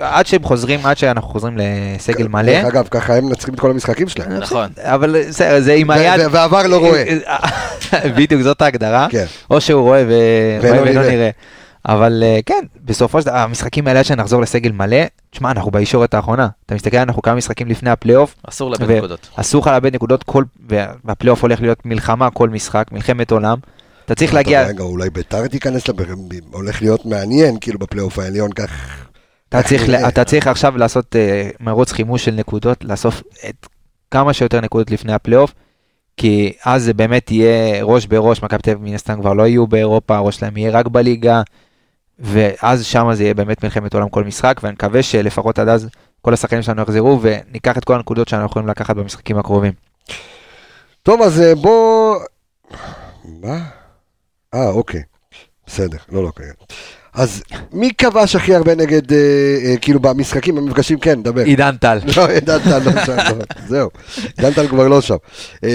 עד 0.00 0.26
שהם 0.26 0.42
חוזרים, 0.42 0.86
עד 0.86 0.96
שאנחנו 0.96 1.28
חוזרים 1.30 1.58
לסגל 1.58 2.28
מלא. 2.28 2.52
דרך 2.52 2.64
אגב, 2.64 2.88
ככה 2.90 3.16
הם 3.16 3.24
מנצחים 3.24 3.54
את 3.54 3.60
כל 3.60 3.70
המשחקים 3.70 4.08
שלהם. 4.08 4.32
נכון. 4.32 4.68
אבל 4.78 5.16
זה 5.28 5.60
זה 5.60 5.72
עם 5.72 5.88
ו- 5.88 5.92
היד. 5.92 6.20
ועבר 6.30 6.66
לא 6.66 6.78
רואה. 6.78 7.04
בדיוק, 8.16 8.42
זאת 8.42 8.62
ההגדרה. 8.62 9.06
כן. 9.10 9.24
או 9.50 9.60
שהוא 9.60 9.82
רואה 9.82 10.04
ו- 10.08 10.58
ולא 10.62 10.78
רואה 10.78 10.90
ולא 10.90 11.02
נראה. 11.02 11.30
אבל 11.88 12.22
אה, 12.26 12.38
כן, 12.46 12.64
בסופו 12.84 13.20
של 13.20 13.26
דבר, 13.26 13.36
המשחקים 13.36 13.86
האלה 13.88 14.04
שנחזור 14.04 14.40
לסגל 14.42 14.72
מלא, 14.72 14.96
תשמע, 15.30 15.50
אנחנו 15.50 15.70
בישורת 15.70 16.14
האחרונה. 16.14 16.48
אתה 16.66 16.74
מסתכל, 16.74 16.96
אנחנו 16.96 17.22
כמה 17.22 17.34
משחקים 17.34 17.68
לפני 17.68 17.90
הפלייאוף, 17.90 18.34
אסור 18.48 18.70
לאבד 18.70 18.84
ו- 18.90 18.96
נקודות. 18.96 19.28
אסור 19.36 19.60
לך 19.62 19.66
לאבד 19.66 19.94
נקודות, 19.94 20.22
כל- 20.22 20.44
והפלייאוף 21.04 21.42
הולך 21.42 21.60
להיות 21.60 21.86
מלחמה 21.86 22.30
כל 22.30 22.48
משחק, 22.48 22.86
מלחמת 22.92 23.30
עולם. 23.30 23.58
אתה 24.04 24.14
צריך 24.14 24.34
להגיע, 24.34 24.66
רגע, 24.66 24.82
אולי 24.84 25.10
ביתר 25.10 25.46
תיכנס, 25.46 25.88
לב- 25.88 25.96
הולך 26.52 26.82
להיות 26.82 27.06
מעניין, 27.06 27.56
כאילו 27.60 27.78
בפלייאוף 27.78 28.18
העליון, 28.18 28.52
כך... 28.52 28.70
אתה 29.48 29.62
צריך. 29.62 29.90
אתה 30.08 30.24
צריך 30.24 30.46
עכשיו 30.46 30.76
לעשות 30.78 31.16
אה, 31.16 31.48
מרוץ 31.60 31.92
חימוש 31.92 32.24
של 32.24 32.34
נקודות, 32.34 32.84
לאסוף 32.84 33.22
את 33.48 33.66
כמה 34.10 34.32
שיותר 34.32 34.60
נקודות 34.60 34.90
לפני 34.90 35.12
הפלייאוף, 35.12 35.54
כי 36.16 36.52
אז 36.64 36.82
זה 36.84 36.94
באמת 36.94 37.30
יהיה 37.30 37.84
ראש 37.84 38.06
בראש, 38.06 38.42
מכבי 38.42 38.62
תל 38.62 38.70
אביב 38.70 38.82
מן 38.88 38.94
הסתם 38.94 39.20
כבר 39.20 39.32
לא 39.32 39.46
יהיו 39.46 39.66
באירופה, 39.66 40.16
הראש 40.16 40.36
שלהם 40.36 40.56
יהיה 40.56 40.70
רק 40.70 40.86
בליגה, 40.86 41.42
ואז 42.18 42.84
שם 42.84 43.14
זה 43.14 43.22
יהיה 43.22 43.34
באמת 43.34 43.64
מלחמת 43.64 43.94
עולם 43.94 44.08
כל 44.08 44.24
משחק, 44.24 44.60
ואני 44.62 44.72
מקווה 44.72 45.02
שלפחות 45.02 45.58
עד 45.58 45.68
אז 45.68 45.88
כל 46.22 46.34
השחקנים 46.34 46.62
שלנו 46.62 46.82
יחזרו, 46.82 47.18
וניקח 47.22 47.78
את 47.78 47.84
כל 47.84 47.94
הנקודות 47.94 48.28
שאנחנו 48.28 48.46
יכולים 48.46 48.68
לקחת 48.68 48.96
במשחקים 48.96 49.38
הקרובים. 49.38 49.72
טוב, 51.02 51.22
אז 51.22 51.40
אה, 51.40 51.54
בוא... 51.54 52.16
מה? 53.24 53.58
אה, 54.54 54.68
אוקיי. 54.68 55.02
בסדר, 55.66 55.98
לא, 56.08 56.24
לא, 56.24 56.30
כרגע. 56.36 56.52
אז 57.16 57.42
מי 57.72 57.90
כבש 57.98 58.36
הכי 58.36 58.54
הרבה 58.54 58.74
נגד, 58.74 59.12
אה, 59.12 59.18
אה, 59.64 59.74
כאילו 59.80 60.00
במשחקים, 60.00 60.54
במפגשים, 60.54 60.98
כן, 60.98 61.22
דבר. 61.22 61.40
עידן 61.42 61.76
טל. 61.76 61.98
לא, 62.16 62.26
עידן 62.28 62.58
טל 62.58 62.78
לא 62.78 63.04
שם, 63.04 63.16
לא, 63.16 63.44
זהו. 63.68 63.88
עידן 64.38 64.52
טל 64.52 64.68
כבר 64.68 64.88
לא 64.88 65.00
שם. 65.00 65.14
אה, 65.64 65.70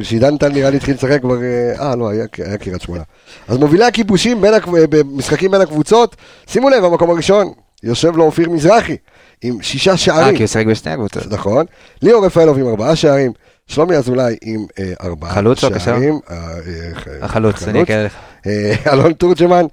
שעידן 0.00 0.36
טל 0.36 0.48
נראה 0.48 0.70
לי 0.70 0.76
התחיל 0.76 0.94
לשחק 0.94 1.20
כבר, 1.20 1.36
אה, 1.42 1.88
אה, 1.90 1.96
לא, 1.96 2.08
היה 2.08 2.24
היה 2.44 2.58
קריית 2.58 2.82
שמונה. 2.82 3.02
אז 3.48 3.56
מובילי 3.58 3.84
הכיבושים 3.84 4.40
בין 4.40 4.54
הקב- 4.54 4.70
במשחקים 4.90 5.50
בין 5.50 5.60
הקבוצות, 5.60 6.16
שימו 6.46 6.70
לב, 6.70 6.84
המקום 6.84 7.10
הראשון, 7.10 7.52
יושב 7.82 8.16
לו 8.16 8.24
אופיר 8.24 8.50
מזרחי, 8.50 8.96
עם 9.42 9.62
שישה 9.62 9.90
אה, 9.90 9.96
שערים. 9.96 10.36
כי 10.36 10.42
הוא 10.42 10.46
שיחק 10.48 10.66
בשתי 10.66 10.90
הקבוצות. 10.90 11.26
נכון. 11.30 11.66
ליאור 12.02 12.26
רפאלוב 12.26 12.58
עם 12.58 12.68
ארבעה 12.68 12.96
שערים, 12.96 13.32
שלומי 13.66 13.96
אזולאי 13.96 14.36
עם 14.42 14.66
אה, 14.78 14.92
ארבעה 15.02 15.30
חלוץ, 15.34 15.64
בבקשה. 15.64 15.84
שערים. 15.84 16.18
אה, 16.30 16.36
אה, 16.36 17.24
החלוץ, 17.24 17.62
אני 17.62 17.82
אקרא 17.82 18.02
לך. 18.04 18.12
אה, 18.46 18.72
אלון 18.92 19.12
תורג'מן 19.12 19.64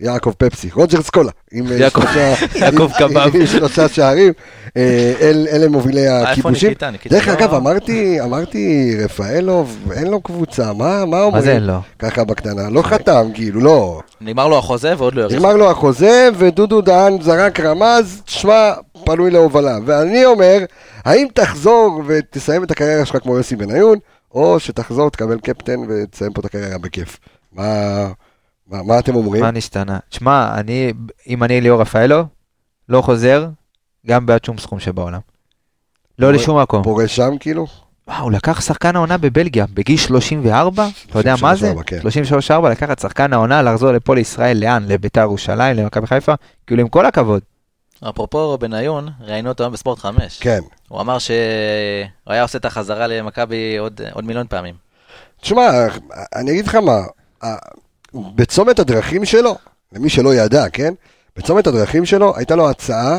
ויעקב 0.00 0.32
פפסי, 0.38 0.68
רוג'ר 0.74 1.02
סקולה 1.02 1.30
עם 1.52 1.66
אה, 1.72 1.78
שלושה- 3.46 3.88
שערים, 3.88 4.32
אה, 4.76 5.12
אל- 5.20 5.46
אלה 5.52 5.68
מובילי 5.68 6.08
הכיבושים. 6.08 6.72
דרך 7.10 7.28
לא- 7.28 7.32
אגב, 7.32 7.54
אמרתי, 7.54 8.20
אמרתי, 8.20 8.94
רפאלוב, 9.04 9.78
אין 9.96 10.06
לו 10.06 10.20
קבוצה, 10.20 10.72
מה 10.72 11.04
מה 11.04 11.22
אומרים? 11.22 11.32
מה 11.34 11.40
זה 11.40 11.52
אין 11.52 11.66
לו? 11.66 11.74
ככה 11.98 12.24
בקטנה, 12.24 12.70
לא 12.70 12.82
חתם, 12.82 13.28
כאילו, 13.34 13.60
לא. 13.60 14.00
נגמר 14.20 14.48
לו 14.48 14.58
החוזה 14.58 14.94
ועוד 14.98 15.14
לא 15.14 15.22
יריב. 15.22 15.36
נגמר 15.36 15.56
לו 15.56 15.70
החוזה, 15.70 16.28
ודודו 16.38 16.80
דהן 16.80 17.22
זרק 17.22 17.60
רמז, 17.60 18.22
תשמע, 18.24 18.72
פנוי 19.04 19.30
להובלה. 19.30 19.78
ואני 19.86 20.24
אומר, 20.24 20.58
האם 21.04 21.26
תחזור 21.34 22.02
ותסיים 22.06 22.64
את 22.64 22.70
הקריירה 22.70 23.04
שלך 23.04 23.16
כמו 23.22 23.36
יוסי 23.36 23.56
בניון, 23.56 23.98
או 24.34 24.60
שתחזור, 24.60 25.10
תקבל 25.10 25.40
קפטן 25.40 25.78
ותסיים 25.88 26.32
פה 26.32 26.40
את 26.40 26.44
הקריירה 26.44 26.78
בכיף. 26.78 27.18
מה, 27.52 27.64
מה, 28.66 28.82
מה 28.82 28.98
אתם 28.98 29.14
אומרים? 29.14 29.42
מה 29.42 29.50
נשתנה? 29.50 29.98
תשמע, 30.08 30.54
אני, 30.54 30.92
אם 31.26 31.44
אני 31.44 31.60
ליאור 31.60 31.80
רפאלו, 31.80 32.24
לא 32.88 33.00
חוזר, 33.02 33.48
גם 34.06 34.26
בעד 34.26 34.44
שום 34.44 34.58
סכום 34.58 34.80
שבעולם. 34.80 35.20
לא 36.18 36.26
פורש- 36.26 36.34
לשום 36.42 36.60
מקום. 36.62 36.82
פורש 36.82 37.16
שם 37.16 37.38
כאילו? 37.40 37.66
וואו, 38.08 38.22
הוא 38.22 38.32
לקח 38.32 38.60
שחקן 38.60 38.96
העונה 38.96 39.18
בבלגיה, 39.18 39.66
בגיל 39.74 39.96
34, 39.96 40.88
אתה 41.10 41.18
יודע 41.18 41.34
מה 41.42 41.54
זה? 41.54 41.72
33-4, 41.72 41.82
כן. 41.86 41.98
33-4, 42.50 42.68
לקח 42.70 42.90
את 42.90 42.98
שחקן 42.98 43.32
העונה, 43.32 43.62
לחזור 43.62 43.92
לפה 43.92 44.14
לישראל, 44.14 44.56
לאן? 44.60 44.84
לביתר 44.88 45.20
ירושלים, 45.20 45.76
למכבי 45.76 46.06
חיפה? 46.06 46.34
כאילו, 46.66 46.80
עם 46.82 46.88
כל 46.88 47.06
הכבוד. 47.06 47.42
אפרופו 48.08 48.58
בניון, 48.58 49.08
ראיינו 49.20 49.48
אותו 49.48 49.64
היום 49.64 49.72
בספורט 49.72 49.98
5. 49.98 50.38
כן. 50.40 50.60
הוא 50.88 51.00
אמר 51.00 51.18
שהוא 51.18 51.36
היה 52.26 52.42
עושה 52.42 52.58
את 52.58 52.64
החזרה 52.64 53.06
למכבי 53.06 53.76
עוד 53.76 54.00
עוד 54.12 54.24
מיליון 54.24 54.46
פעמים. 54.46 54.74
תשמע, 55.40 55.70
אני 56.34 56.50
אגיד 56.50 56.66
לך 56.66 56.74
מה, 56.74 57.00
בצומת 58.14 58.78
הדרכים 58.78 59.24
שלו, 59.24 59.56
למי 59.92 60.08
שלא 60.10 60.34
ידע, 60.34 60.68
כן? 60.68 60.94
בצומת 61.36 61.66
הדרכים 61.66 62.06
שלו 62.06 62.36
הייתה 62.36 62.56
לו 62.56 62.70
הצעה, 62.70 63.18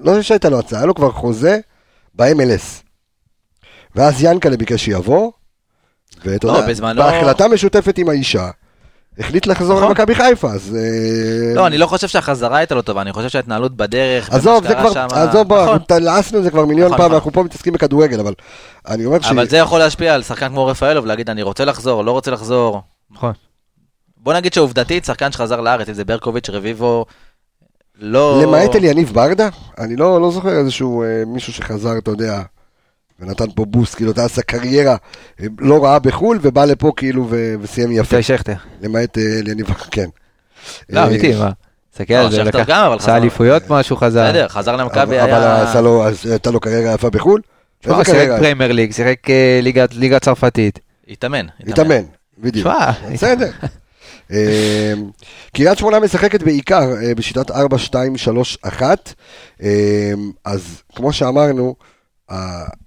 לא 0.00 0.22
שהייתה 0.22 0.48
לו 0.48 0.58
הצעה, 0.58 0.78
היה 0.78 0.86
לו 0.86 0.94
כבר 0.94 1.10
חוזה 1.12 1.58
ב-MLS. 2.14 2.82
ואז 3.96 4.22
ינקלה 4.22 4.56
ביקש 4.56 4.84
שיבוא, 4.84 5.32
ואתה 6.24 6.46
לא, 6.46 6.52
יודע, 6.52 6.66
בזמנו- 6.68 7.02
בהחלטה 7.02 7.48
משותפת 7.48 7.98
עם 7.98 8.08
האישה, 8.08 8.50
החליט 9.18 9.46
לחזור 9.46 9.76
נכון. 9.76 9.88
למכבי 9.88 10.14
חיפה, 10.14 10.50
אז... 10.52 10.76
אה, 10.76 11.54
לא, 11.54 11.66
אני 11.66 11.78
לא 11.78 11.86
חושב 11.86 12.08
שהחזרה 12.08 12.58
הייתה 12.58 12.74
לא 12.74 12.80
טובה, 12.82 13.02
אני 13.02 13.12
חושב 13.12 13.28
שההתנהלות 13.28 13.76
בדרך, 13.76 14.30
עזוב, 14.30 14.62
זה 14.62 14.68
שקרה 14.68 14.80
כבר, 14.82 14.92
שמה- 14.92 15.22
עזוב, 15.22 15.52
נכון. 15.52 15.78
לעסנו 16.00 16.38
את 16.38 16.44
זה 16.44 16.50
כבר 16.50 16.64
מיליון 16.64 16.86
נכון, 16.86 16.98
פעם, 16.98 17.06
נכון. 17.06 17.14
אנחנו 17.14 17.32
פה 17.32 17.42
מתעסקים 17.42 17.72
בכדורגל, 17.72 18.20
אבל 18.20 18.34
אני 18.88 19.04
אומר 19.04 19.20
ש... 19.20 19.26
אבל 19.30 19.48
זה 19.48 19.56
יכול 19.56 19.78
להשפיע 19.78 20.14
על 20.14 20.22
שחקן 20.22 20.48
כמו 20.48 20.66
רפאלוב, 20.66 21.06
להגיד 21.06 21.30
אני 21.30 21.42
רוצה 21.42 21.64
לחזור, 21.64 22.04
לא 22.04 22.10
רוצה 22.10 22.30
לחזור. 22.30 22.82
נכון. 23.10 23.32
בוא 24.16 24.34
נגיד 24.34 24.52
שעובדתית, 24.52 25.04
שחקן 25.04 25.32
שחזר 25.32 25.60
לארץ, 25.60 25.88
אם 25.88 25.94
זה 25.94 26.04
ברקוביץ', 26.04 26.50
רביבו, 26.50 27.06
לא... 28.00 28.42
למעט 28.42 28.76
אליניב 28.76 29.12
ברדה, 29.14 29.48
אני 29.78 29.96
לא, 29.96 30.20
לא 30.20 30.30
זוכר 30.30 30.58
איזשהו 30.58 31.02
אה, 31.02 31.22
מישהו 31.26 31.52
שחזר, 31.52 31.98
אתה 31.98 32.10
יודע, 32.10 32.42
ונתן 33.22 33.44
פה 33.54 33.64
בוסט, 33.64 33.94
כאילו, 33.94 34.10
אתה 34.10 34.24
עשה 34.24 34.42
קריירה 34.42 34.96
אה, 35.40 35.46
לא 35.58 35.84
רעה 35.84 35.98
בחו"ל, 35.98 36.38
ובא 36.42 36.64
לפה 36.64 36.92
כאילו 36.96 37.26
ו- 37.30 37.54
וסיים 37.60 37.92
יפה, 37.92 38.16
איתי 38.16 38.22
שכטר. 38.28 38.54
למעט 38.82 39.18
אה, 39.18 39.38
אליניב, 39.38 39.66
כן. 39.90 40.06
לא, 40.90 41.00
אה, 41.00 41.06
אמיתי, 41.06 41.34
מה? 41.38 41.50
תסתכל 41.92 42.14
לא, 42.14 42.18
על 42.18 42.30
זה, 42.30 42.36
שכטר 42.36 42.58
לקח, 42.58 42.68
גם, 42.68 42.84
אבל 42.86 42.96
עשה. 42.96 43.16
אליפויות 43.16 43.62
משהו 43.70 43.96
חזר. 43.96 44.28
בסדר, 44.28 44.48
חזר 44.48 44.76
למכבי 44.76 45.20
אבל 45.20 45.30
אבל 45.30 45.42
היה... 45.42 45.62
עשה 45.70 45.80
לו- 45.80 46.04
אז 46.06 46.26
הייתה 46.26 46.50
לו 46.50 46.60
קריירה 46.60 46.94
יפה 46.94 47.10
בחו"ל? 47.10 47.40
איזה 47.86 48.04
שיחק? 48.04 48.28
פריימר 48.38 48.72
ליג, 48.72 48.92
שיחק 48.92 49.30
אה, 49.30 49.60
ליגה- 49.96 50.18
צרפתית. 50.18 50.78
התאמן. 51.08 51.46
התאמן, 51.68 52.02
בדיוק. 52.38 52.68
בסדר. 53.12 53.50
אה, 54.32 54.92
קריית 55.54 55.78
שמונה 55.78 56.00
משחקת 56.00 56.42
בעיקר 56.42 56.90
אה, 57.02 57.14
בשיטת 57.14 57.50
4-2-3-1, 57.50 58.82
אה, 59.62 60.12
אז 60.44 60.82
כמו 60.96 61.12
שאמרנו, 61.12 61.74
אה, 61.80 61.91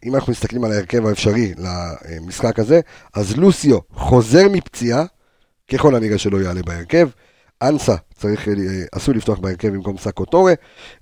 אם 0.06 0.16
אנחנו 0.16 0.32
מסתכלים 0.32 0.64
על 0.64 0.72
ההרכב 0.72 1.06
האפשרי 1.06 1.54
למשחק 1.58 2.60
הזה, 2.60 2.80
אז 3.14 3.38
לוסיו 3.38 3.80
חוזר 3.94 4.50
מפציעה, 4.52 5.04
ככל 5.72 5.96
הנראה 5.96 6.18
שלא 6.18 6.38
יעלה 6.38 6.62
בהרכב. 6.66 7.10
אנסה 7.62 7.96
צריך, 8.14 8.48
אה, 8.48 8.54
עשוי 8.92 9.14
לפתוח 9.14 9.40
בהרכב 9.40 9.68
במקום 9.68 9.98
סאקו 9.98 10.26
טורה. 10.26 10.54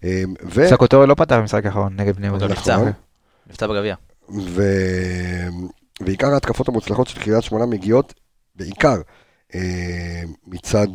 אה, 0.04 0.24
ו... 0.46 0.68
סקוטורי 0.70 1.08
לא 1.08 1.16
פתח 1.16 1.36
במשחק 1.36 1.66
האחרון 1.66 1.96
נגד 1.96 2.16
בני 2.16 2.28
יהודה. 2.28 2.48
נפצע. 2.48 2.76
נכון. 2.76 2.92
נפצע 3.50 3.68
בגביע. 3.68 3.96
ו... 4.46 4.64
ועיקר 6.02 6.34
ההתקפות 6.34 6.68
המוצלחות 6.68 7.08
של 7.08 7.20
קריית 7.22 7.44
שמונה 7.44 7.66
מגיעות 7.66 8.14
בעיקר 8.56 8.96
אה, 9.56 10.22
מצד, 10.48 10.88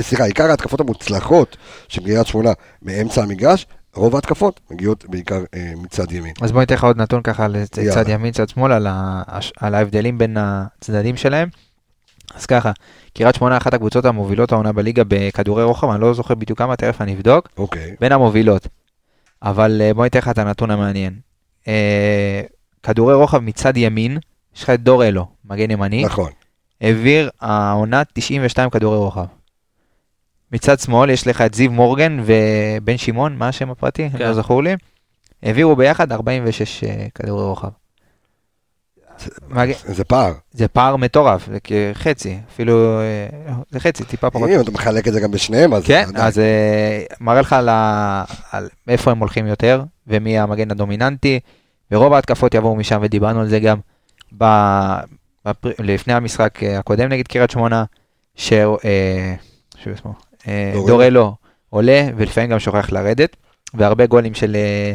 סליחה, 0.00 0.24
עיקר 0.24 0.50
ההתקפות 0.50 0.80
המוצלחות 0.80 1.56
של 1.88 2.04
קריית 2.04 2.26
שמונה 2.26 2.52
מאמצע 2.82 3.22
המגרש, 3.22 3.66
רוב 3.98 4.14
ההתקפות 4.14 4.60
מגיעות 4.70 5.04
בעיקר 5.08 5.44
אה, 5.54 5.72
מצד 5.76 6.12
ימין. 6.12 6.32
אז 6.40 6.52
בוא 6.52 6.60
ניתן 6.60 6.74
לך 6.74 6.84
עוד 6.84 6.96
נתון 6.96 7.22
ככה 7.22 7.48
לצד 7.48 7.82
יאללה. 7.82 8.10
ימין, 8.10 8.32
צד 8.32 8.48
שמאל, 8.48 8.72
על, 8.72 8.86
ה... 8.86 9.22
על 9.56 9.74
ההבדלים 9.74 10.18
בין 10.18 10.36
הצדדים 10.40 11.16
שלהם. 11.16 11.48
אז 12.34 12.46
ככה, 12.46 12.72
קריית 13.14 13.34
שמונה 13.34 13.56
אחת 13.56 13.74
הקבוצות 13.74 14.04
המובילות 14.04 14.52
העונה 14.52 14.72
בליגה 14.72 15.02
בכדורי 15.08 15.64
רוחב, 15.64 15.90
אני 15.90 16.00
לא 16.00 16.14
זוכר 16.14 16.34
בדיוק 16.34 16.58
כמה, 16.58 16.76
תכף 16.76 17.00
אני 17.00 17.14
אבדוק, 17.14 17.48
אוקיי, 17.56 17.96
בין 18.00 18.12
המובילות. 18.12 18.68
אבל 19.42 19.80
אה, 19.84 19.94
בוא 19.94 20.04
ניתן 20.04 20.18
לך 20.18 20.28
את 20.28 20.38
הנתון 20.38 20.70
המעניין. 20.70 21.14
אה, 21.68 22.42
כדורי 22.82 23.14
רוחב 23.14 23.38
מצד 23.38 23.76
ימין, 23.76 24.18
יש 24.56 24.62
לך 24.62 24.70
את 24.70 24.82
דור 24.82 25.04
אלו, 25.04 25.26
מגן 25.44 25.70
ימני, 25.70 26.04
נכון. 26.04 26.30
העביר 26.80 27.30
העונה 27.40 28.02
92 28.04 28.70
כדורי 28.70 28.96
רוחב. 28.96 29.26
מצד 30.52 30.78
שמאל 30.78 31.10
יש 31.10 31.26
לך 31.26 31.40
את 31.40 31.54
זיו 31.54 31.70
מורגן 31.70 32.20
ובן 32.24 32.96
שמעון, 32.96 33.36
מה 33.36 33.48
השם 33.48 33.70
הפרטי? 33.70 34.10
כן. 34.10 34.18
לא 34.18 34.34
זכור 34.34 34.62
לי. 34.62 34.76
העבירו 35.42 35.76
ביחד 35.76 36.12
46 36.12 36.84
אה, 36.84 37.06
כדורי 37.14 37.44
רוחב. 37.44 37.68
זה 39.86 40.04
פער. 40.04 40.32
זה 40.52 40.68
פער 40.68 40.96
מטורף, 40.96 41.46
זה 41.46 41.58
כחצי, 41.60 42.38
אפילו, 42.52 43.00
אה, 43.00 43.54
זה 43.70 43.80
חצי, 43.80 44.04
טיפה 44.04 44.30
פחות. 44.30 44.50
אם 44.50 44.60
אתה 44.60 44.70
מחלק 44.70 45.08
את 45.08 45.12
זה 45.12 45.20
גם 45.20 45.30
בשניהם, 45.30 45.74
אז... 45.74 45.84
כן. 45.84 46.04
אז 46.14 46.38
אה, 46.38 47.02
מראה 47.20 47.40
לך 47.40 47.52
על, 47.52 47.68
ה... 47.68 48.24
על 48.52 48.68
איפה 48.88 49.10
הם 49.10 49.18
הולכים 49.18 49.46
יותר, 49.46 49.82
ומי 50.06 50.38
המגן 50.38 50.70
הדומיננטי, 50.70 51.40
ורוב 51.90 52.12
ההתקפות 52.12 52.54
יבואו 52.54 52.76
משם, 52.76 52.98
ודיברנו 53.02 53.40
על 53.40 53.48
זה 53.48 53.60
גם 53.60 53.78
ב... 54.38 54.44
בפר... 55.44 55.70
לפני 55.78 56.12
המשחק 56.12 56.62
הקודם 56.62 57.08
נגד 57.08 57.28
קריית 57.28 57.50
שמונה, 57.50 57.84
ש... 58.34 58.52
שוב 59.84 60.12
דורלו 60.86 61.34
עולה, 61.70 62.08
ולפעמים 62.16 62.50
גם 62.50 62.58
שוכח 62.58 62.90
לרדת, 62.92 63.36
והרבה 63.74 64.06
גולים 64.06 64.34
של 64.34 64.56
אה, 64.56 64.94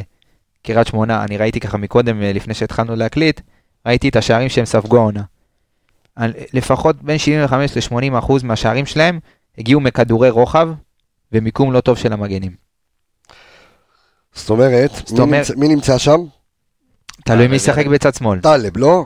קריית 0.63 0.87
שמונה, 0.87 1.23
אני 1.23 1.37
ראיתי 1.37 1.59
ככה 1.59 1.77
מקודם, 1.77 2.21
אה, 2.21 2.33
לפני 2.33 2.53
שהתחלנו 2.53 2.95
להקליט, 2.95 3.41
ראיתי 3.85 4.09
את 4.09 4.15
השערים 4.15 4.49
שהם 4.49 4.65
ספגו 4.65 4.97
העונה. 4.97 5.21
על- 6.15 6.33
לפחות 6.53 7.01
בין 7.03 7.17
75 7.17 7.77
ל-80 7.77 8.17
אחוז 8.19 8.43
מהשערים 8.43 8.85
שלהם 8.85 9.19
הגיעו 9.57 9.79
מכדורי 9.81 10.29
רוחב 10.29 10.69
ומיקום 11.31 11.73
לא 11.73 11.81
טוב 11.81 11.97
של 11.97 12.13
המגנים. 12.13 12.51
זאת 14.33 14.49
אומרת, 14.49 14.91
זאת 14.95 15.11
מי 15.11 15.19
אומרת- 15.19 15.39
נמצא- 15.49 15.53
מי 15.59 15.67
נמצא 15.67 15.97
שם? 15.97 16.19
תלוי 17.25 17.47
מי 17.47 17.55
ישחק 17.55 17.85
בצד 17.85 18.13
שמאל. 18.13 18.39
טלב, 18.41 18.77
לא? 18.77 19.05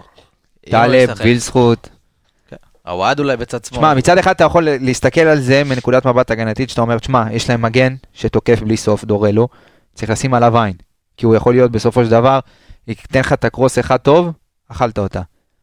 טלב. 0.69 1.09
וילסחוט. 1.23 1.89
הוואד 2.87 3.19
אולי 3.19 3.37
בצד 3.37 3.65
שמאל. 3.65 3.79
שמע, 3.79 3.93
מצד 3.93 4.17
אחד 4.17 4.31
אתה 4.31 4.43
יכול 4.43 4.67
להסתכל 4.69 5.21
על 5.21 5.39
זה 5.39 5.63
מנקודת 5.63 6.05
מבט 6.05 6.31
הגנתית, 6.31 6.69
שאתה 6.69 6.81
אומר, 6.81 6.99
תשמע, 6.99 7.23
יש 7.31 7.49
להם 7.49 7.61
מגן 7.61 7.95
שתוקף 8.13 8.59
בלי 8.61 8.77
סוף, 8.77 9.03
דורלו, 9.03 9.47
צריך 9.93 10.11
לשים 10.11 10.33
עליו 10.33 10.57
עין. 10.57 10.73
כי 11.17 11.25
הוא 11.25 11.35
יכול 11.35 11.53
להיות 11.53 11.71
בסופו 11.71 12.05
של 12.05 12.09
דבר, 12.09 12.39
ייתן 12.87 13.19
לך 13.19 13.33
את 13.33 13.45
הקרוס 13.45 13.79
אחד 13.79 13.97
טוב, 13.97 14.31
אכלת 14.71 14.99
אותה. 14.99 15.21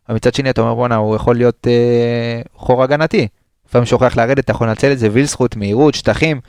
אבל 0.09 0.17
מצד 0.17 0.35
שני 0.35 0.51
אתה 0.51 0.61
אומר, 0.61 0.75
בואנה, 0.75 0.97
הוא 0.97 1.17
יכול 1.17 1.37
להיות 1.37 1.67
אה, 1.67 2.43
חור 2.55 2.83
הגנתי. 2.83 3.29
לפעמים 3.69 3.87
שוכח 3.87 4.17
לרדת, 4.17 4.39
אתה 4.39 4.53
יכול 4.53 4.69
לנצל 4.69 4.93
את 4.93 4.99
זה, 4.99 5.09
וילסחוט, 5.13 5.57
מהירות, 5.57 5.95
שטחים. 5.95 6.41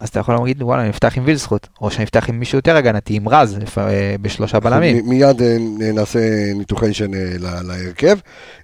אז 0.00 0.08
אתה 0.08 0.20
יכול 0.20 0.34
להגיד, 0.34 0.62
וואלה, 0.62 0.82
אני 0.82 0.90
אפתח 0.90 1.18
עם 1.18 1.22
וילסחוט, 1.26 1.66
או 1.80 1.90
שאני 1.90 2.04
אפתח 2.04 2.28
עם 2.28 2.38
מישהו 2.38 2.58
יותר 2.58 2.76
הגנתי, 2.76 3.16
עם 3.16 3.28
רז, 3.28 3.58
אה, 3.78 4.14
בשלושה 4.22 4.60
בלמים. 4.60 5.08
מיד 5.08 5.42
אה, 5.42 5.56
נעשה 5.94 6.18
ניתוחי 6.54 6.94
שן 6.94 7.14
אה, 7.14 7.36
להרכב. 7.62 8.18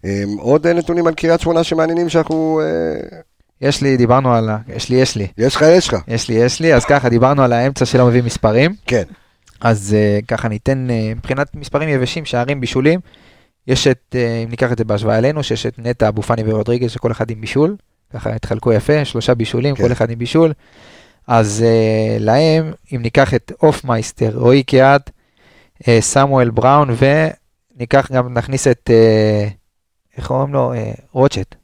אה, 0.04 0.22
עוד 0.38 0.66
נתונים 0.66 1.06
על 1.06 1.14
קריית 1.14 1.40
שמונה 1.40 1.64
שמעניינים 1.64 2.08
שאנחנו... 2.08 2.60
יש 3.60 3.82
לי, 3.82 3.96
דיברנו 3.96 4.34
על 4.34 4.48
ה... 4.48 4.58
יש 4.68 4.88
לי, 4.88 4.96
יש 4.96 5.16
לי. 5.16 5.26
יש 5.38 5.56
לך, 5.56 5.64
יש 5.68 5.88
לך. 5.88 5.96
יש 6.08 6.28
לי, 6.28 6.34
יש 6.34 6.60
לי, 6.60 6.74
אז 6.74 6.84
ככה, 6.84 7.08
דיברנו 7.08 7.42
על 7.42 7.52
האמצע 7.52 7.84
שלא 7.84 8.06
מביא 8.06 8.22
מספרים. 8.22 8.74
כן. 8.86 9.02
אז 9.60 9.96
ככה 10.28 10.48
ניתן, 10.48 10.86
מבחינת 11.16 11.54
מספרים 11.54 11.88
יבשים, 11.88 12.24
שערים, 12.24 12.60
בישולים, 12.60 13.00
יש 13.66 13.86
את, 13.86 14.16
אם 14.44 14.50
ניקח 14.50 14.72
את 14.72 14.78
זה 14.78 14.84
בהשוואה 14.84 15.18
אלינו, 15.18 15.42
שיש 15.42 15.66
את 15.66 15.78
נטע, 15.78 16.08
אבו 16.08 16.22
פאני 16.22 16.42
ורודריגז, 16.46 16.90
שכל 16.90 17.12
אחד 17.12 17.30
עם 17.30 17.40
בישול, 17.40 17.76
ככה 18.12 18.30
התחלקו 18.30 18.72
יפה, 18.72 19.04
שלושה 19.04 19.34
בישולים, 19.34 19.74
כן. 19.74 19.82
כל 19.82 19.92
אחד 19.92 20.10
עם 20.10 20.18
בישול. 20.18 20.52
אז 21.30 21.64
uh, 21.64 22.22
להם, 22.22 22.72
אם 22.94 23.02
ניקח 23.02 23.34
את 23.34 23.52
אופמייסטר, 23.62 24.30
רועי 24.34 24.62
קיאט, 24.62 25.10
uh, 25.82 25.86
סמואל 26.00 26.50
בראון, 26.50 26.96
וניקח 27.76 28.12
גם, 28.12 28.34
נכניס 28.38 28.66
את, 28.66 28.90
uh, 28.90 29.50
איך 30.16 30.26
קוראים 30.26 30.52
לו? 30.52 30.72
Uh, 30.74 31.00
רוטשט. 31.12 31.54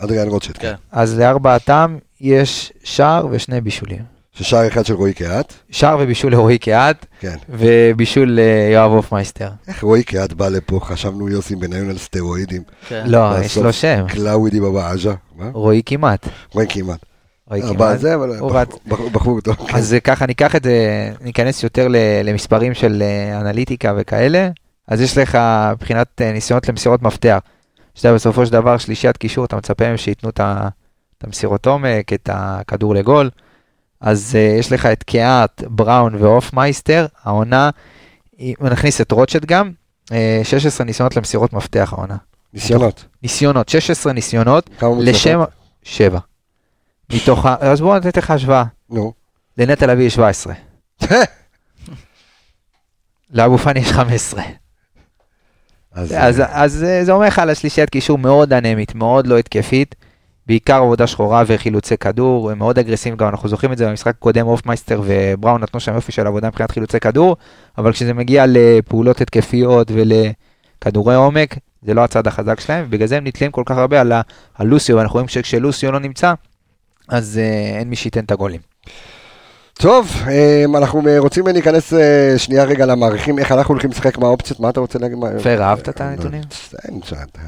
אדריאן 0.00 0.28
רוטשט. 0.28 0.58
כן. 0.58 0.74
אז 0.92 1.18
לארבעתם 1.18 1.98
יש 2.20 2.72
שער 2.84 3.26
ושני 3.30 3.60
בישולים. 3.60 4.02
ששער 4.32 4.68
אחד 4.68 4.86
של 4.86 4.94
רועי 4.94 5.14
קהת. 5.14 5.54
שער 5.70 5.96
ובישול 6.00 6.32
לרועי 6.32 6.58
קיאט, 6.58 7.06
כן. 7.20 7.36
ובישול 7.48 8.30
ליואב 8.40 8.90
הופמייסטר. 8.90 9.48
איך 9.68 9.84
רועי 9.84 10.02
קהת 10.02 10.32
בא 10.32 10.48
לפה? 10.48 10.80
חשבנו 10.82 11.28
יוסי 11.28 11.56
בניון 11.56 11.90
על 11.90 11.98
סטרואידים. 11.98 12.62
כן. 12.88 13.02
לא. 13.06 13.38
יש 13.44 13.58
לו 13.58 13.72
שם, 13.72 14.04
קלאווי 14.08 14.60
בבאז'ה. 14.60 15.14
מה? 15.36 15.50
רועי 15.52 15.82
כמעט. 15.86 16.28
רועי 16.52 16.66
כמעט. 16.68 16.98
הבא 17.50 17.74
כמעט. 17.74 17.98
זה, 17.98 18.14
אבל 18.14 18.36
בחור 19.12 19.40
טוב. 19.40 19.54
כן. 19.54 19.76
אז 19.76 19.96
ככה 20.04 20.26
ניקח 20.26 20.56
את 20.56 20.64
זה, 20.64 21.10
ניכנס 21.20 21.62
יותר 21.62 21.88
למספרים 22.24 22.74
של 22.74 23.02
אה, 23.02 23.40
אנליטיקה 23.40 23.92
וכאלה, 23.96 24.48
אז 24.88 25.00
יש 25.00 25.18
לך 25.18 25.38
מבחינת 25.72 26.08
אה, 26.20 26.32
ניסיונות 26.32 26.68
למסירות 26.68 27.02
מפתח, 27.02 27.38
שאתה 27.94 28.14
בסופו 28.14 28.46
של 28.46 28.52
דבר 28.52 28.78
שלישיית 28.78 29.16
קישור, 29.16 29.44
אתה 29.44 29.56
מצפה 29.56 29.86
מהם 29.86 29.96
שייתנו 29.96 30.30
את 30.30 30.40
המסירות 31.24 31.66
עומק, 31.66 32.12
את 32.12 32.28
הכדור 32.32 32.94
לגול, 32.94 33.30
אז 34.00 34.36
אה, 34.36 34.56
יש 34.58 34.72
לך 34.72 34.86
את 34.86 35.02
קיאט, 35.02 35.62
בראון 35.66 36.14
והופמייסטר, 36.14 37.06
העונה, 37.24 37.70
אם 38.38 38.54
נכניס 38.60 39.00
את 39.00 39.12
רוטשט 39.12 39.44
גם, 39.44 39.70
אה, 40.12 40.40
16 40.44 40.86
ניסיונות 40.86 41.16
למסירות 41.16 41.52
מפתח 41.52 41.92
העונה. 41.96 42.16
ניסיונות. 42.54 43.04
ניסיונות, 43.22 43.68
16 43.68 44.12
ניסיונות, 44.12 44.70
כמה 44.78 44.88
מוצלחות? 44.88 45.14
לשם, 45.14 45.40
שבע. 45.82 46.18
מתוך 47.12 47.46
ה... 47.46 47.56
אז 47.60 47.80
בואו 47.80 47.96
נתן 47.98 48.10
לך 48.20 48.30
השוואה. 48.30 48.64
נו. 48.90 49.12
לנטע 49.58 49.86
לביא 49.86 50.04
יש 50.06 50.14
17. 50.14 50.54
לאבו 53.30 53.58
פאני 53.58 53.80
יש 53.80 53.92
15. 53.92 54.42
אז 55.92 56.14
אז, 56.18 56.42
אז 56.48 56.84
אה, 56.84 57.04
זה 57.04 57.12
אומר 57.12 57.26
לך 57.26 57.38
על 57.38 57.50
השלישיית 57.50 57.90
קישור 57.90 58.18
מאוד 58.18 58.52
אנמית, 58.52 58.94
מאוד 58.94 59.26
לא 59.26 59.38
התקפית. 59.38 59.94
בעיקר 60.46 60.76
עבודה 60.76 61.06
שחורה 61.06 61.42
וחילוצי 61.46 61.96
כדור, 61.96 62.50
הם 62.50 62.58
מאוד 62.58 62.78
אגרסיביים 62.78 63.16
גם, 63.16 63.28
אנחנו 63.28 63.48
זוכרים 63.48 63.72
את 63.72 63.78
זה 63.78 63.88
במשחק 63.88 64.14
הקודם, 64.18 64.46
אופמייסטר 64.46 65.02
ובראון 65.04 65.60
נתנו 65.62 65.80
שם 65.80 65.94
יופי 65.94 66.12
של 66.12 66.26
עבודה 66.26 66.48
מבחינת 66.48 66.70
חילוצי 66.70 67.00
כדור, 67.00 67.36
אבל 67.78 67.92
כשזה 67.92 68.14
מגיע 68.14 68.44
לפעולות 68.48 69.20
התקפיות 69.20 69.90
ולכדורי 69.94 71.14
עומק, 71.14 71.54
זה 71.82 71.94
לא 71.94 72.04
הצד 72.04 72.26
החזק 72.26 72.60
שלהם, 72.60 72.84
ובגלל 72.88 73.06
זה 73.08 73.16
הם 73.16 73.26
נתלים 73.26 73.50
כל 73.50 73.62
כך 73.66 73.76
הרבה 73.76 74.00
על, 74.00 74.12
ה- 74.12 74.20
על 74.54 74.66
לוסיו, 74.66 74.96
ואנחנו 74.96 75.12
רואים 75.14 75.28
שכשלוסיו 75.28 75.92
לא 75.92 76.00
נמצא, 76.00 76.34
אז 77.08 77.40
אה, 77.42 77.78
אין 77.78 77.88
מי 77.90 77.96
שייתן 77.96 78.24
את 78.24 78.30
הגולים. 78.32 78.60
טוב, 79.80 80.10
אמ, 80.66 80.76
אנחנו 80.76 81.02
רוצים 81.18 81.46
להיכנס 81.46 81.92
אה, 81.94 82.34
שנייה 82.36 82.64
רגע 82.64 82.86
למערכים, 82.86 83.38
איך 83.38 83.52
אנחנו 83.52 83.74
הולכים 83.74 83.90
לשחק, 83.90 84.18
מה 84.18 84.26
האופציות, 84.26 84.60
מה 84.60 84.68
אתה 84.70 84.80
רוצה 84.80 84.98
להגיד? 84.98 85.18
פר, 85.42 85.62
אהבת 85.62 85.88
את 85.88 86.00
הנתונים? 86.00 86.40
אין, 86.88 87.00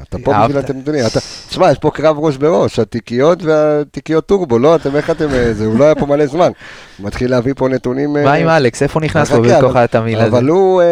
אתה- 0.03 0.17
פה 0.17 0.17
בשביל 0.17 0.35
אהבת. 0.57 0.69
הנתונים, 0.69 1.05
אתה- 1.05 1.19
תשמע, 1.49 1.71
יש 1.71 1.77
פה 1.77 1.91
קרב 1.91 2.19
ראש 2.19 2.37
בראש, 2.37 2.79
התיקיות 2.79 3.43
והתיקיות 3.43 4.25
טורבו, 4.25 4.59
לא, 4.59 4.75
אתם 4.75 4.95
איך 4.95 5.09
אתם, 5.09 5.29
אה, 5.33 5.53
זה, 5.53 5.65
הוא 5.65 5.79
לא 5.79 5.83
היה 5.83 5.95
פה 5.95 6.05
מלא 6.05 6.25
זמן, 6.25 6.51
הוא 6.97 7.07
מתחיל 7.07 7.31
להביא 7.31 7.53
פה 7.57 7.67
נתונים, 7.69 8.17
אה, 8.17 8.23
מה 8.23 8.33
עם 8.33 8.47
אלכס? 8.47 8.83
איפה 8.83 8.99
נכנס 8.99 9.27
חכה, 9.31 9.39
בתוך 9.57 9.75
התמהיל 9.75 10.19
הזה? 10.21 10.37
אבל 10.37 10.47
הוא, 10.47 10.81
אה, 10.81 10.85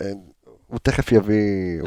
אה, 0.00 0.10
הוא 0.72 0.78
תכף 0.82 1.12
יביא, 1.12 1.36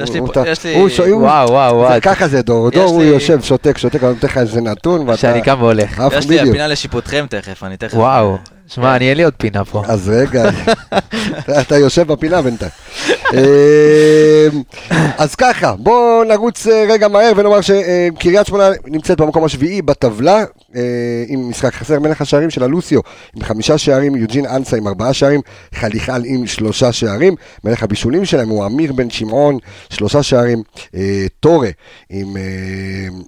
יש 0.03 0.11
לי 0.13 0.19
הוא 0.19 0.33
פה- 0.33 0.47
יש 0.49 0.65
לי- 0.65 0.75
הוא- 0.75 0.89
וואו, 1.21 1.49
וואו, 1.49 1.69
זה- 1.71 1.75
וואו. 1.75 2.01
ככה 2.01 2.27
זה 2.27 2.41
דור, 2.41 2.69
דור 2.69 2.83
הוא 2.83 3.03
יושב, 3.03 3.41
שותק, 3.41 3.77
שותק, 3.77 4.03
אני 4.03 4.13
נותן 4.13 4.27
לך 4.27 4.37
איזה 4.37 4.61
נתון, 4.61 5.01
ואתה, 5.01 5.17
שאני 5.17 5.41
קם 5.41 5.55
והולך. 5.59 6.03
יש 6.17 6.27
לי. 6.29 6.39
הפינה 6.39 6.67
לשיפוטכם 6.67 7.25
תכף, 7.29 7.63
אני 7.63 7.77
תכף... 7.77 7.93
וואו. 7.93 8.37
שמע, 8.67 8.95
אני 8.95 9.09
אין 9.09 9.17
לי 9.17 9.23
עוד 9.23 9.33
פינה 9.33 9.65
פה. 9.65 9.83
אז 9.87 10.09
רגע, 10.09 10.49
אתה 11.61 11.77
יושב 11.77 12.07
בפינה 12.07 12.41
בינתיים. 12.41 12.71
אה, 13.33 14.47
אז 15.17 15.35
ככה, 15.35 15.75
בואו 15.75 16.23
נרוץ 16.23 16.67
אה, 16.67 16.85
רגע 16.89 17.07
מהר 17.07 17.33
ונאמר 17.37 17.59
שקריית 17.61 18.47
שמונה 18.47 18.69
נמצאת 18.85 19.21
במקום 19.21 19.43
השביעי 19.43 19.81
בטבלה, 19.81 20.43
אה, 20.75 20.81
עם 21.27 21.49
משחק 21.49 21.73
חסר 21.73 21.99
מלך 21.99 22.21
השערים 22.21 22.49
של 22.49 22.63
הלוסיו, 22.63 22.99
עם 23.35 23.43
חמישה 23.43 23.77
שערים, 23.77 24.15
יוג'ין 24.15 24.45
אנסה 24.45 24.77
עם 24.77 24.87
ארבעה 24.87 25.13
שערים, 25.13 25.41
חליחל 25.73 26.21
עם 26.25 26.47
שלושה 26.47 26.91
שערים, 26.91 27.35
מלך 27.63 27.83
הבישולים 27.83 28.25
שלהם 28.25 28.49
הוא 28.49 28.65
אמיר 28.65 28.93
בן 28.93 29.09
שמעון, 29.09 29.57
שלושה 29.89 30.23
שערים, 30.23 30.63
אה, 30.95 31.25
טורה 31.39 31.69
עם 32.09 32.37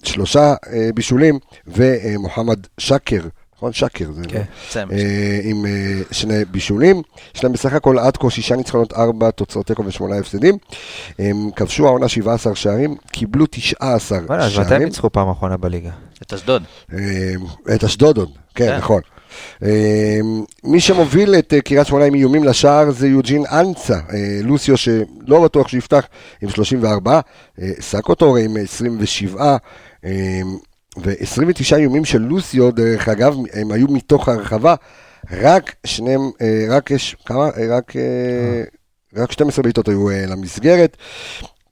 שלושה 0.04 0.54
בישולים, 0.96 1.40
ומוחמד 1.68 2.60
שקר. 2.78 3.22
נכון? 3.58 3.74
שקר, 3.74 4.12
זה 4.12 4.22
כן, 4.28 4.42
סיים. 4.70 4.92
אה, 4.92 5.40
עם 5.44 5.66
אה, 5.66 6.02
שני 6.12 6.46
בישולים. 6.52 7.02
יש 7.36 7.44
להם 7.44 7.54
בסך 7.54 7.74
הכל 7.74 8.00
עד 8.00 8.18
כה 8.18 8.30
שישה 8.30 8.56
ניצחונות, 8.56 8.94
ארבע 8.94 9.32
תוצאות 9.32 9.66
תיקו 9.66 9.86
ושמונה 9.86 10.18
הפסדים. 10.18 10.58
הם 11.20 11.50
כבשו 11.56 11.88
העונה 11.88 12.08
17 12.08 12.56
שערים, 12.56 12.96
קיבלו 13.12 13.46
19 13.50 14.18
וואלה, 14.18 14.46
אז 14.46 14.52
מתי 14.52 14.62
הם 14.62 14.68
שערים. 14.70 14.84
ניצחו 14.84 15.12
פעם 15.12 15.30
אחרונה 15.30 15.58
בליגה? 15.58 15.92
את 16.22 16.34
אשדוד. 16.34 16.64
אה, 16.94 17.00
את 17.76 17.84
אשדוד 17.84 18.18
עוד, 18.18 18.30
כן, 18.56 18.68
כן. 18.68 18.78
נכון. 18.78 19.02
מי 20.64 20.80
שמוביל 20.80 21.36
את 21.36 21.54
קריית 21.66 21.88
שמונה 21.88 22.06
עם 22.06 22.16
איומים 22.16 22.44
לשער 22.44 22.92
זה 22.92 23.08
יוג'ין 23.08 23.44
אנסה, 23.52 23.94
אה, 23.94 24.40
לוסיו 24.44 24.78
שלא 24.78 25.44
בטוח 25.44 25.68
שיפתח 25.68 26.08
עם 26.42 26.50
34, 26.50 27.20
אה, 27.62 27.72
סאקו 27.80 28.16
טורה 28.16 28.40
עם 28.40 28.58
27, 28.58 29.58
אה, 30.06 30.42
ו-29 31.04 31.76
איומים 31.76 32.06
של 32.06 32.22
לוסיו, 32.22 32.72
דרך 32.72 33.10
אגב, 33.10 33.36
הם 33.54 33.72
היו 33.72 33.88
מתוך 33.88 34.30
הרחבה, 34.30 34.76
רק 35.32 35.76
שניהם, 35.86 36.22
אה, 36.42 36.66
רק 36.70 36.92
יש, 36.92 37.16
כמה? 37.26 37.50
אה, 37.58 37.78
רק... 37.78 37.96
אה, 37.96 38.64
רק 39.16 39.32
12 39.32 39.64
בעיטות 39.64 39.88
היו 39.88 40.10
למסגרת, 40.10 40.98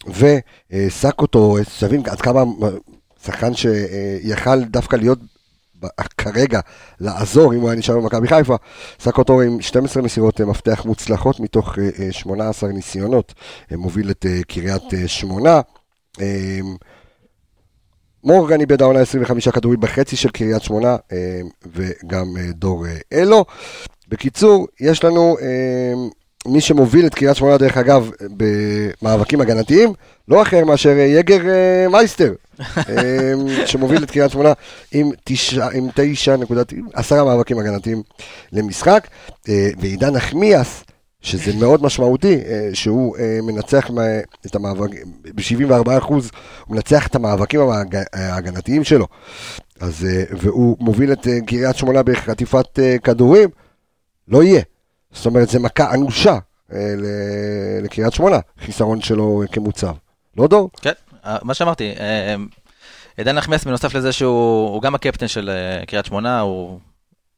וסאקו 0.08 1.28
טורה, 1.28 1.64
שתבין 1.64 2.02
עד 2.06 2.22
כמה 2.22 2.44
שחקן 3.24 3.54
שיכל 3.54 4.64
דווקא 4.64 4.96
להיות 4.96 5.20
כרגע 6.18 6.60
לעזור, 7.00 7.54
אם 7.54 7.60
הוא 7.60 7.70
היה 7.70 7.80
נשאר 7.80 8.00
במכבי 8.00 8.28
חיפה, 8.28 8.56
סאקו 9.00 9.24
טור 9.24 9.42
עם 9.42 9.62
12 9.62 10.04
מסירות 10.04 10.42
מפתח 10.42 10.86
מוצלחות 10.86 11.40
מתוך 11.40 11.80
אה, 11.80 11.90
אה, 12.00 12.12
18 12.12 12.70
ניסיונות, 12.70 13.34
מוביל 13.72 14.12
את 14.12 14.26
קריית 14.48 14.84
שמונה. 15.08 15.62
מורגן 18.26 18.60
איבד 18.60 18.82
העונה 18.82 19.00
25 19.00 19.48
כדורים 19.48 19.80
בחצי 19.80 20.16
של 20.16 20.30
קריית 20.30 20.64
שמונה, 20.64 20.96
אה, 21.12 21.42
וגם 21.74 22.26
אה, 22.38 22.52
דור 22.54 22.86
אה, 22.86 22.98
אלו. 23.14 23.46
בקיצור, 24.08 24.68
יש 24.80 25.04
לנו 25.04 25.38
מי 26.48 26.62
שמוביל 26.62 27.06
את 27.06 27.16
קריית 27.16 27.36
שמונה, 27.36 27.58
דרך 27.58 27.78
אגב, 27.78 28.12
במאבקים 28.38 29.42
הגנתיים, 29.42 29.94
לא 30.28 30.42
אחר 30.42 30.66
מאשר 30.66 30.90
יגר 30.90 31.40
מייסטר, 31.92 32.34
שמוביל 33.66 34.04
את 34.04 34.12
קריית 34.12 34.32
שמונה 34.32 34.54
עם 34.92 35.10
תשע, 35.24 35.68
עם 35.74 35.88
תשע 35.96 36.36
נקודות, 36.38 36.72
עם 36.72 36.86
עשרה 36.94 37.24
מאבקים 37.24 37.60
הגנתיים 37.60 38.04
למשחק, 38.52 39.08
ועידן 39.80 40.14
נחמיאס, 40.16 40.84
שזה 41.26 41.54
מאוד 41.60 41.84
משמעותי, 41.84 42.36
אה, 42.36 42.70
שהוא 42.74 43.18
אה, 43.18 43.40
מנצח 43.44 43.90
את 44.46 44.56
המאבק, 44.56 44.90
ב-74 45.36 45.98
אחוז, 45.98 46.32
הוא 46.66 46.76
מנצח 46.76 47.08
את 47.08 47.16
המאבקים 47.16 47.60
ההגנתיים 48.14 48.84
שלו. 48.84 49.08
אז, 49.80 50.06
אה, 50.06 50.24
והוא 50.38 50.78
מוביל 50.80 51.12
את 51.12 51.28
קריית 51.48 51.76
שמונה 51.76 52.04
בחטיפת 52.04 52.80
כדורים, 53.04 53.50
לא 54.28 54.44
יהיה. 54.44 54.62
זאת 55.12 55.26
אומרת, 55.26 55.50
זה 55.50 55.60
מכה 55.60 55.94
אנושה 55.94 56.38
לקריית 57.82 58.14
שמונה, 58.14 58.40
חיסרון 58.60 59.02
שלו 59.02 59.44
כמוצב. 59.52 59.94
לא 60.38 60.48
דור? 60.48 60.70
כן, 60.82 60.92
מה 61.42 61.54
שאמרתי, 61.54 61.94
עידן 63.18 63.36
נחמיאס 63.36 63.64
בנוסף 63.64 63.96
לזה 63.96 64.12
שהוא 64.12 64.70
הוא 64.70 64.82
גם 64.82 64.96
הקפטן 64.96 65.28
של 65.28 65.50
קריית 65.88 66.06
שמונה, 66.06 66.40
הוא, 66.40 66.80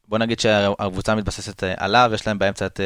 בוא 0.08 0.18
נגיד 0.18 0.40
שהקבוצה 0.40 1.14
מתבססת 1.14 1.62
עליו, 1.76 2.10
יש 2.14 2.26
להם 2.26 2.38
באמצע 2.38 2.66
את 2.66 2.80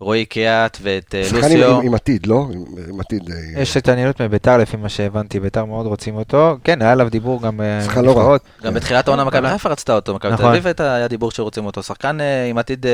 רועי 0.00 0.24
קיאט 0.24 0.78
ואת 0.82 1.14
אה, 1.14 1.24
שחקן 1.24 1.36
עם, 1.36 1.42
לוסיו. 1.42 1.80
עם, 1.80 1.86
עם 1.86 1.94
עתיד, 1.94 2.26
לא? 2.26 2.46
עם, 2.52 2.64
עם 2.88 3.00
עתיד. 3.00 3.30
אה, 3.30 3.62
יש 3.62 3.76
התעניינות 3.76 4.22
מביתר 4.22 4.58
לפי 4.58 4.76
מה 4.76 4.88
שהבנתי, 4.88 5.40
ביתר 5.40 5.64
מאוד 5.64 5.86
רוצים 5.86 6.16
אותו. 6.16 6.56
כן, 6.64 6.82
היה 6.82 6.92
עליו 6.92 7.10
דיבור 7.10 7.42
גם 7.42 7.60
אה, 7.60 7.82
שחקן 7.84 8.04
לא 8.04 8.18
רע. 8.18 8.36
גם 8.62 8.74
בתחילת 8.74 9.08
העונה 9.08 9.24
מכבי 9.24 9.48
חיפה 9.48 9.68
רצתה 9.68 9.94
אותו, 9.94 10.14
מכבי 10.14 10.30
תל 10.30 10.34
נכון. 10.34 10.54
אביב 10.54 10.66
היה 10.78 11.08
דיבור 11.08 11.30
שרוצים 11.30 11.66
אותו. 11.66 11.82
שחקן 11.82 12.18
עם 12.50 12.58
עתיד, 12.58 12.86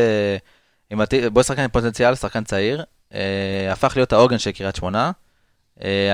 עם 0.90 1.00
עתיד, 1.00 1.34
בוא 1.34 1.42
שחקן 1.42 1.62
עם 1.62 1.70
פוטנציאל, 1.70 2.14
שחקן 2.14 2.44
צעיר, 2.44 2.84
הפך 3.72 3.92
להיות 3.96 4.12
העוגן 4.12 4.38
של 4.38 4.50
קריית 4.50 4.76
שמונה. 4.76 5.10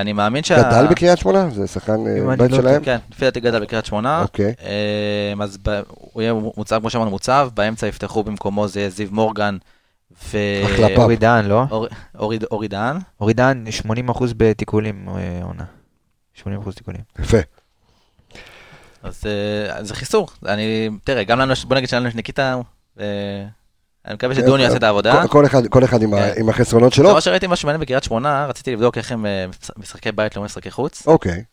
אני 0.01 0.13
מאמין 0.13 0.45
שה... 0.45 0.63
גדל 0.63 0.87
בקריית 0.87 1.19
שמונה? 1.19 1.51
זה 1.51 1.67
שחקן 1.67 1.97
בית 2.39 2.51
לא 2.51 2.57
שלהם? 2.57 2.85
כן, 2.85 2.99
לפי 3.11 3.25
דעתי 3.25 3.41
גדל 3.41 3.61
בקריית 3.61 3.87
שמונה. 3.87 4.23
אוקיי. 4.23 4.55
אז 5.41 5.59
הוא 5.87 6.23
יהיה 6.23 6.33
מוצב, 6.57 6.81
כמו 6.81 6.91
שאמרנו, 6.91 7.11
מוצב, 7.11 7.49
באמצע 7.55 7.87
יפתחו 7.87 8.25
במקומו 8.25 8.69
זה 8.69 8.81
יהיה 8.81 8.91
זיו 8.91 9.09
מורגן 9.11 9.57
ו... 10.13 10.39
אחלה 10.65 10.89
פאפ. 10.89 10.99
אורי 10.99 11.17
דהן, 11.17 11.45
לא? 11.47 11.63
אור- 11.71 11.87
אורי- 12.19 12.39
אורי 12.51 12.69
דהן. 12.69 12.97
אורי 13.21 13.35
דהן, 13.35 13.65
80% 14.09 14.25
בתיקולים 14.37 15.09
אה, 15.09 15.41
עונה. 15.43 15.65
80% 16.37 16.43
תיקולים. 16.75 17.01
יפה. 17.19 17.39
אז 19.03 19.23
אה, 19.27 19.85
זה 19.85 19.95
חיסור. 19.95 20.29
אני, 20.47 20.89
תראה, 21.05 21.25
גם 21.25 21.39
לנו, 21.39 21.55
בוא 21.67 21.77
נגיד 21.77 21.89
שלנו 21.89 22.09
יש 22.09 22.15
ניקיטה, 22.15 22.57
אה, 23.01 23.05
אני 24.07 24.15
מקווה 24.15 24.35
שדוני 24.35 24.63
יעשה 24.63 24.77
את 24.77 24.83
העבודה. 24.83 25.29
כל- 25.29 25.47
אחד- 25.85 26.03
עם 26.03 26.11
כן. 26.17 26.33
עם 26.41 26.49
החסרונות 26.49 26.93
שלו. 26.93 27.15
מה 27.15 27.21
שראיתי 27.21 27.47
משהו 27.47 27.67
מעניין 27.67 27.81
בקריית 27.81 28.05
שמונה, 28.05 28.47
רציתי 28.47 28.73
לבדוק 28.73 28.99
איך 28.99 29.13
הם 29.13 29.27
משחקי 29.77 30.13
בית 30.13 30.37
לעומת 30.37 30.51
משחקי 30.51 30.71
חוץ. 30.71 31.07
אוקיי. 31.07 31.45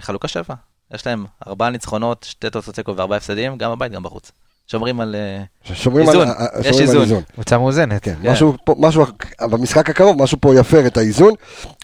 חלוקה 0.00 0.28
שבע. 0.28 0.54
יש 0.94 1.06
להם 1.06 1.24
ארבעה 1.46 1.70
ניצחונות, 1.70 2.26
שתי 2.28 2.50
תוצאות 2.50 2.74
תיקו 2.76 2.96
וארבעה 2.96 3.16
הפסדים, 3.16 3.58
גם 3.58 3.70
בבית, 3.70 3.92
גם 3.92 4.02
בחוץ. 4.02 4.32
שומרים 4.66 5.00
על... 5.00 5.14
אה, 5.14 5.42
שומרים 5.74 6.08
על 6.08 6.20
איזון. 6.20 6.28
ה- 6.28 6.32
יש 6.60 6.66
שומרים 6.66 6.74
על 6.74 6.80
איזון. 6.82 7.02
איזון. 7.02 7.22
קבוצה 7.34 7.58
מאוזנת. 7.58 8.02
כן, 8.02 8.14
כן. 8.22 8.30
משהו 8.30 8.54
פה, 8.64 8.74
משהו, 8.78 9.04
במשחק 9.42 9.90
הקרוב, 9.90 10.22
משהו 10.22 10.38
פה 10.40 10.54
יפר 10.54 10.86
את 10.86 10.96
האיזון. 10.96 11.32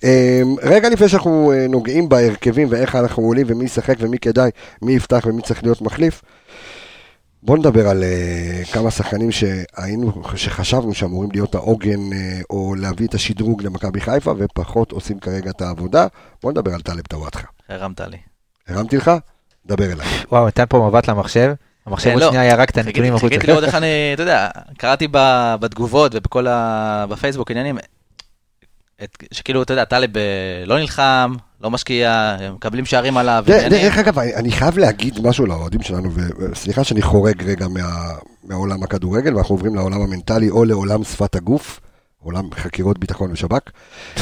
אמ, 0.04 0.08
רגע 0.62 0.88
לפני 0.88 1.08
שאנחנו 1.08 1.52
אה, 1.52 1.66
נוגעים 1.68 2.08
בהרכבים 2.08 2.68
ואיך 2.70 2.96
אנחנו 2.96 3.22
עולים 3.22 3.46
ומי 3.50 3.64
ישחק 3.64 3.94
ומי 3.98 4.18
כדאי, 4.18 4.50
מי 4.82 4.92
יפתח 4.92 5.26
ומי 5.26 5.42
צריך 5.42 5.62
להיות 5.62 5.82
מחליף, 5.82 6.22
בואו 7.42 7.58
נדבר 7.58 7.88
על 7.88 8.02
אה, 8.04 8.62
כמה 8.72 8.90
שחקנים 8.90 9.30
שהיינו, 9.32 10.12
שחשבנו 10.36 10.94
שאמורים 10.94 11.30
להיות 11.32 11.54
העוגן 11.54 12.12
אה, 12.12 12.40
או 12.50 12.74
להביא 12.74 13.06
את 13.06 13.14
השדרוג 13.14 13.62
למכבי 13.62 14.00
חיפה 14.00 14.32
ופחות 14.38 14.92
עושים 14.92 15.18
כרגע 15.18 15.50
את 15.50 15.60
העבודה. 15.62 16.06
בואו 16.42 16.52
נדבר 16.52 16.74
על 16.74 16.80
טלב 16.80 17.00
טוואטחה. 17.08 17.46
הרמת 17.68 18.00
לי. 18.00 18.16
הרמתי 18.68 18.96
לך? 18.96 19.10
דבר 19.66 19.84
אליי. 19.92 20.06
וואו, 20.32 20.46
נתן 20.46 20.64
פה 20.68 20.88
מבט 20.90 21.08
למחשב. 21.08 21.52
המחשב 21.86 22.08
אה, 22.08 22.14
עוד 22.14 22.22
לא. 22.22 22.28
שנייה 22.28 22.44
ירק 22.44 22.70
את 22.70 22.76
הנתונים 22.78 23.14
החוצה. 23.14 23.28
חיכיתי 23.28 23.46
לראות 23.46 23.64
איך 23.64 23.74
אני, 23.74 23.86
אתה 24.14 24.22
יודע, 24.22 24.48
קראתי 24.78 25.08
ב- 25.10 25.54
בתגובות 25.60 26.12
ובכל 26.14 26.46
ה... 26.46 27.06
בפייסבוק 27.08 27.50
עניינים, 27.50 27.78
את- 29.04 29.22
שכאילו, 29.32 29.62
אתה 29.62 29.72
יודע, 29.72 29.84
טלב 29.84 30.16
אה, 30.16 30.22
לא 30.66 30.78
נלחם, 30.78 31.34
לא 31.60 31.70
משקיע, 31.70 32.36
מקבלים 32.54 32.84
שערים 32.84 33.16
עליו. 33.16 33.44
דרך 33.70 33.98
אגב, 33.98 34.18
אני 34.18 34.52
חייב 34.52 34.78
להגיד 34.78 35.26
משהו 35.26 35.46
לאוהדים 35.46 35.82
שלנו, 35.82 36.10
וסליחה 36.38 36.84
שאני 36.84 37.02
חורג 37.02 37.42
רגע 37.42 37.68
מה- 37.68 38.10
מעולם 38.44 38.82
הכדורגל, 38.82 39.34
ואנחנו 39.34 39.54
עוברים 39.54 39.74
לעולם 39.74 40.00
המנטלי 40.02 40.50
או 40.50 40.64
לעולם 40.64 41.04
שפת 41.04 41.34
הגוף, 41.36 41.80
עולם 42.22 42.44
חקירות 42.54 42.98
ביטחון 42.98 43.32
ושב"כ. 43.32 43.70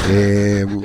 אמ, 0.09 0.79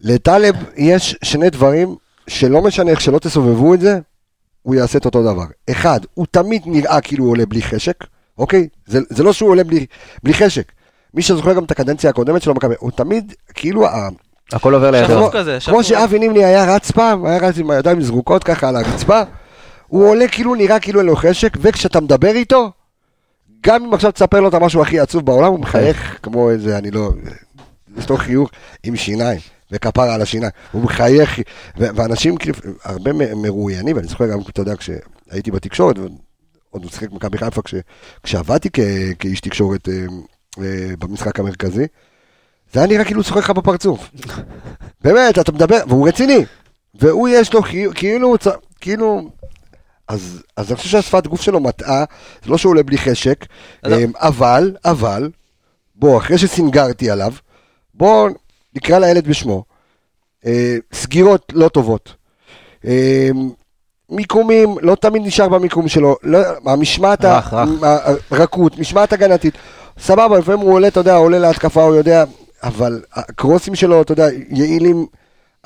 לטלב 0.00 0.54
יש 0.76 1.16
שני 1.24 1.50
דברים 1.50 1.96
שלא 2.28 2.62
משנה 2.62 2.90
איך 2.90 3.00
שלא 3.00 3.18
תסובבו 3.18 3.74
את 3.74 3.80
זה, 3.80 3.98
הוא 4.62 4.74
יעשה 4.74 4.98
את 4.98 5.04
אותו 5.04 5.22
דבר. 5.22 5.44
אחד, 5.70 6.00
הוא 6.14 6.26
תמיד 6.30 6.62
נראה 6.66 7.00
כאילו 7.00 7.24
הוא 7.24 7.30
עולה 7.30 7.46
בלי 7.46 7.62
חשק, 7.62 8.04
אוקיי? 8.38 8.68
זה, 8.86 9.00
זה 9.10 9.22
לא 9.22 9.32
שהוא 9.32 9.50
עולה 9.50 9.64
בלי, 9.64 9.86
בלי 10.22 10.34
חשק. 10.34 10.72
מי 11.14 11.22
שזוכר 11.22 11.52
גם 11.52 11.64
את 11.64 11.70
הקדנציה 11.70 12.10
הקודמת 12.10 12.42
שלו, 12.42 12.54
מכבי, 12.54 12.74
הוא 12.78 12.90
תמיד, 12.90 13.32
כאילו, 13.54 13.86
הכל 14.52 14.74
עובר 14.74 14.90
לידו. 14.90 15.30
כמו. 15.72 15.82
שאבי 15.82 16.18
נימני 16.18 16.44
היה 16.44 16.74
רץ 16.74 16.90
פעם, 16.90 17.26
היה 17.26 17.38
רץ 17.38 17.58
עם 17.58 17.70
הידיים 17.70 18.02
זרוקות 18.02 18.44
ככה 18.44 18.68
על 18.68 18.76
הרצפה, 18.76 19.22
הוא 19.86 20.08
עולה 20.08 20.28
כאילו 20.28 20.54
נראה 20.54 20.80
כאילו 20.80 21.00
אין 21.00 21.06
לו 21.06 21.16
חשק, 21.16 21.56
וכשאתה 21.60 22.00
מדבר 22.00 22.30
איתו, 22.30 22.70
גם 23.66 23.84
אם 23.84 23.94
עכשיו 23.94 24.12
תספר 24.12 24.40
לו 24.40 24.48
את 24.48 24.54
המשהו 24.54 24.82
הכי 24.82 25.00
עצוב 25.00 25.26
בעולם, 25.26 25.50
הוא 25.50 25.60
מחייך 25.60 26.18
כמו 26.22 26.50
איזה, 26.50 26.78
אני 26.78 26.90
לא... 26.90 27.10
יש 27.98 28.10
לו 28.10 28.16
חיוך 28.16 28.50
עם 28.82 28.96
שיניים, 28.96 29.40
וכפרה 29.72 30.14
על 30.14 30.22
השיניים. 30.22 30.50
הוא 30.72 30.82
מחייך, 30.82 31.38
ואנשים 31.76 32.36
כאילו, 32.36 32.54
הרבה 32.84 33.12
מרואיינים, 33.12 33.96
ואני 33.96 34.08
זוכר 34.08 34.26
גם, 34.26 34.38
אתה 34.40 34.60
יודע, 34.60 34.74
כשהייתי 34.76 35.50
בתקשורת, 35.50 35.96
עוד 36.70 36.82
הוא 36.84 36.90
שיחק 36.90 37.10
במכבי 37.10 37.38
חיפה, 37.38 37.62
כש- 37.62 37.74
כשעבדתי 38.22 38.68
כ- 38.72 38.80
כאיש 39.18 39.40
תקשורת 39.40 39.88
אה, 39.88 39.94
אה, 40.64 40.96
במשחק 40.98 41.40
המרכזי, 41.40 41.86
זה 42.72 42.80
היה 42.80 42.88
נראה 42.88 43.04
כאילו 43.04 43.20
הוא 43.20 43.24
צוחק 43.24 43.42
לך 43.42 43.50
בפרצוף. 43.50 44.10
באמת, 45.04 45.38
אתה 45.38 45.52
מדבר, 45.52 45.78
והוא 45.88 46.08
רציני. 46.08 46.44
והוא 46.94 47.28
יש 47.28 47.54
לו 47.54 47.62
כאילו, 47.62 48.36
כאילו, 48.80 49.30
אז, 50.08 50.42
אז 50.56 50.68
אני 50.70 50.76
חושב 50.76 50.88
שהשפת 50.88 51.26
גוף 51.26 51.40
שלו 51.40 51.60
מטעה, 51.60 52.04
זה 52.44 52.50
לא 52.50 52.58
שהוא 52.58 52.70
עולה 52.70 52.82
בלי 52.82 52.98
חשק, 52.98 53.46
אז- 53.82 53.92
אמ, 53.92 54.12
אבל, 54.16 54.76
אבל, 54.84 55.30
בוא, 55.94 56.18
אחרי 56.18 56.38
שסינגרתי 56.38 57.10
עליו, 57.10 57.32
בוא 57.94 58.28
נקרא 58.78 58.98
לילד 58.98 59.28
בשמו. 59.28 59.64
אה, 60.46 60.76
סגירות 60.92 61.52
לא 61.54 61.68
טובות. 61.68 62.14
אה, 62.84 63.30
מיקומים, 64.10 64.76
לא 64.82 64.94
תמיד 64.94 65.22
נשאר 65.26 65.48
במיקום 65.48 65.88
שלו, 65.88 66.16
לא, 66.22 66.38
המשמעת, 66.66 67.24
הרכות, 68.30 68.78
משמעת 68.78 69.12
הגנתית, 69.12 69.54
סבבה, 69.98 70.38
לפעמים 70.38 70.60
הוא 70.60 70.72
עולה, 70.72 70.88
אתה 70.88 71.00
יודע, 71.00 71.14
עולה 71.14 71.38
להתקפה, 71.38 71.82
הוא 71.82 71.94
יודע, 71.94 72.24
אבל 72.62 73.02
הקרוסים 73.12 73.74
שלו, 73.74 74.02
אתה 74.02 74.12
יודע, 74.12 74.26
יעילים, 74.48 75.06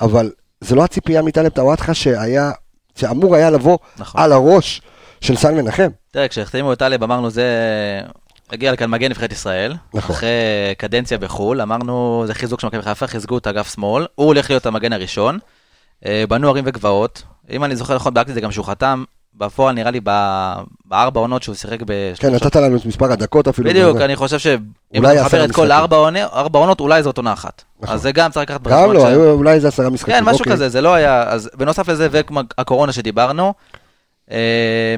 אבל 0.01 0.31
זה 0.61 0.75
לא 0.75 0.83
הציפייה 0.83 1.21
מטלב 1.21 1.49
טוואטחה 1.49 1.93
שהיה, 1.93 2.51
שאמור 2.95 3.35
היה 3.35 3.49
לבוא 3.49 3.77
נכון. 3.97 4.21
על 4.21 4.31
הראש 4.31 4.81
של 5.21 5.35
סן 5.35 5.55
מנחם. 5.55 5.89
תראה, 6.11 6.27
כשהחתימו 6.27 6.73
את 6.73 6.79
טלב 6.79 7.03
אמרנו 7.03 7.29
זה... 7.29 7.45
הגיע 8.51 8.71
לכאן 8.71 8.89
מגן 8.89 9.09
נבחרת 9.09 9.31
ישראל, 9.31 9.73
נכון. 9.93 10.15
אחרי 10.15 10.27
קדנציה 10.77 11.17
בחו"ל, 11.17 11.61
אמרנו 11.61 12.23
זה 12.27 12.33
חיזוק 12.33 12.59
של 12.59 12.67
מכבי 12.67 12.81
חיפה, 12.81 13.07
חיזקו 13.07 13.37
את 13.37 13.47
אגף 13.47 13.73
שמאל, 13.73 14.05
הוא 14.15 14.27
הולך 14.27 14.49
להיות 14.49 14.65
המגן 14.65 14.93
הראשון, 14.93 15.39
אה, 16.05 16.23
בנו 16.29 16.49
ערים 16.49 16.63
וגבעות, 16.67 17.23
אם 17.49 17.63
אני 17.63 17.75
זוכר 17.75 17.95
נכון, 17.95 18.13
בדקתי 18.13 18.29
את 18.31 18.35
זה 18.35 18.41
גם 18.41 18.51
שהוא 18.51 18.65
חתם, 18.65 19.03
בפועל 19.35 19.75
נראה 19.75 19.91
לי 19.91 19.99
ב- 20.03 20.53
בארבע 20.85 21.19
עונות 21.19 21.43
שהוא 21.43 21.55
שיחק 21.55 21.79
כן, 21.79 21.85
בשלושה... 21.87 22.35
נתת 22.45 22.55
לנו 22.55 22.77
את 22.77 22.85
מספר 22.85 23.11
הדקות 23.11 23.47
אפילו. 23.47 23.69
בדיוק. 23.69 23.97
אני 23.97 24.15
חושב 24.15 24.39
שאם 24.39 24.59
אתה 25.05 25.21
מחבר 25.21 25.45
את 25.45 25.51
כל. 25.51 25.71
ארבע 25.71 26.09
ארבע 26.33 26.59
עונות, 26.59 26.79
אולי 26.79 27.03
זאת 27.03 27.17
עונה 27.17 27.33
אחת. 27.33 27.63
נכון. 27.81 27.95
אז 27.95 28.01
זה 28.01 28.11
גם 28.11 28.31
צריך 28.31 28.49
לקחת 28.49 28.61
גם 28.61 28.71
בחשבון 28.71 28.95
לא, 28.95 29.01
ש- 29.01 29.37
אולי 29.37 29.53
איזה 29.53 29.67
עשרה 29.67 29.89
משחקים. 29.89 30.15
כן, 30.15 30.23
משהו 30.23 30.39
אוקיי. 30.39 30.53
כזה, 30.53 30.69
זה 30.69 30.81
לא 30.81 30.93
היה, 30.93 31.23
אז 31.23 31.49
בנוסף 31.57 31.89
לזה, 31.89 32.07
והקורונה 32.11 32.91
שדיברנו, 32.91 33.53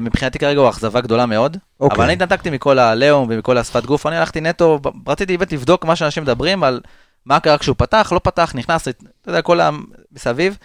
מבחינתי 0.02 0.38
כרגע 0.38 0.60
הוא 0.60 0.68
אכזבה 0.68 1.00
גדולה 1.00 1.26
מאוד, 1.26 1.56
אוקיי. 1.80 1.96
אבל 1.96 2.04
אני 2.04 2.12
התנתקתי 2.12 2.50
מכל 2.50 2.78
הלאום 2.78 3.26
ומכל 3.30 3.58
השפת 3.58 3.84
גוף, 3.84 4.06
אני 4.06 4.16
הלכתי 4.16 4.40
נטו, 4.40 4.80
רציתי 5.06 5.36
באמת 5.36 5.52
לבדוק 5.52 5.84
מה 5.84 5.96
שאנשים 5.96 6.22
מדברים 6.22 6.64
על 6.64 6.80
מה 7.26 7.40
קרה 7.40 7.58
כשהוא 7.58 7.76
פתח, 7.78 8.12
לא 8.12 8.18
פתח, 8.18 8.52
נכנס, 8.54 8.88
אתה 8.88 9.04
יודע, 9.26 9.42
כל 9.42 9.60
המסביב. 9.60 10.58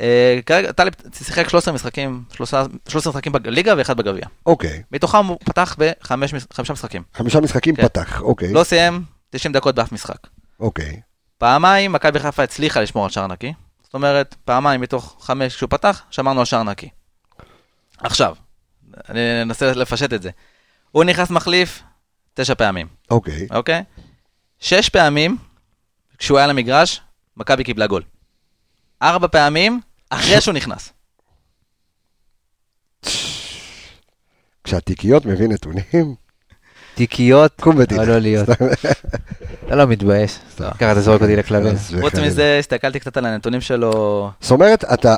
אה, 0.00 0.38
כרגע, 0.46 0.72
טלב 0.72 0.92
שיחק 1.14 1.48
13 1.48 1.74
משחקים, 1.74 2.22
13 2.32 2.66
13 2.88 3.10
משחקים 3.10 3.32
בליגה 3.32 3.74
ואחד 3.76 3.96
בגביע. 3.96 4.26
אוקיי, 4.46 4.82
מתוכם 4.92 5.26
הוא 5.26 5.38
פתח 5.44 5.76
בחמישה 5.78 6.36
משחקים. 6.72 7.02
חמישה 7.14 7.40
משחקים 7.40 7.76
כן. 7.76 7.82
פתח, 7.82 8.22
אוקיי. 8.22 8.52
לא 8.52 8.64
סיים 8.64 9.02
90 9.30 9.52
דקות 9.52 9.74
באף 9.74 9.92
משחק. 9.92 10.26
אוקיי. 10.60 11.00
פעמיים 11.38 11.92
מכבי 11.92 12.18
חיפה 12.18 12.42
הצליחה 12.42 12.80
לשמור 12.80 13.04
על 13.04 13.10
שער 13.10 13.26
נקי. 13.26 13.52
זאת 13.82 13.94
אומרת, 13.94 14.34
פעמיים 14.44 14.80
מתוך 14.80 15.16
חמש 15.20 15.56
כשהוא 15.56 15.70
פתח, 15.70 16.02
שמרנו 16.10 16.40
על 16.40 16.46
שער 16.46 16.62
נקי. 16.62 16.88
עכשיו, 17.98 18.36
אני 19.08 19.42
אנסה 19.42 19.72
לפשט 19.72 20.12
את 20.12 20.22
זה. 20.22 20.30
הוא 20.90 21.04
נכנס 21.04 21.30
מחליף 21.30 21.82
תשע 22.34 22.54
פעמים, 22.54 22.86
אוקיי. 23.10 23.46
אוקיי? 23.50 23.82
שש 24.58 24.88
פעמים, 24.88 25.36
כשהוא 26.18 26.38
היה 26.38 26.46
למגרש, 26.46 27.00
מכבי 27.36 27.64
קיבלה 27.64 27.86
גול. 27.86 28.02
ארבע 29.02 29.26
פעמים, 29.28 29.80
אחרי 30.10 30.40
שהוא 30.40 30.54
נכנס. 30.54 30.92
כשהתיקיות 34.64 35.26
מביא 35.26 35.48
נתונים, 35.48 36.14
תיקיות. 36.94 37.62
אבל 37.96 38.08
לא 38.08 38.18
להיות. 38.18 38.48
אתה 39.66 39.76
לא 39.76 39.86
מתבייש. 39.86 40.38
ככה 40.58 40.92
אתה 40.92 41.00
זורק 41.00 41.22
אותי 41.22 41.36
לכלבים. 41.36 41.74
חוץ. 42.00 42.14
מזה, 42.14 42.56
הסתכלתי 42.58 43.00
קצת 43.00 43.16
על 43.16 43.26
הנתונים 43.26 43.60
שלו. 43.60 44.30
זאת 44.40 44.50
אומרת, 44.50 44.84
אתה. 44.84 45.16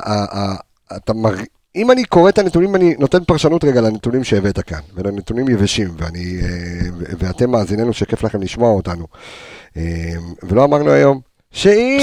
אם 1.75 1.91
אני 1.91 2.03
קורא 2.03 2.29
את 2.29 2.37
הנתונים, 2.37 2.75
אני 2.75 2.95
נותן 2.99 3.23
פרשנות 3.23 3.63
רגע 3.63 3.81
לנתונים 3.81 4.23
שהבאת 4.23 4.59
כאן, 4.59 4.79
ולנתונים 4.95 5.49
יבשים, 5.49 5.87
ואני, 5.97 6.37
אה, 6.41 6.47
ואתם 7.19 7.51
מאזיננו 7.51 7.93
שכיף 7.93 8.23
לכם 8.23 8.41
לשמוע 8.41 8.69
אותנו. 8.71 9.05
אה, 9.77 9.83
ולא 10.43 10.63
אמרנו 10.63 10.91
היום, 10.91 11.19
שאם. 11.51 11.99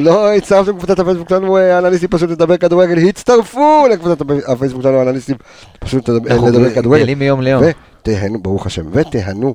לא 0.00 0.34
הצטרפתם 0.34 0.70
לקבוצת 0.76 0.98
הפייסבוק 0.98 1.28
שלנו, 1.28 1.56
אה, 1.56 1.78
אנליסטים 1.78 2.08
פשוט 2.08 2.30
לדבר 2.30 2.56
כדורגל, 2.56 2.98
הצטרפו 3.08 3.84
לקבוצת 3.92 4.20
הפ- 4.20 4.48
הפייסבוק 4.48 4.82
שלנו, 4.82 5.02
אנליסטים 5.02 5.36
פשוט 5.80 6.08
לדבר 6.08 6.30
אנחנו 6.30 6.46
כדורגל. 6.74 6.98
גדלים 7.02 7.18
מיום 7.18 7.40
ליום. 7.40 7.62
ותהנו, 8.02 8.42
ברוך 8.42 8.66
השם, 8.66 8.84
ותהנו 8.92 9.54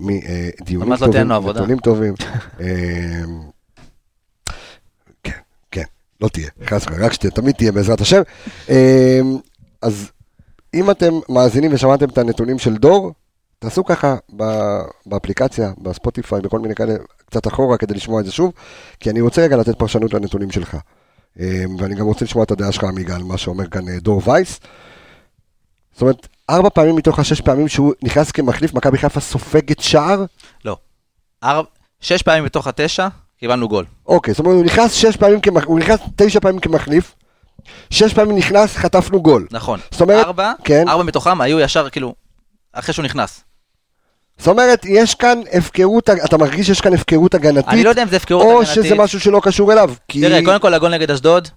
מדיונים 0.00 0.92
לא 0.92 0.96
טובים. 0.96 1.30
נתונים 1.56 1.78
טובים. 1.78 2.14
לא 6.20 6.28
תהיה, 6.28 6.48
חס 6.64 6.82
וחלילה, 6.82 7.06
רק 7.06 7.12
שתהיה, 7.12 7.30
תמיד 7.30 7.54
תהיה 7.54 7.72
בעזרת 7.72 8.00
השם. 8.00 8.22
אה, 8.68 9.20
אז 9.82 10.10
אם 10.74 10.90
אתם 10.90 11.12
מאזינים 11.28 11.74
ושמעתם 11.74 12.08
את 12.08 12.18
הנתונים 12.18 12.58
של 12.58 12.76
דור, 12.76 13.12
תעשו 13.58 13.84
ככה 13.84 14.16
באפליקציה, 15.06 15.72
בספוטיפיי, 15.78 16.40
בכל 16.40 16.58
מיני 16.58 16.74
כאלה, 16.74 16.94
קצת 17.26 17.46
אחורה 17.46 17.76
כדי 17.78 17.94
לשמוע 17.94 18.20
את 18.20 18.26
זה 18.26 18.32
שוב, 18.32 18.52
כי 19.00 19.10
אני 19.10 19.20
רוצה 19.20 19.42
רגע 19.42 19.56
לתת 19.56 19.78
פרשנות 19.78 20.14
לנתונים 20.14 20.50
שלך. 20.50 20.76
אה, 21.40 21.64
ואני 21.78 21.94
גם 21.94 22.06
רוצה 22.06 22.24
לשמוע 22.24 22.44
את 22.44 22.50
הדעה 22.50 22.72
שלך, 22.72 22.84
עמיגה, 22.84 23.14
על 23.14 23.22
מה 23.22 23.38
שאומר 23.38 23.66
כאן 23.66 23.88
אה, 23.88 23.98
דור 24.00 24.22
וייס. 24.28 24.60
זאת 25.92 26.02
אומרת, 26.02 26.28
ארבע 26.50 26.68
פעמים 26.68 26.96
מתוך 26.96 27.18
השש 27.18 27.40
פעמים 27.40 27.68
שהוא 27.68 27.92
נכנס 28.02 28.30
כמחליף, 28.30 28.74
מכבי 28.74 28.98
חיפה 28.98 29.20
סופגת 29.20 29.80
שער. 29.80 30.24
לא. 30.64 30.76
שש 32.00 32.22
פעמים 32.22 32.44
מתוך 32.44 32.66
התשע, 32.66 33.08
קיבלנו 33.40 33.68
גול. 33.68 33.84
אוקיי, 34.06 34.34
זאת 34.34 34.40
אומרת, 34.40 34.54
הוא 34.54 34.64
נכנס 34.64 34.92
שש 34.92 35.16
פעמים, 35.16 35.40
כמח... 35.40 35.64
הוא 35.64 35.78
נכנס 35.78 36.00
תשע 36.16 36.40
פעמים 36.40 36.58
כמחליף, 36.60 37.14
שש 37.90 38.14
פעמים 38.14 38.36
נכנס, 38.36 38.76
חטפנו 38.76 39.22
גול. 39.22 39.46
נכון. 39.50 39.80
זאת 39.90 40.00
אומרת, 40.00 40.26
ארבע, 40.26 40.52
כן. 40.64 40.88
ארבע 40.88 41.02
מתוכם 41.02 41.40
היו 41.40 41.60
ישר, 41.60 41.88
כאילו, 41.90 42.14
אחרי 42.72 42.94
שהוא 42.94 43.04
נכנס. 43.04 43.44
זאת 44.38 44.48
אומרת, 44.48 44.84
יש 44.88 45.14
כאן 45.14 45.40
הפקרות, 45.52 46.10
אתה 46.10 46.38
מרגיש 46.38 46.66
שיש 46.66 46.80
כאן 46.80 46.94
הפקרות 46.94 47.34
הגנתית, 47.34 47.68
אני 47.68 47.84
לא 47.84 47.88
יודע 47.88 48.02
אם 48.02 48.08
זה 48.08 48.16
הפקרות 48.16 48.42
או 48.44 48.62
הגנתית. 48.62 48.74
שזה 48.84 48.94
משהו 48.94 49.20
שלא 49.20 49.40
קשור 49.44 49.72
אליו. 49.72 49.90
כי 50.08 50.20
תראה, 50.20 50.44
קודם 50.44 50.60
כל 50.60 50.74
הגול 50.74 50.90
נגד 50.90 51.10
אשדוד, 51.10 51.48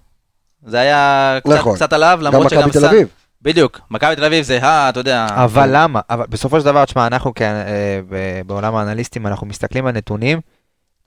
זה 0.66 0.78
היה 0.80 1.38
קצת, 1.44 1.52
נכון. 1.54 1.76
קצת 1.76 1.92
עליו, 1.92 2.18
גם 2.20 2.26
למרות 2.26 2.50
שגם... 2.50 2.58
מכבי 2.68 2.80
תל 2.80 2.86
אביב. 2.86 3.08
בדיוק, 3.42 3.80
מכבי 3.90 4.16
תל 4.16 4.24
אביב 4.24 4.44
זה, 4.44 4.58
אה, 4.62 4.88
אתה 4.88 5.00
יודע... 5.00 5.26
אבל 5.30 5.70
למה? 5.72 6.00
אבל 6.10 6.24
בסופו 6.28 6.60
של 6.60 6.66
דבר, 6.66 6.84
תשמע, 6.84 7.06
אנחנו 7.06 7.32
כ- 7.34 7.42
אה, 7.42 8.00
ב- 8.08 8.40
בעולם 8.46 8.76
האנליסטים, 8.76 9.26
אנחנו 9.26 9.46
מסתכלים 9.46 9.86
על 9.86 9.94
נתונים, 9.94 10.40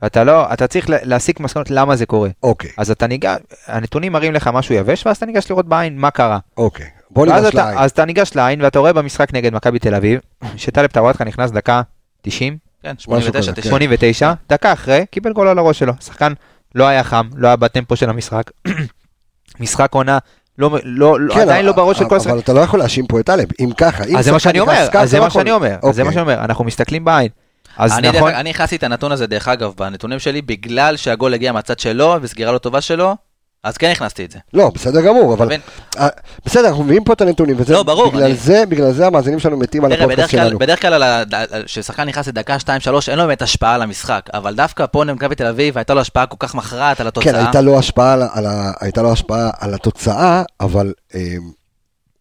ואתה 0.04 0.24
לא, 0.24 0.54
אתה 0.54 0.68
צריך 0.68 0.90
לה- 0.90 0.98
להסיק 1.04 1.40
מסקנות 1.40 1.72
למה 1.72 1.96
זה 1.96 2.06
קורה. 2.06 2.30
אוקיי, 2.44 2.70
אז 2.78 2.92
אתה 2.92 3.08
ניגש, 3.08 3.38
הנתונים 3.68 4.12
מראים 4.12 4.34
לך 4.34 4.48
משהו 4.54 4.76
יבש, 4.76 5.06
ואז 5.06 5.18
אתה 5.18 5.26
ניגש 5.26 5.50
לראות 5.52 5.66
בעין 5.68 5.98
מה 5.98 6.12
קרה. 6.12 6.40
אוקיי. 6.58 6.86
בוא 7.12 7.26
ניגש 7.26 7.46
אתה- 7.54 7.64
לעין. 7.66 7.78
אז 7.78 7.92
אתה 7.92 8.06
ניגש 8.06 8.36
לעין, 8.36 8.62
ואתה 8.62 8.80
רואה 8.80 8.94
במשחק 8.94 9.34
נגד 9.34 9.54
מכבי 9.54 9.80
תל 9.80 9.96
אביב, 9.96 10.20
שטלב 10.56 10.90
טוואטחה 10.90 11.24
נכנס 11.24 11.52
דקה 11.52 11.82
90, 12.22 12.58
כן, 12.84 12.94
89, 12.98 13.40
כזה, 13.52 13.62
90. 13.62 13.70
89, 13.72 14.34
דקה 14.50 14.74
אחרי, 14.74 15.06
קיבל 15.12 15.34
גול 15.34 15.48
על 15.48 15.58
הראש 15.60 15.80
שלו. 15.80 15.94
שחקן 16.02 16.34
לא 16.76 16.88
היה 16.88 17.04
חם, 17.04 17.30
לא 17.36 17.48
היה 17.48 17.56
בטמפו 17.56 17.96
של 17.96 18.10
המשחק. 18.10 18.52
משחק 19.60 19.94
עונה, 19.94 20.18
לא, 20.58 20.78
לא, 20.84 21.20
לא, 21.20 21.34
כן, 21.34 21.42
עדיין 21.42 21.66
לא 21.66 21.72
בראש 21.72 21.98
של 22.00 22.10
כל 22.10 22.16
השחקנים. 22.16 22.34
אבל 22.36 22.44
אתה 22.44 22.54
לא 22.54 22.60
יכול 22.60 22.80
להאשים 22.80 23.08
פה 23.08 23.20
את 23.20 23.26
טלב, 23.26 23.48
אם 23.60 23.70
ככה, 23.78 24.04
אם 24.04 24.18
אז 24.18 24.26
זה 24.26 24.32
מה 24.32 24.40
שחקן 24.40 24.54
שאני 24.54 24.66
נכנס 24.66 24.78
אומר, 24.80 24.90
ככה, 24.92 25.02
אז 25.02 25.10
זה 25.10 25.18
אתה 25.18 25.24
מה 25.26 25.30
שאני 25.30 25.50
יכול. 25.50 25.64
אומר, 25.68 25.78
אז 25.90 25.96
זה 25.96 26.04
מה 26.04 26.10
אוקיי. 26.10 26.14
שאני 26.24 26.34
אומר, 26.34 26.46
אנחנו 26.46 26.64
מסתכלים 26.64 27.06
בעין. 27.06 27.28
אז 27.78 27.92
אני 27.98 28.08
נכון, 28.10 28.30
דרך- 28.32 28.40
אני 28.40 28.50
הכנסתי 28.50 28.76
את 28.76 28.84
הנתון 28.84 29.12
הזה, 29.12 29.28
דרך 29.28 29.48
אגב, 29.48 29.74
בנתונים 29.78 30.20
שלי, 30.20 30.42
בגלל 30.42 30.96
שהגול 30.98 31.34
הגיע 31.34 31.52
מהצד 31.52 31.80
שלו, 31.80 32.16
וסגירה 32.22 32.52
לא 32.52 32.58
טובה 32.58 32.82
שלו, 32.82 33.16
אז 33.64 33.78
כן 33.78 33.90
הכנסתי 33.92 34.26
את 34.26 34.32
זה. 34.32 34.40
לא, 34.54 34.72
בסדר 34.76 35.02
גמור, 35.02 35.34
אבל... 35.34 35.52
אה, 36.00 36.08
בסדר, 36.46 36.68
אנחנו 36.68 36.84
מביאים 36.84 37.04
פה 37.04 37.14
את 37.14 37.22
הנתונים, 37.22 37.56
וזה... 37.60 37.74
לא, 37.74 37.84
ברור, 37.84 38.10
בגלל 38.12 38.24
אני- 38.24 38.36
זה, 38.36 38.64
בגלל 38.70 38.92
זה 38.92 39.08
המאזינים 39.08 39.40
שלנו 39.40 39.58
מתים 39.58 39.86
על 39.86 39.92
הפודקאסט 39.92 40.32
שלנו. 40.32 40.60
בדרך 40.60 40.82
כלל 40.82 41.24
כששחקן 41.66 42.04
נכנס 42.04 42.28
לדקה 42.28 42.58
2-3, 42.60 42.68
אין 43.08 43.18
לו 43.18 43.24
באמת 43.26 43.42
השפעה 43.42 43.76
על 43.76 43.82
המשחק, 43.82 44.30
אבל 44.34 44.56
דווקא 44.56 44.86
פה 44.92 45.06
למכבי 45.06 45.36
תל 45.36 45.46
אביב, 45.48 45.78
הייתה 45.78 45.94
לו 45.94 46.02
השפעה 46.02 46.26
כל 46.26 46.38
כך 46.40 46.56
מכרעת 46.56 47.00
על 47.02 47.08
התוצאה. 47.08 47.34
כן, 47.34 47.40
הייתה 47.40 47.62
לו 47.62 47.80
השפעה 47.80 48.14
על, 48.14 48.22
על, 48.34 48.46
הייתה 48.82 49.02
לו 49.02 49.12
השפעה 49.12 49.50
על 49.60 49.74
התוצאה, 49.74 50.44
אבל 50.62 50.94
אה, 51.16 51.22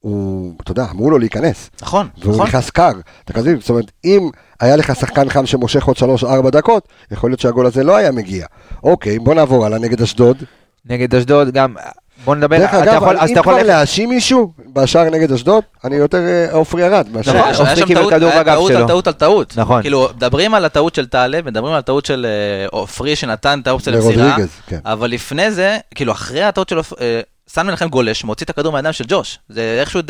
הוא, 0.06 0.52
אתה 0.62 0.72
יודע, 0.72 0.84
אמרו 0.90 1.10
לו 1.10 1.18
להיכנס, 1.18 1.70
נכון, 1.82 2.08
והוא 2.18 2.34
נכון. 2.34 2.46
נכנס 2.46 2.70
קר. 2.70 2.90
אתה 3.24 3.32
כזה, 3.32 3.54
זאת 3.60 3.70
אומרת, 3.70 3.90
אם 4.04 4.30
היה 4.60 4.76
לך 4.76 4.96
שחקן 4.96 5.28
חם 5.28 5.46
שמושך 5.46 5.84
עוד 5.84 5.96
3-4 5.96 6.50
דקות, 6.50 6.88
יכול 7.10 7.30
להיות 7.30 7.40
שהגול 7.40 7.66
הזה 7.66 7.84
לא 7.84 7.96
היה 7.96 8.10
מגיע. 8.12 8.46
אוקיי, 8.84 9.18
בוא 9.18 9.34
נעבור 9.34 9.66
הלאה 9.66 9.78
נגד 9.78 10.02
אשדוד. 10.02 10.36
נגד 10.86 11.14
אשדוד 11.14 11.50
גם, 11.50 11.74
בוא 12.24 12.34
נדבר, 12.36 12.58
דרך 12.58 12.70
אתה 12.70 12.82
אגב, 12.82 12.94
יכול, 12.94 13.16
אם 13.18 13.24
אתה 13.24 13.32
יכול, 13.32 13.42
כבר 13.42 13.52
ללכת- 13.52 13.66
להאשים 13.66 14.08
מישהו 14.08 14.52
בשער 14.72 15.10
נגד 15.10 15.32
אשדוד, 15.32 15.64
אני 15.84 15.96
יותר 15.96 16.18
אה, 16.26 16.52
עופרי 16.52 16.84
ארד. 16.86 17.08
מאשר- 17.12 17.30
נכון, 17.30 17.42
היה- 17.42 17.50
עופרי 17.50 17.66
היה 17.66 17.76
שם 17.76 17.86
קיבל 17.86 18.00
טעות- 18.00 18.12
כדור 18.12 18.28
היה 18.30 18.42
בגב 18.42 18.54
טעות 18.54 18.68
שלו. 18.72 18.78
על 18.80 18.86
טעות 18.88 19.06
על 19.06 19.12
טעות. 19.12 19.56
נכון. 19.56 19.82
כאילו, 19.82 20.08
מדברים 20.16 20.54
על 20.54 20.64
הטעות 20.64 20.94
של 20.94 21.06
טלב, 21.06 21.46
מדברים 21.46 21.72
על 21.72 21.78
הטעות 21.78 22.06
של 22.06 22.26
אה, 22.28 22.66
עופרי 22.70 23.16
שנתן 23.16 23.60
את 23.62 23.66
האופציה 23.66 23.92
למסירה, 23.92 24.36
כן. 24.66 24.78
אבל 24.84 25.10
לפני 25.10 25.50
זה, 25.50 25.78
כאילו, 25.94 26.12
אחרי 26.12 26.42
הטעות 26.42 26.68
של 26.68 26.78
סן 27.52 27.66
מנחם 27.66 27.88
גולש, 27.88 28.24
מוציא 28.24 28.44
את 28.44 28.50
הכדור 28.50 28.72
מהידיים 28.72 28.92
של 28.92 29.04
ג'וש. 29.08 29.38
זה 29.48 29.76
איכשהו 29.80 30.00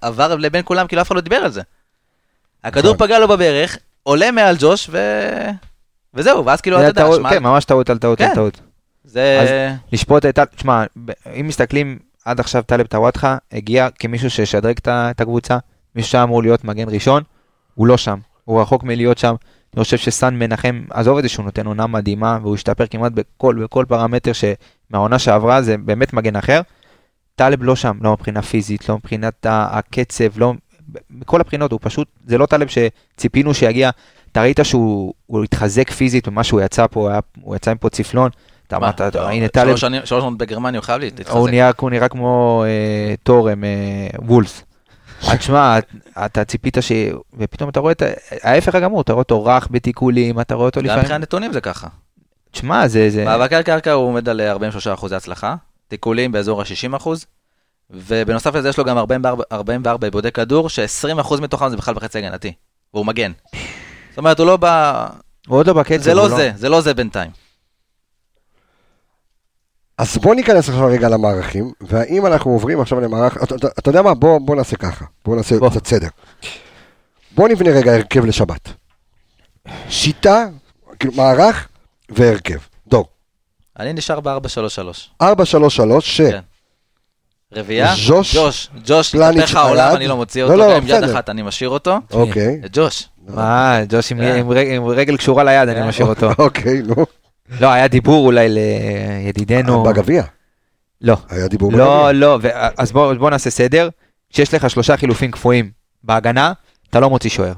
עבר 0.00 0.36
לבין 0.36 0.62
כולם, 0.64 0.86
כאילו 0.86 1.02
אף 1.02 1.06
אחד 1.06 1.16
לא 1.16 1.20
דיבר 1.20 1.36
על 1.36 1.50
זה. 1.50 1.62
הכדור 2.64 2.94
נכון. 2.94 3.06
פגע 3.06 3.18
לו 3.18 3.28
בברך, 3.28 3.78
עולה 4.02 4.30
מעל 4.30 4.56
ג'וש, 4.58 4.88
ו... 4.92 4.98
וזהו, 6.14 6.46
ואז 6.46 6.60
כאילו, 6.60 6.78
אתה 6.80 6.86
יודע, 6.86 7.16
שמע, 7.16 7.30
כן, 7.30 7.42
ממש 7.42 7.64
טעות 7.64 7.90
על 7.90 7.98
טעות 7.98 8.20
על 8.20 8.28
כן. 8.28 8.34
טעות. 8.34 8.60
זה... 9.04 9.74
לשפוט 9.92 10.26
את, 10.26 10.38
תשמע, 10.56 10.84
אם 11.40 11.46
מסתכלים 11.46 11.98
עד 12.24 12.40
עכשיו 12.40 12.62
טלב 12.62 12.86
טוואטחה 12.86 13.36
הגיע 13.52 13.88
כמישהו 13.98 14.30
שישדרג 14.30 14.76
את 14.86 15.20
הקבוצה, 15.20 15.58
מישהו 15.94 16.10
שהיה 16.10 16.24
אמור 16.24 16.42
להיות 16.42 16.64
מגן 16.64 16.88
ראשון, 16.88 17.22
הוא 17.74 17.86
לא 17.86 17.96
שם, 17.96 18.18
הוא 18.44 18.60
רחוק 18.60 18.82
מלהיות 18.82 19.18
שם. 19.18 19.34
אני 19.74 19.84
חושב 19.84 19.96
שסאן 19.96 20.38
מנחם, 20.38 20.84
עזוב 20.90 21.16
את 21.16 21.22
זה 21.22 21.28
שהוא 21.28 21.44
נותן 21.44 21.66
עונה 21.66 21.86
מדהימה, 21.86 22.38
והוא 22.42 22.54
השתפר 22.54 22.86
כמעט 22.86 23.12
בכל, 23.12 23.54
בכל 23.64 23.84
פרמטר 23.88 24.32
שמהעונה 24.32 25.18
שעברה, 25.18 25.62
זה 25.62 25.76
באמת 25.78 26.12
מגן 26.12 26.36
אחר. 26.36 26.60
טלב 27.40 27.62
לא 27.62 27.76
שם, 27.76 27.98
לא 28.00 28.12
מבחינה 28.12 28.42
פיזית, 28.42 28.88
לא 28.88 28.96
מבחינת 28.96 29.46
הקצב, 29.48 30.38
לא... 30.38 30.52
מכל 31.10 31.40
הבחינות, 31.40 31.72
הוא 31.72 31.80
פשוט, 31.82 32.08
זה 32.26 32.38
לא 32.38 32.46
טלב 32.46 32.68
שציפינו 32.68 33.54
שיגיע. 33.54 33.90
אתה 34.32 34.42
ראית 34.42 34.60
שהוא 34.62 35.14
הוא 35.26 35.44
התחזק 35.44 35.90
פיזית 35.90 36.28
במה 36.28 36.44
שהוא 36.44 36.60
יצא 36.60 36.86
פה, 36.86 37.10
היה, 37.10 37.20
הוא 37.42 37.56
יצא 37.56 37.70
עם 37.70 37.76
פה 37.76 37.88
צפלון. 37.90 38.30
אתה 38.66 38.76
אמרת, 38.76 39.00
לא, 39.00 39.28
הנה 39.28 39.48
טלב, 39.48 39.66
שלוש 39.66 39.80
שנים- 39.80 40.02
שנות 40.04 40.38
בגרמניה 40.38 40.78
הוא 40.78 40.84
חייב 40.84 41.00
להתחזק. 41.00 41.30
הוא 41.30 41.48
נראה, 41.48 41.70
הוא 41.80 41.90
נראה 41.90 42.08
כמו 42.08 42.64
אה, 42.66 43.14
תורם, 43.22 43.64
אה, 43.64 43.68
וולס. 44.26 44.62
תשמע, 45.38 45.78
אתה 46.26 46.44
ציפית 46.44 46.76
ש... 46.80 46.92
ופתאום 47.38 47.70
אתה 47.70 47.80
רואה 47.80 47.92
את 47.92 48.02
ההפך 48.42 48.74
הגמור, 48.74 49.00
אתה 49.00 49.12
רואה 49.12 49.22
אותו 49.22 49.44
רך 49.44 49.68
בתיקולים, 49.70 50.40
אתה 50.40 50.54
רואה 50.54 50.66
אותו 50.66 50.80
גם 50.80 50.84
לפעמים... 50.84 51.02
מבחינת 51.02 51.20
נתונים 51.20 51.52
זה 51.52 51.60
ככה. 51.60 51.88
תשמע, 52.50 52.88
זה... 52.88 53.10
זה... 53.10 53.24
מאבקי 53.24 53.56
הקרקע 53.56 53.92
הוא 53.92 54.06
עומד 54.06 54.28
על 54.28 54.40
43% 55.10 55.14
הצלחה, 55.14 55.54
תיקולים 55.90 56.32
באזור 56.32 56.60
ה-60%, 56.60 57.08
ובנוסף 57.90 58.54
לזה 58.54 58.68
יש 58.68 58.78
לו 58.78 58.84
גם 58.84 58.98
44 58.98 59.44
44 59.52 60.06
עיבודי 60.06 60.32
כדור, 60.32 60.68
ש-20% 60.68 61.40
מתוכם 61.40 61.68
זה 61.68 61.76
בכלל 61.76 61.94
בחצי 61.94 62.18
הגנתי, 62.18 62.52
והוא 62.94 63.06
מגן. 63.06 63.32
זאת 64.10 64.18
אומרת, 64.18 64.38
הוא 64.38 64.46
לא 64.46 64.58
ב... 64.60 64.66
הוא 65.48 65.58
עוד 65.58 65.66
לא 65.66 65.72
בקצב. 65.72 66.02
זה 66.02 66.14
לא 66.14 66.26
הוא 66.26 66.36
זה, 66.36 66.50
זה 66.56 66.68
לא 66.68 66.80
זה 66.80 66.94
בינתיים. 66.94 67.30
אז 69.98 70.18
בוא 70.18 70.34
ניכנס 70.34 70.68
עכשיו 70.68 70.86
רגע 70.86 71.08
למערכים, 71.08 71.72
והאם 71.80 72.26
אנחנו 72.26 72.50
עוברים 72.50 72.80
עכשיו 72.80 73.00
למערך, 73.00 73.36
אתה, 73.42 73.54
אתה, 73.54 73.68
אתה 73.78 73.90
יודע 73.90 74.02
מה? 74.02 74.14
בוא, 74.14 74.38
בוא 74.38 74.56
נעשה 74.56 74.76
ככה, 74.76 75.04
בוא 75.24 75.36
נעשה 75.36 75.58
בוא. 75.58 75.70
קצת 75.70 75.86
סדר. 75.86 76.08
בוא 77.34 77.48
נבנה 77.48 77.70
רגע 77.70 77.94
הרכב 77.94 78.24
לשבת. 78.24 78.68
שיטה, 79.88 80.46
כאילו 80.98 81.14
מערך 81.16 81.68
והרכב. 82.08 82.58
אני 83.78 83.92
נשאר 83.92 84.20
ב-4-3-3. 84.20 84.30
4, 85.22 85.44
3, 85.44 85.76
3, 85.76 86.16
ש... 86.16 86.20
כן. 86.20 86.40
רביעייה, 87.54 87.94
ז'וש, 87.94 88.36
ג'וש, 88.36 88.68
ג'וש, 88.86 89.10
פלניץ' 89.10 89.38
התהפך 89.42 89.56
העולם. 89.56 89.96
אני 89.96 90.08
לא 90.08 90.16
מוציא 90.16 90.42
לא, 90.42 90.46
אותו, 90.46 90.56
לא, 90.58 90.70
גם 90.70 90.76
עם 90.76 90.88
יד 90.88 90.94
בסדר. 90.96 91.12
אחת 91.14 91.28
אני 91.28 91.42
משאיר 91.42 91.70
אותו. 91.70 91.96
אוקיי. 92.12 92.60
ג'וש. 92.72 93.08
מה, 93.28 93.80
ג'וש 93.88 94.12
עם, 94.12 94.20
אה. 94.20 94.34
עם, 94.34 94.50
רג, 94.50 94.66
עם 94.70 94.86
רגל 94.86 95.16
קשורה 95.16 95.44
ליד, 95.44 95.68
אני 95.68 95.88
משאיר 95.88 96.08
אותו. 96.08 96.30
אוקיי, 96.44 96.82
נו. 96.82 97.06
לא, 97.60 97.68
היה 97.72 97.88
דיבור 97.88 98.26
אולי 98.26 98.48
לידידנו. 98.48 99.82
בגביע. 99.82 100.22
לא. 101.00 101.16
היה 101.30 101.48
דיבור 101.48 101.72
לא, 101.72 101.78
בגביע. 101.78 102.12
לא, 102.12 102.38
ו- 102.42 102.48
אז 102.76 102.92
בוא, 102.92 103.14
בוא 103.14 103.30
נעשה 103.30 103.50
סדר. 103.50 103.88
כשיש 104.32 104.54
לך 104.54 104.70
שלושה 104.70 104.96
חילופים 104.96 105.30
קפואים 105.30 105.70
בהגנה, 106.04 106.52
אתה 106.90 107.00
לא 107.00 107.10
מוציא 107.10 107.30
שוער. 107.30 107.52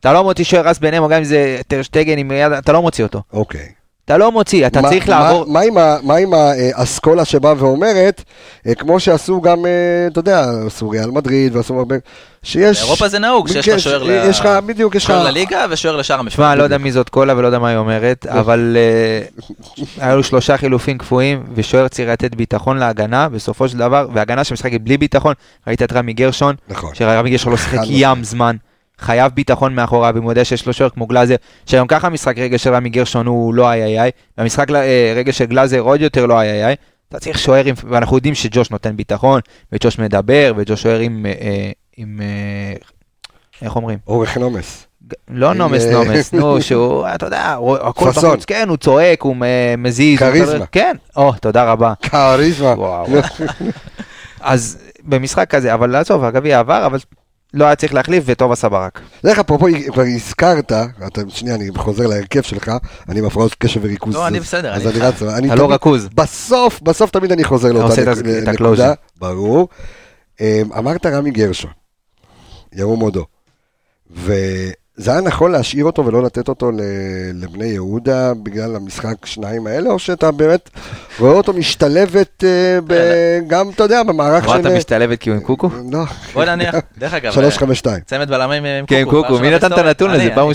אתה 0.00 0.12
לא 0.12 0.24
מוציא 0.24 0.44
שוער 0.44 0.68
רס 0.68 0.78
ביניהם, 0.78 1.08
גם 1.08 1.12
אם 1.18 1.24
זה 1.24 1.60
טרשטגן 1.68 2.18
עם 2.18 2.30
יד, 2.30 2.52
אתה 2.52 2.72
לא 2.72 2.82
מוציא 2.82 3.04
אותו. 3.04 3.22
אוקיי. 3.32 3.68
אתה 4.10 4.18
לא 4.18 4.32
מוציא, 4.32 4.66
אתה 4.66 4.80
מה- 4.80 4.88
צריך 4.88 5.08
מה- 5.08 5.20
לעבור... 5.20 5.44
מה 5.48 5.60
מה 6.02 6.16
עם 6.16 6.30
האסכולה 6.34 7.24
שבאה 7.24 7.54
ואומרת, 7.58 8.22
אה, 8.66 8.74
כמו 8.74 9.00
שעשו 9.00 9.40
גם, 9.40 9.66
אה, 9.66 9.70
אתה 10.12 10.18
יודע, 10.18 10.44
עשו 10.66 10.90
ריאל 10.90 11.10
מדריד 11.10 11.56
ועשו 11.56 11.78
הרבה, 11.78 11.96
שיש... 12.42 12.78
באירופה 12.82 13.08
זה 13.08 13.18
נהוג, 13.18 13.48
שיש 13.48 13.68
לך 13.68 13.80
שוער 13.80 14.02
ל- 14.02 14.10
יש 14.10 14.40
לך, 14.40 14.46
בדיוק, 14.66 14.94
יש 14.94 15.04
לך... 15.04 15.10
שוער 15.10 15.24
לליגה 15.24 15.64
ושוער 15.70 15.96
לשאר 15.96 16.18
המשפט. 16.18 16.34
תשמע, 16.36 16.54
לא 16.54 16.62
יודע 16.62 16.78
מי 16.78 16.92
זאת 16.92 17.08
קולה 17.08 17.36
ולא 17.36 17.46
יודע 17.46 17.58
מה 17.58 17.68
היא 17.68 17.76
אומרת, 17.76 18.26
אבל 18.26 18.76
אה, 18.76 19.84
היו 20.06 20.16
לו 20.16 20.22
שלושה 20.22 20.56
חילופים 20.56 20.98
קפואים, 20.98 21.42
ושוער 21.54 21.88
צריך 21.88 22.08
לתת 22.08 22.34
ביטחון 22.34 22.78
להגנה, 22.78 23.28
בסופו 23.28 23.68
של 23.68 23.78
דבר, 23.78 24.08
והגנה 24.14 24.44
שמשחקת 24.44 24.80
בלי 24.80 24.98
ביטחון, 24.98 25.34
ראית 25.66 25.82
את 25.82 25.92
רמי 25.92 26.12
גרשון, 26.12 26.54
נכון. 26.68 26.94
שרמי 26.94 27.30
גרשון 27.30 27.52
לא 27.52 27.58
שיחק 27.58 27.78
ים 27.88 28.24
זמן, 28.24 28.56
חייב 29.00 29.32
ביטחון 29.34 29.74
מאחוריו, 29.74 30.14
אם 30.18 30.22
הוא 30.22 30.32
יודע 30.32 30.44
שיש 30.44 30.66
לו 30.66 30.72
שוער 30.72 30.90
כמו 30.90 31.06
גלאזר, 31.06 31.34
שהיום 31.66 31.86
ככה 31.88 32.06
המשחק 32.06 32.38
רגע 32.38 32.58
של 32.58 32.74
רמי 32.74 32.88
גרשון 32.88 33.26
הוא 33.26 33.54
לא 33.54 33.70
איי 33.70 33.82
איי 33.84 34.00
איי, 34.00 34.10
והמשחק 34.38 34.70
אה, 34.70 35.12
רגע 35.16 35.32
של 35.32 35.44
גלאזר 35.44 35.78
עוד 35.80 36.00
יותר 36.00 36.26
לא 36.26 36.40
איי 36.40 36.50
איי 36.52 36.66
איי, 36.66 36.74
אתה 37.08 37.18
צריך 37.18 37.38
שוער, 37.38 37.64
עם- 37.64 37.74
ואנחנו 37.88 38.16
יודעים 38.16 38.34
שג'וש 38.34 38.70
נותן 38.70 38.96
ביטחון, 38.96 39.40
וג'וש 39.72 39.98
מדבר, 39.98 40.52
וג'וש 40.56 40.82
שוער 40.82 40.98
עם, 40.98 41.26
אה, 41.26 41.32
אה, 41.40 41.70
עם, 41.96 42.20
אה, 42.22 42.74
איך 43.62 43.76
אומרים? 43.76 43.98
אורך 44.06 44.36
נומס. 44.36 44.86
לא 45.28 45.54
נומס 45.54 45.84
נומס, 45.84 46.32
נו, 46.32 46.62
שהוא, 46.62 47.06
אתה 47.14 47.26
יודע, 47.26 47.56
הכל. 47.82 48.10
בחוץ, 48.10 48.44
כן, 48.44 48.68
הוא 48.68 48.76
צועק, 48.76 49.22
הוא 49.22 49.36
מזיז. 49.78 50.18
כריזמה. 50.18 50.66
כן, 50.66 50.96
או, 51.16 51.32
תודה 51.32 51.64
רבה. 51.72 51.92
כריזמה. 52.02 53.02
אז 54.40 54.78
במשחק 55.04 55.50
כזה, 55.50 55.74
אבל 55.74 55.90
לעזוב, 55.90 56.24
הגביע 56.24 56.58
עבר, 56.58 56.86
אבל 56.86 56.98
לא 57.54 57.64
היה 57.64 57.76
צריך 57.76 57.94
להחליף, 57.94 58.24
וטוב 58.26 58.52
עשה 58.52 58.68
ברק. 58.68 59.00
דרך 59.24 59.38
אפרופו, 59.38 59.66
כבר 59.92 60.02
הזכרת, 60.02 60.72
אתה, 61.06 61.20
שנייה, 61.28 61.54
אני 61.54 61.68
חוזר 61.76 62.06
להרכב 62.06 62.42
שלך, 62.42 62.72
אני 63.08 63.18
עם 63.18 63.24
הפרעות 63.24 63.54
קשב 63.54 63.80
וריכוז. 63.84 64.14
לא, 64.14 64.26
אני 64.26 64.40
בסדר, 64.40 64.74
אז 64.74 64.86
אני 64.86 64.96
איתך. 65.36 65.54
אתה 65.54 65.54
לא 65.54 65.72
רכוז. 65.72 66.08
בסוף, 66.14 66.80
בסוף 66.82 67.10
תמיד 67.10 67.32
אני 67.32 67.44
חוזר 67.44 67.72
לאותה 67.72 68.02
נקודה. 68.52 68.92
ברור. 69.16 69.68
אמ, 70.40 70.72
אמרת 70.78 71.06
רמי 71.06 71.30
גרשון, 71.30 71.70
ירום 72.72 73.00
הודו, 73.00 73.26
וזה 75.00 75.10
היה 75.12 75.20
נכון 75.20 75.52
להשאיר 75.52 75.84
אותו 75.84 76.06
ולא 76.06 76.22
לתת 76.22 76.48
אותו 76.48 76.70
לבני 77.34 77.64
יהודה 77.66 78.32
בגלל 78.42 78.76
המשחק 78.76 79.26
שניים 79.26 79.66
האלה, 79.66 79.90
או 79.90 79.98
שאתה 79.98 80.30
באמת 80.30 80.70
רואה 81.18 81.32
אותו 81.32 81.52
משתלבת 81.52 82.44
אה, 82.44 82.78
ב- 82.86 83.40
גם, 83.46 83.70
אתה 83.70 83.82
יודע, 83.82 84.02
במערך 84.02 84.44
רואה 84.44 84.56
של... 84.62 84.66
אתה 84.68 84.76
משתלבת 84.76 85.18
כי 85.18 85.30
הוא 85.30 85.36
עם 85.36 85.42
קוקו? 85.42 85.70
לא, 85.92 85.98
בוא 86.34 86.44
נניח, 86.44 86.74
דרך 86.98 87.14
אגב, 87.14 87.32
שלוש, 87.32 87.58
חמש, 87.58 87.78
שתיים. 87.78 88.00
צמד 88.06 88.28
בלמים 88.30 88.64
עם 88.64 88.86
כן, 88.86 89.04
קוקו. 89.04 89.22
קוקו, 89.22 89.38
מי 89.40 89.50
נתן 89.50 89.72
את 89.72 89.78
הנתון 89.78 90.10
הזה? 90.10 90.28
פעם 90.34 90.48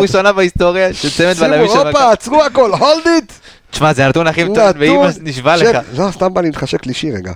ראשונה- 0.00 0.32
בהיסטוריה 0.32 0.94
שצמד 0.94 1.32
שימו, 1.34 1.48
בלמים 1.48 1.66
של 1.68 1.76
הופה, 1.76 1.90
מכבי. 1.90 2.02
עצרו 2.12 2.42
הכל, 2.44 2.70
hold 2.72 3.06
it! 3.14 3.32
תשמע, 3.70 3.92
זה 3.92 4.04
הנתון 4.06 4.26
הכי 4.26 4.44
טוב, 4.44 4.56
ואמא 4.78 5.08
נשבע 5.20 5.58
של- 5.58 5.70
לך. 5.70 5.78
לא, 5.98 6.10
סתם 6.10 6.34
בא 6.34 6.40
לי 6.40 6.46
להתחשק 6.48 6.86
לישי 6.86 7.10
רגע. 7.12 7.32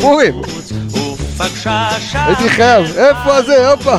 פורים, 0.00 0.34
הייתי 2.14 2.48
חייב, 2.48 2.96
איפה 2.96 3.42
זה, 3.42 3.70
הופה. 3.70 3.96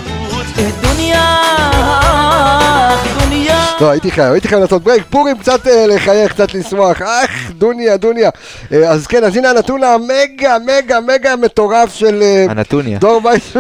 לא, 3.81 3.89
הייתי 3.91 4.11
חייב, 4.11 4.31
הייתי 4.31 4.47
חייב 4.47 4.61
לעשות 4.61 4.83
break, 4.83 5.03
פורים 5.09 5.37
קצת 5.37 5.67
אה, 5.67 5.87
לחייך, 5.87 6.33
קצת 6.33 6.53
לשמוח, 6.53 7.01
אך, 7.01 7.51
דוניה, 7.51 7.97
דוניה. 7.97 8.29
אה, 8.71 8.89
אז 8.89 9.07
כן, 9.07 9.23
אז 9.23 9.37
הנה 9.37 9.49
הנתון 9.49 9.81
המגה, 9.83 10.57
מגה, 10.65 10.99
מגה 10.99 11.35
מטורף 11.35 11.93
של 11.93 12.21
אה, 12.21 12.45
הנתוניה. 12.49 12.99
דור 12.99 13.21
וייס. 13.25 13.53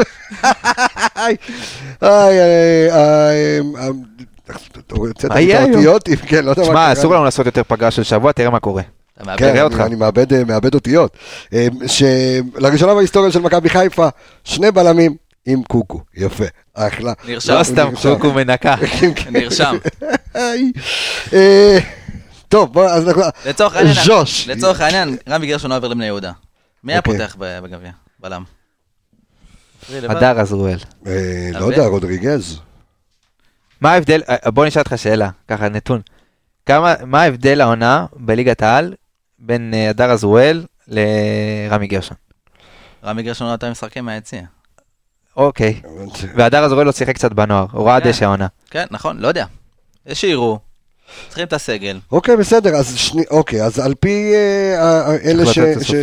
הוצאת 4.89 5.31
היום? 5.33 5.73
האותיות, 5.73 6.09
כן, 6.27 6.45
לא 6.45 6.49
יודע 6.49 6.61
מה 6.61 6.67
תשמע, 6.67 6.73
קרה 6.73 6.93
אסור 6.93 7.11
לי. 7.11 7.15
לנו 7.15 7.25
לעשות 7.25 7.45
יותר 7.45 7.61
פגרה 7.67 7.91
של 7.91 8.03
שבוע, 8.03 8.31
תראה 8.31 8.49
מה 8.49 8.59
קורה. 8.59 9.00
אתה 9.13 9.25
מאבד. 9.25 9.39
כן, 9.39 9.61
אותך. 9.61 9.79
אני, 9.79 9.95
מאבד, 9.95 10.33
אה, 10.33 10.43
מאבד 10.43 10.73
אותיות. 10.73 11.17
אה, 11.53 11.67
שלראשונה 11.87 12.95
בהיסטוריה 12.95 13.31
של 13.31 13.39
מכבי 13.39 13.69
חיפה, 13.69 14.07
שני 14.43 14.71
בלמים 14.71 15.15
עם 15.45 15.63
קוקו. 15.63 16.01
יפה, 16.15 16.45
אחלה. 16.73 17.13
נרשם. 17.27 17.53
לא 17.53 17.63
סתם 17.63 17.87
נרשם. 17.89 18.15
קוקו 18.15 18.33
מנקה. 18.33 18.75
נרשם. 19.31 19.77
היי. 20.33 20.71
אה, 21.33 21.79
טוב, 22.47 22.73
בוא, 22.73 22.85
אז 22.89 23.07
אנחנו... 23.07 23.21
לצורך 23.45 23.75
העניין, 23.75 23.95
ז'וש. 24.05 24.47
לצורך 24.47 24.81
העניין, 24.81 25.17
רמי 25.29 25.47
גרשון 25.47 25.71
לא 25.71 25.77
עובר 25.77 25.87
לבני 25.87 26.05
יהודה. 26.05 26.31
מי 26.83 26.93
היה 26.93 26.99
אוקיי. 26.99 27.17
פותח 27.17 27.35
ב- 27.39 27.59
בגביע? 27.59 27.91
בלם. 28.19 28.43
הדר 30.09 30.39
עזרואל. 30.39 30.77
אה, 31.07 31.49
לא? 31.53 31.65
יודע, 31.65 31.85
רודריגז. 31.85 32.59
מה 33.81 33.91
ההבדל, 33.91 34.21
בוא 34.45 34.65
נשאל 34.65 34.81
אותך 34.81 34.93
שאלה, 34.97 35.29
ככה 35.47 35.69
נתון. 35.69 36.01
כמה, 36.65 36.95
מה 37.05 37.21
ההבדל 37.21 37.61
העונה 37.61 38.05
בליגת 38.15 38.61
העל 38.63 38.93
בין 39.41 39.73
אה, 39.73 39.89
הדר 39.89 40.11
עזרואל 40.11 40.65
לרמי 40.87 41.87
גרשון? 41.87 42.17
רמי 43.03 43.23
גרשון 43.23 43.47
לא 43.47 43.53
נתן 43.53 43.71
משחקים 43.71 44.05
מהיציע. 44.05 44.41
אוקיי. 45.37 45.81
והדר 46.35 46.63
עזרואל 46.63 46.85
לא 46.85 46.91
שיחק 46.91 47.15
קצת 47.15 47.33
בנוער, 47.33 47.65
הוא 47.71 47.87
ראה 47.87 48.01
כן. 48.01 48.09
דשא 48.09 48.25
העונה. 48.25 48.47
כן, 48.69 48.85
נכון, 48.91 49.19
לא 49.19 49.27
יודע. 49.27 49.45
יש 50.05 50.21
שיראו, 50.21 50.59
צריכים 51.27 51.47
את 51.47 51.53
הסגל. 51.53 51.99
אוקיי, 52.11 52.37
בסדר, 52.37 52.75
אז 52.75 52.95
שני, 52.97 53.23
אוקיי, 53.31 53.63
אז 53.65 53.79
על 53.79 53.93
פי 53.99 54.33
אה, 54.33 55.07
אה, 55.07 55.15
אלה. 55.25 55.43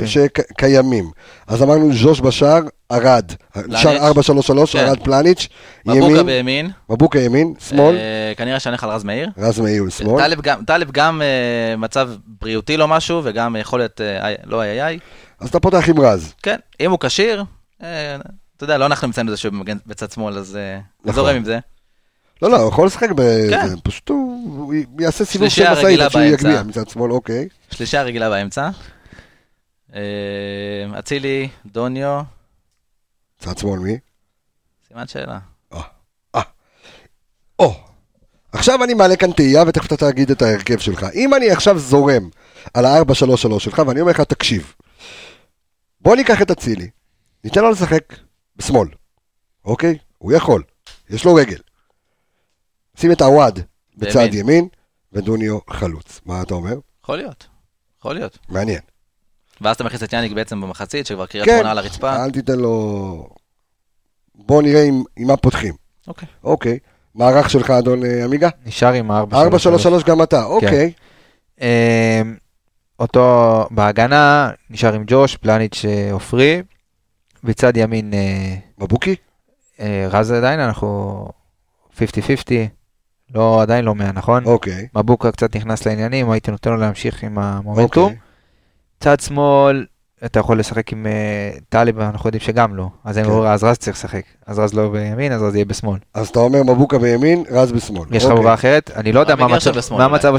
שקיימים, 0.07 1.11
אז 1.47 1.63
אמרנו 1.63 1.91
ז'וש 1.95 2.21
בשער, 2.21 2.61
ארד, 2.93 3.33
שער 3.77 4.13
4-3-3, 4.13 4.73
כן. 4.73 4.79
ארד 4.87 4.99
פלניץ', 5.05 5.49
מבוקה 5.87 6.05
ימין, 6.07 6.27
בימין. 6.27 6.71
מבוקה 6.91 7.19
ימין, 7.21 7.55
שמאל, 7.69 7.97
אה, 7.97 8.33
כנראה 8.37 8.61
שאני 8.61 8.73
הולך 8.73 8.85
על 8.85 8.91
רז 8.91 9.05
מאיר. 9.05 9.29
רז 9.39 9.61
מאיר 9.61 9.89
שמאל. 9.89 10.23
טלב 10.23 10.41
גם- 10.41 10.65
טלב 10.67 10.91
גם 10.91 11.23
אה, 11.23 11.77
מצב 11.77 12.11
בריאותי 12.41 12.77
לא 12.77 12.89
משהו, 12.89 13.21
וגם 13.25 13.57
יכולת, 13.61 14.01
אה, 14.01 14.35
לא 14.45 14.63
איי 14.63 14.83
איי. 14.85 14.99
אז 15.41 15.49
אתה 15.49 15.61
פותח 15.61 15.89
עם 15.89 16.01
רז. 16.01 16.33
כן, 16.43 16.57
אם 16.81 16.91
הוא 16.91 16.99
כשיר, 17.01 17.45
אה, 17.83 18.17
אתה 18.57 18.65
יודע, 18.65 18.79
לא 18.79 18.87
אנחנו 18.87 19.07
נמצאים 19.07 19.27
בזה 19.27 19.37
שהוא 19.37 19.53
בצד 19.87 20.11
שמאל, 20.11 20.39
אז 20.39 20.57
אה, 20.57 20.79
נכון. 21.05 21.37
עם 21.37 21.45
זה. 21.45 21.59
לא, 22.43 22.51
לא, 22.51 22.57
הוא 22.57 22.69
יכול 22.69 22.87
לשחק 22.87 23.11
ב... 23.11 23.23
כן. 23.51 23.81
פשוט 23.85 24.09
הוא 24.09 24.75
יעשה 25.01 25.25
סיבוב 25.25 25.49
של 25.49 25.73
משאית 25.73 26.01
עד 26.01 26.11
שהוא. 26.11 26.23
יגביה 26.23 26.63
מצד 26.63 26.89
שמאל, 26.89 27.13
אוקיי. 27.13 27.49
שלישה 27.71 28.03
רגילה 28.03 28.31
באמצע. 28.31 28.71
אה, 29.95 30.01
אצילי, 30.99 31.49
דוניו, 31.67 32.23
צד 33.39 33.59
שמאל 33.59 33.79
מי? 33.79 33.99
סימן 34.89 35.07
שאלה. 35.07 35.39
או, 37.59 37.75
עכשיו 38.53 38.85
אני 38.85 38.95
מעלה 38.95 39.17
כאן 39.17 39.33
תהייה 39.33 39.65
ותכף 39.67 39.87
אתה 39.87 40.11
תגיד 40.11 40.31
את 40.31 40.43
ההרכב 40.43 40.79
שלך. 40.79 41.07
אם 41.15 41.35
אני 41.35 41.51
עכשיו 41.51 41.79
זורם 41.79 42.29
על 42.75 42.85
ה-4-3-3 42.85 43.59
שלך 43.59 43.83
ואני 43.87 44.01
אומר 44.01 44.11
לך, 44.11 44.21
תקשיב, 44.21 44.75
בוא 46.01 46.17
ניקח 46.17 46.43
את 46.43 46.51
אצילי, 46.51 46.91
ניתן 47.45 47.61
לו 47.61 47.71
לשחק 47.71 48.03
בשמאל, 48.57 48.89
אוקיי? 49.65 49.99
הוא 50.19 50.33
יכול, 50.33 50.63
יש 51.11 51.25
לו 51.25 51.35
רגל. 51.35 51.59
שים 52.99 53.13
את 53.13 53.23
עווד 53.23 53.61
בצד. 53.97 54.35
ימין 54.35 54.69
ודוניו 55.13 55.59
חלוץ. 55.71 56.21
מה 56.27 56.43
אתה 56.43 56.55
אומר? 56.55 56.75
יכול 57.03 57.17
להיות. 57.17 57.47
יכול 57.99 58.15
להיות. 58.15 58.39
מעניין. 58.49 58.81
ואז 59.61 59.77
אתה 59.77 59.85
מכניס 59.85 60.03
את 60.03 60.13
יאניק 60.13 60.33
בעצם 60.33 60.61
במחצית, 60.61 61.07
שכבר 61.07 61.27
קריית 61.27 61.47
כן, 61.47 61.55
שמונה 61.55 61.71
על 61.71 61.79
הרצפה. 61.79 62.25
אל 62.25 62.31
תיתן 62.31 62.59
לו... 62.59 63.29
בוא 64.35 64.63
נראה 64.63 64.83
עם, 64.83 65.03
עם 65.17 65.27
מה 65.27 65.37
פותחים. 65.37 65.75
אוקיי. 66.07 66.29
אוקיי. 66.45 66.79
מערך 67.15 67.51
שלך, 67.51 67.71
אדון 67.71 68.05
אה, 68.05 68.25
עמיגה? 68.25 68.49
נשאר 68.67 68.93
עם 68.93 69.11
ה-4-3-3. 69.11 69.35
4-3-3 70.03 70.07
גם 70.07 70.23
אתה, 70.23 70.45
אוקיי. 70.45 70.93
אה, 71.61 72.23
אותו 72.99 73.67
בהגנה, 73.71 74.51
נשאר 74.71 74.95
עם 74.95 75.05
ג'וש, 75.07 75.37
פלניץ' 75.37 75.85
אה, 75.85 76.13
עופרי. 76.13 76.63
בצד 77.45 77.77
ימין 77.77 78.13
מבוקי? 78.79 79.17
רז 80.11 80.33
עדיין, 80.33 80.61
אנחנו 80.61 81.29
50-50. 81.97 82.01
לא, 83.35 83.63
עדיין 83.63 83.85
לא 83.85 83.95
100, 83.95 84.13
נכון? 84.13 84.45
אוקיי. 84.45 84.89
מבוקה 84.95 85.33
קצת 85.33 85.57
נכנס 85.57 85.87
לעניינים, 85.87 86.31
הייתי 86.31 86.51
נותן 86.51 86.71
לו 86.71 86.77
להמשיך 86.77 87.23
עם 87.23 87.39
המומנטום. 87.39 88.05
אוקיי. 88.05 88.19
צד 89.01 89.21
שמאל, 89.21 89.87
אתה 90.25 90.41
יכול 90.41 90.59
לשחק 90.59 90.93
עם 90.93 91.07
uh, 91.07 91.61
טלב, 91.69 92.01
אנחנו 92.01 92.29
יודעים 92.29 92.41
שגם 92.41 92.77
לא. 92.77 92.89
אז 93.05 93.19
אני 93.19 93.27
כן. 93.27 93.33
אומר, 93.33 93.47
אז 93.47 93.65
רז 93.65 93.77
צריך 93.77 93.97
לשחק. 93.97 94.23
אז 94.47 94.59
רז 94.59 94.75
לא 94.75 94.89
בימין, 94.89 95.33
אז 95.33 95.43
רז 95.43 95.55
יהיה 95.55 95.65
בשמאל. 95.65 95.99
אז 96.15 96.29
אתה 96.29 96.39
אומר 96.39 96.63
מבוקה 96.63 96.99
בימין, 96.99 97.45
רז 97.51 97.73
בשמאל. 97.73 98.05
יש 98.11 98.25
לך 98.25 98.31
אוקיי. 98.31 98.37
ברירה 98.37 98.55
אחרת? 98.55 98.91
אני 98.97 99.13
לא 99.13 99.21
יודע 99.21 99.37
מה 99.37 99.45
המצב. 99.45 99.73
מה. 99.91 100.05
המצב... 100.05 100.35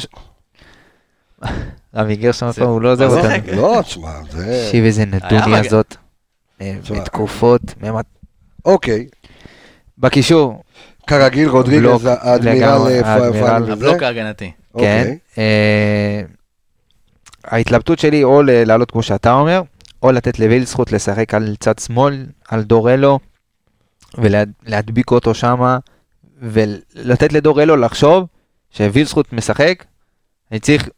רמי 1.95 2.15
גרשון, 2.15 2.47
עוד 2.47 2.55
פעם, 2.55 2.67
הוא 2.67 2.81
לא 2.81 2.91
עוזב 2.91 3.09
הוא 3.09 3.19
אותנו. 3.19 3.61
לא, 3.61 3.81
תשמע, 3.81 4.11
זה... 4.31 4.63
תקשיב 4.65 4.83
איזה 4.83 5.05
נדוני 5.05 5.57
הזאת. 5.57 5.95
אה. 6.61 6.75
בתקופות. 6.95 7.61
אוקיי. 8.65 9.07
בקישור, 9.97 10.63
כרגיל, 11.09 11.49
רודריגז, 11.49 11.83
בלוק, 11.83 12.01
האדמירל 12.05 12.87
אה. 13.03 13.33
פאנל. 13.33 13.71
הבלוק 13.71 14.03
ההגנתי. 14.03 14.45
כן. 14.45 14.73
אוקיי. 14.73 15.17
אה, 15.37 16.21
ההתלבטות 17.45 17.99
שלי 17.99 18.23
או 18.23 18.41
לעלות 18.43 18.91
כמו 18.91 19.03
שאתה 19.03 19.33
אומר, 19.33 19.61
או 20.03 20.11
לתת 20.11 20.39
לוויל 20.39 20.65
זכות 20.65 20.91
לשחק 20.91 21.33
על 21.33 21.55
צד 21.59 21.79
שמאל, 21.79 22.25
על 22.49 22.63
דורלו, 22.63 23.19
ולהדביק 24.17 25.11
אותו 25.11 25.33
שמה, 25.33 25.77
ולתת 26.41 27.33
לדורלו 27.33 27.75
לחשוב 27.75 28.25
שוויל 28.71 29.05
זכות 29.05 29.33
משחק, 29.33 29.83
אני 30.51 30.59
צריך 30.59 30.89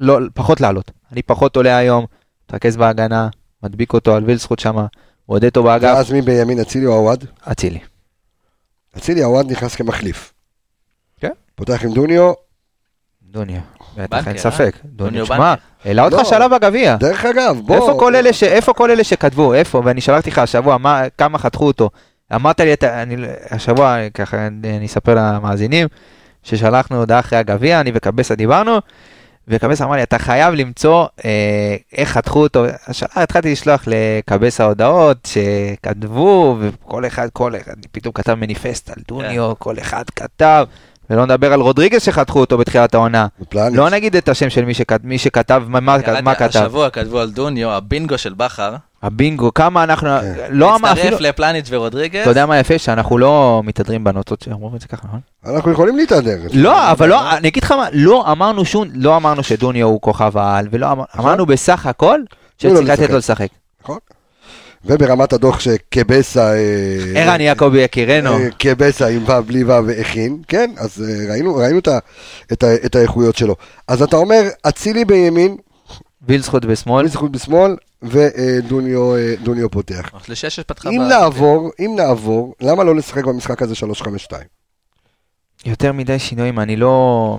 לא, 0.00 0.18
פחות 0.34 0.60
לעלות. 0.60 0.90
אני 1.12 1.22
פחות 1.22 1.56
עולה 1.56 1.76
היום, 1.76 2.06
מתרכז 2.44 2.76
בהגנה, 2.76 3.28
מדביק 3.62 3.92
אותו 3.92 4.14
על 4.14 4.24
ויל 4.24 4.38
זכות 4.38 4.58
שמה, 4.58 4.86
עודד 5.26 5.44
אותו 5.44 5.62
באגף, 5.62 5.94
ואז 5.94 6.12
מי 6.12 6.22
בימין, 6.22 6.60
אצילי 6.60 6.86
או 6.86 6.92
עווד? 6.92 7.24
אצילי. 7.52 7.91
אצילי, 8.98 9.22
עווד 9.22 9.52
נכנס 9.52 9.74
כמחליף. 9.74 10.32
כן. 11.20 11.30
פותח 11.54 11.84
עם 11.84 11.92
דוניו. 11.92 12.32
דוניו, 13.22 13.60
בטח 13.96 14.28
אין 14.28 14.36
אה? 14.36 14.40
ספק. 14.40 14.76
דוניו 14.84 15.26
בנקר. 15.26 15.54
העלה 15.84 16.04
אותך 16.04 16.16
לא. 16.16 16.24
שלב 16.24 16.54
בגביע. 16.54 16.96
דרך 16.96 17.24
אגב, 17.24 17.60
בוא. 17.66 17.74
איפה 17.74 17.98
כל 17.98 18.16
אלה 18.16 18.32
ש... 18.32 18.42
איפה 18.42 18.72
כל 18.72 18.90
אלה 18.90 19.04
שכתבו, 19.04 19.54
איפה? 19.54 19.82
ואני 19.84 20.00
שלחתי 20.00 20.30
לך 20.30 20.38
השבוע, 20.38 20.78
מה, 20.78 21.02
כמה 21.18 21.38
חתכו 21.38 21.66
אותו. 21.66 21.90
אמרת 22.34 22.60
לי, 22.60 22.72
אתה, 22.72 23.02
אני, 23.02 23.16
השבוע, 23.50 23.96
ככה, 24.14 24.46
אני 24.46 24.86
אספר 24.86 25.14
למאזינים, 25.14 25.88
ששלחנו 26.42 26.96
הודעה 26.96 27.20
אחרי 27.20 27.38
הגביע, 27.38 27.80
אני 27.80 27.92
וקבסה 27.94 28.34
דיברנו, 28.34 28.78
וקבסה 29.48 29.84
אמר 29.84 29.96
לי, 29.96 30.02
אתה 30.02 30.18
חייב 30.18 30.54
למצוא 30.54 31.06
אה, 31.24 31.76
איך 31.92 32.08
חתכו 32.08 32.42
אותו. 32.42 32.64
השאלה, 32.86 33.10
התחלתי 33.16 33.52
לשלוח 33.52 33.84
לקבסה 33.86 34.64
הודעות 34.64 35.28
שכתבו, 35.28 36.56
וכל 36.60 37.06
אחד, 37.06 37.28
כל 37.32 37.56
אחד, 37.56 37.74
פתאום 37.92 38.12
כתב 38.12 38.34
מניפסט 38.34 38.90
על 38.90 39.02
דוניו, 39.08 39.52
כל 39.58 39.78
אחד 39.78 40.04
כתב, 40.16 40.66
ולא 41.10 41.24
נדבר 41.26 41.52
על 41.52 41.60
רודריגז 41.60 42.02
שחתכו 42.02 42.40
אותו 42.40 42.58
בתחילת 42.58 42.94
העונה. 42.94 43.26
בפלניץ'. 43.40 43.76
לא 43.76 43.90
נגיד 43.90 44.16
את 44.16 44.28
השם 44.28 44.50
של 44.50 44.64
מי, 44.64 44.74
שכת, 44.74 45.00
מי 45.04 45.18
שכתב, 45.18 45.62
מה, 45.66 45.80
מה, 45.80 45.98
כתב. 46.34 46.46
השבוע 46.48 46.90
כתבו 46.90 47.18
על 47.20 47.30
דוניו, 47.30 47.70
הבינגו 47.70 48.18
של 48.18 48.34
בכר. 48.34 48.74
הבינגו, 49.02 49.54
כמה 49.54 49.84
אנחנו, 49.84 50.08
כן. 50.20 50.44
לא 50.50 50.76
אמר 50.76 50.92
אפילו, 50.92 51.16
לפלניץ' 51.20 51.66
ורודריגז. 51.70 52.20
אתה 52.20 52.30
יודע 52.30 52.46
מה 52.46 52.58
יפה? 52.58 52.78
שאנחנו 52.78 53.18
לא 53.18 53.60
מתהדרים 53.64 54.04
בנוטות, 54.04 54.48
אומרים 54.52 54.76
את 54.76 54.80
זה 54.80 54.88
ככה, 54.88 55.06
נכון? 55.06 55.20
אנחנו 55.46 55.72
יכולים 55.72 55.96
להתהדר. 55.96 56.36
לא, 56.52 56.90
אבל 56.90 57.08
לא, 57.08 57.30
אני 57.36 57.48
אגיד 57.48 57.62
לך 57.64 57.72
מה, 57.72 57.86
לא 57.92 58.32
אמרנו 58.32 58.64
שום, 58.64 58.88
לא 58.94 59.16
אמרנו 59.16 59.42
שדוניו 59.42 59.86
הוא 59.86 60.00
כוכב 60.00 60.38
העל, 60.38 60.68
ולא 60.70 60.92
אמר- 60.92 61.04
אמרנו 61.18 61.46
בסך 61.46 61.86
הכל 61.86 62.20
שצריך 62.58 62.88
לתת. 62.88 63.10
לו 63.10 63.18
לשחק. 63.18 63.48
נכון? 63.82 63.98
וברמת 64.84 65.32
הדוח 65.32 65.60
שקבסה... 65.60 66.54
אה, 66.54 66.98
ערן 67.16 67.40
יעקבי 67.40 67.80
יקירנו, 67.80 68.32
אה, 68.38 68.48
קבסה 68.58 69.08
עם 69.08 69.24
ו' 69.28 69.42
בלי 69.46 69.64
ו' 69.64 69.72
הכין, 70.00 70.42
כן? 70.48 70.70
אז 70.76 71.04
אה, 71.08 71.32
ראינו 71.32 71.54
ראינו 71.56 71.78
את 71.78 71.88
ה- 71.88 71.98
את 72.52 72.62
ה- 72.62 72.74
את 72.86 72.94
האיכויות 72.94 73.36
שלו. 73.36 73.56
אז 73.88 74.02
אתה 74.02 74.16
אומר, 74.16 74.42
אצילי 74.68 75.04
בימין, 75.04 75.56
וילסחוט 76.22 76.64
בשמאל, 76.64 77.04
מזכות 77.04 77.32
בשמאל, 77.32 77.76
ודוניו 78.02 79.16
אה, 79.16 79.34
דוניו 79.42 79.70
פותח. 79.70 80.10
שלישה 80.24 80.50
שפתחה 80.50 80.90
אם 80.90 80.98
ב- 80.98 81.08
נעבור, 81.08 81.70
אם 81.80 81.92
נעבור, 81.96 82.54
למה 82.60 82.84
לא 82.84 82.96
לשחק 82.96 83.24
במשחק 83.24 83.62
הזה 83.62 83.74
3-5-2? 83.74 84.32
יותר 85.64 85.92
מדי 85.92 86.18
שינויים, 86.18 86.60
אני 86.60 86.76
לא, 86.76 87.38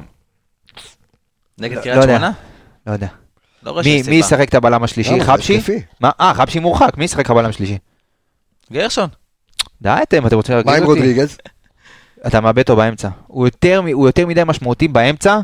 נגד 1.58 1.76
לא 1.78 1.82
קריית 1.82 1.96
יודע. 1.98 2.08
שמונה? 2.08 2.32
לא 2.88 2.92
יודע. 2.92 3.08
לא 3.66 3.72
רואה 3.72 3.84
מי. 4.08 4.16
ישחק 4.16 4.50
את 4.50 4.56
הבלם 4.56 4.84
השלישי? 4.84 5.20
זה 5.20 5.26
חבשי? 5.26 5.62
מה? 6.00 6.12
אה, 6.20 6.34
חבשי 6.34 6.60
מורחק, 6.60 6.98
מי 6.98 7.06
ישחק 7.06 7.30
הבלם 7.30 7.50
השלישי? 7.50 7.78
גרשון. 8.74 9.10
די 9.82 9.90
אתם, 10.04 10.28
אתם 10.28 10.36
רוצים 10.36 10.56
מה 10.56 10.62
להרגיז 10.66 10.84
עם 10.84 10.90
אותי? 10.90 11.00
רודריגז? 11.00 11.38
אתה 12.28 12.42
מאבד 12.42 12.60
אותו 12.60 12.76
באמצע. 12.76 13.10
הוא 13.28 13.48
יותר 13.48 13.82
מ- 13.82 13.88
הוא 13.88 14.08
יותר 14.08 14.28
מדי 14.28 14.42
משמעותי 14.46 14.88
באמצע 14.88 15.40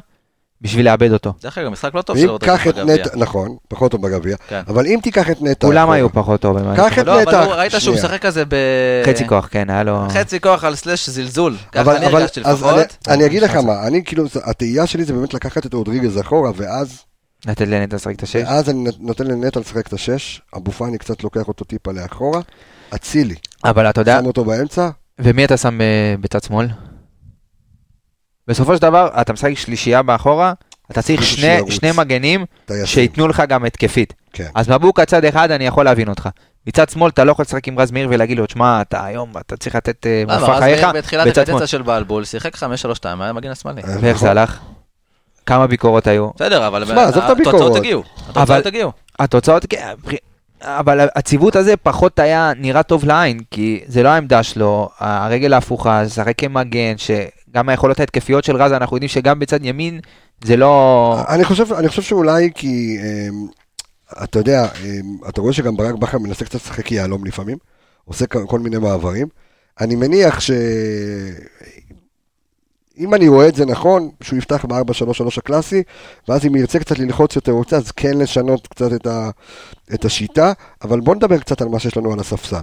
בשביל 0.61 0.85
לאבד 0.85 1.11
אותו. 1.13 1.33
דרך 1.41 1.57
אגב, 1.57 1.69
משחק 1.69 1.93
לא 1.93 2.01
טוב 2.01 2.17
של 2.17 2.21
ואם 2.23 2.29
רודריגז 2.29 2.55
קח 2.57 2.67
את 2.67 2.75
בגביע. 2.75 2.95
נטע, 2.95 3.09
נכון, 3.15 3.55
פחות 3.67 3.91
טוב 3.91 4.01
בגביע, 4.01 4.37
כן. 4.47 4.61
אבל 4.67 4.85
אם 4.87 4.99
תיקח 5.03 5.29
את 5.29 5.41
נטע... 5.41 5.67
כולם 5.67 5.89
היו 5.89 6.09
פחות 6.13 6.41
טובים. 6.41 6.65
קח 6.75 6.99
את 6.99 7.05
לא, 7.05 7.21
נטע, 7.21 7.43
ראית 7.45 7.71
שהוא. 7.77 7.95
משחק 7.95 8.21
כזה 8.21 8.43
ב... 8.45 8.55
חצי 9.05 9.27
כוח, 9.27 9.47
כן, 9.51 9.69
היה 9.69 9.83
לו... 9.83 10.07
חצי 10.09 10.39
כוח 10.39 10.63
על 10.63 10.75
סלאש 10.75 11.09
זלזול. 11.09 11.55
ככה 11.71 11.81
אבל, 11.81 11.95
אני 11.95 12.05
הרגשתי 12.05 12.39
לפחות. 12.39 12.97
אני, 13.07 13.25
אגיד 13.25 13.41
לך 13.43 13.55
מה, 13.55 13.87
אני 13.87 14.03
כאילו, 14.03 14.25
התהייה 14.43 14.87
שלי 14.87 15.03
זה 15.03 15.13
באמת 15.13 15.33
לקחת 15.33 15.65
את 15.65 15.73
רודריגז 15.73 16.19
אחורה, 16.21 16.51
ואז, 16.55 17.03
לתת 17.45 17.67
לנטע 17.67 17.95
לשחק 17.95 18.15
את 18.15 18.23
השש. 18.23 18.35
ואז 18.35 18.69
אני 18.69 18.89
נותן 18.99 19.27
לנטע 19.27 19.59
לשחק 19.59 19.87
את 19.87 19.93
השש, 19.93 20.41
אבו 20.57 20.71
פאני 20.71 20.97
קצת 20.97 21.23
לוקח 21.23 21.47
אותו 21.47 21.65
טיפה 21.65 21.91
לאחורה, 21.91 22.41
אצילי, 22.95 23.35
אבל 23.63 23.89
אתה 23.89 24.01
יודע, 24.01 24.19
שם 24.19 24.25
אותו 24.25 24.45
באמצע, 24.45 24.89
ומי 25.19 25.45
אתה 25.45 25.57
שם 25.57 25.81
אה, 25.81 26.15
בצד 26.19 26.43
שמאל? 26.43 26.67
בסופו 28.47 28.75
של 28.75 28.81
דבר, 28.81 29.09
אתה 29.21 29.33
משחק 29.33 29.53
שלישייה 29.53 30.01
מאחורה, 30.01 30.53
אתה 30.91 31.01
צריך 31.01 31.23
שני. 31.23 31.71
שני 31.71 31.91
מגנים. 31.97 32.45
שייתנו 32.85 33.27
לך 33.27 33.43
גם 33.49 33.65
התקפית. 33.65 34.13
כן. 34.33 34.47
אז 34.55 34.69
מבוקה 34.69 35.05
צד 35.05 35.25
אחד, 35.25 35.51
אני 35.51 35.65
יכול 35.65 35.85
להבין 35.85 36.09
אותך. 36.09 36.29
מצד 36.67 36.89
שמאל 36.89 37.09
אתה 37.09 37.23
לא 37.23 37.31
יכול 37.31 37.43
לשחק 37.43 37.67
עם 37.67 37.79
רז 37.79 37.91
מאיר 37.91 38.07
ולהגיד 38.11 38.37
לו, 38.37 38.45
שמע, 38.49 38.81
אתה 38.81 39.05
היום, 39.05 39.33
אתה 39.37 39.57
צריך 39.57 39.75
לתת 39.75 40.05
אה, 40.05 40.23
למה? 40.27 40.39
מופע 40.39 40.53
רז 40.53 40.63
חייך 40.63 40.83
מאיר 40.83 40.93
בתחילת 40.93 41.27
בצד 41.27 41.33
שמאל. 41.33 41.43
הקדנציה 41.43 41.67
של 41.67 41.81
בלבול, 41.81 42.25
שיחק 42.25 42.55
5-3-2, 42.55 42.59
היה 43.19 43.33
מגן 43.33 43.51
השמאלי. 43.51 43.81
אה, 43.81 43.87
ואיך 44.01 44.15
נכון. 44.15 44.27
זה 44.27 44.31
הלך? 44.31 44.59
כמה 45.49 45.67
ביקורות 45.67 46.07
היו? 46.07 46.29
בסדר, 46.35 46.67
אבל 46.67 46.85
שמע, 46.85 47.03
עזוב 47.03 47.23
את 47.23 47.29
הביקורות. 47.29 47.55
התוצאות 47.61 47.75
הגיעו. 47.75 48.03
אבל- 48.27 48.41
התוצאות 48.41 48.65
הגיעו. 48.65 48.91
התוצאות, 49.19 49.65
כן, 49.69 49.87
אבל 50.63 51.07
הציוות 51.15 51.55
הזה 51.55 51.77
פחות 51.77 52.19
היה 52.19 52.51
נראה 52.57 52.83
טוב 52.83 53.05
לעין, 53.05 53.39
כי 53.51 53.83
זה 53.87 54.03
לא 54.03 54.09
העמדה 54.09 54.43
שלו, 54.43 54.89
הרגל 54.99 55.53
ההפוכה, 55.53 56.03
לשחק 56.03 56.33
כמגן, 56.37 56.93
שגם 56.97 57.69
היכולות 57.69 57.99
ההתקפיות 57.99 58.43
של 58.43 58.55
רז, 58.55 58.71
אנחנו 58.71 58.95
יודעים 58.95 59.09
שגם 59.09 59.39
בצד 59.39 59.65
ימין 59.65 59.99
זה 60.43 60.57
לא... 60.57 61.15
אני 61.29 61.43
חושב, 61.45 61.73
אני 61.73 61.89
חושב 61.89 62.01
שאולי 62.01 62.49
כי, 62.55 62.97
אמ, 63.01 63.47
אתה 64.23 64.39
יודע, 64.39 64.63
אמ, 64.83 65.17
אתה 65.29 65.41
רואה 65.41 65.53
שגם 65.53 65.77
ברק 65.77 65.95
בכר 65.95 66.17
מנסה 66.17 66.45
קצת 66.45 66.55
לשחק 66.55 66.91
יהלום 66.91 67.25
לפעמים, 67.25 67.57
עושה 68.05 68.25
כל 68.25 68.45
כל 68.47 68.59
מיני 68.59 68.77
מעברים. 68.77 69.27
אני 69.81 69.95
מניח 69.95 70.39
ש... 70.39 70.51
אם 72.99 73.13
אני 73.13 73.27
רואה 73.27 73.47
את 73.47 73.55
זה 73.55 73.65
נכון, 73.65 74.09
שהוא 74.21 74.37
יפתח 74.37 74.65
ב-4-3-3 74.65 75.23
הקלאסי, 75.37 75.83
ואז 76.27 76.45
אם 76.45 76.55
ירצה 76.55 76.79
קצת 76.79 76.99
ללחוץ 76.99 77.35
יותר, 77.35 77.51
רוצה, 77.51 77.77
אז 77.77 77.91
כן 77.91 78.17
לשנות 78.17 78.67
קצת 78.67 78.93
את, 78.93 79.07
ה, 79.07 79.29
את 79.93 80.05
השיטה, 80.05 80.51
אבל 80.83 80.99
בוא 80.99 81.15
נדבר 81.15 81.37
קצת 81.37 81.61
על 81.61 81.67
מה 81.67 81.79
שיש 81.79 81.97
לנו 81.97 82.13
על 82.13 82.19
הספסל. 82.19 82.61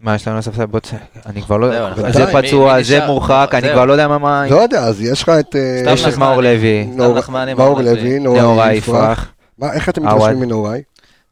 מה 0.00 0.14
יש 0.14 0.28
לנו 0.28 0.38
לספסל? 0.38 0.66
בוא 0.66 0.80
ת... 0.80 0.88
אני 1.26 1.42
כבר 1.42 1.56
לא... 1.56 1.88
אנחנו- 1.88 2.12
זה. 2.12 2.26
פצוע, 2.32 2.82
זה 2.82 3.06
מורחק? 3.06 3.50
אני. 3.52 3.72
כבר 3.72 3.84
לא 3.84 3.92
יודע 3.92 4.08
מה... 4.08 4.18
מה... 4.18 4.46
לא 4.50 4.56
יודע, 4.56 4.84
אז 4.84 5.00
יש 5.00 5.22
לך 5.22 5.28
את... 5.28 5.56
אה, 5.56 5.92
יש 5.92 6.06
את. 6.06 6.16
מאור 6.16 6.42
לוי, 6.42 6.84
מאור 7.56 7.80
לוי, 7.80 8.18
נאורי 8.18 8.74
יפרח. 8.74 9.32
איך 9.62 9.88
אתם. 9.88 10.06
מתרשמים 10.06 10.40
מנאורי? 10.40 10.82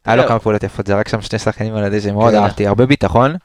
היה 0.05 0.15
לו. 0.15 0.27
כמה 0.27 0.39
פעולות 0.39 0.63
יפות, 0.63 0.87
זרק 0.87 1.07
שם 1.07 1.21
שני 1.21 1.39
שחקנים 1.39 1.75
על 1.75 1.83
הדשא, 1.83 2.11
מאוד 2.11 2.33
כן. 2.33 2.39
אהבתי, 2.39 2.67
הרבה 2.67 2.85
ביטחון. 2.85 3.35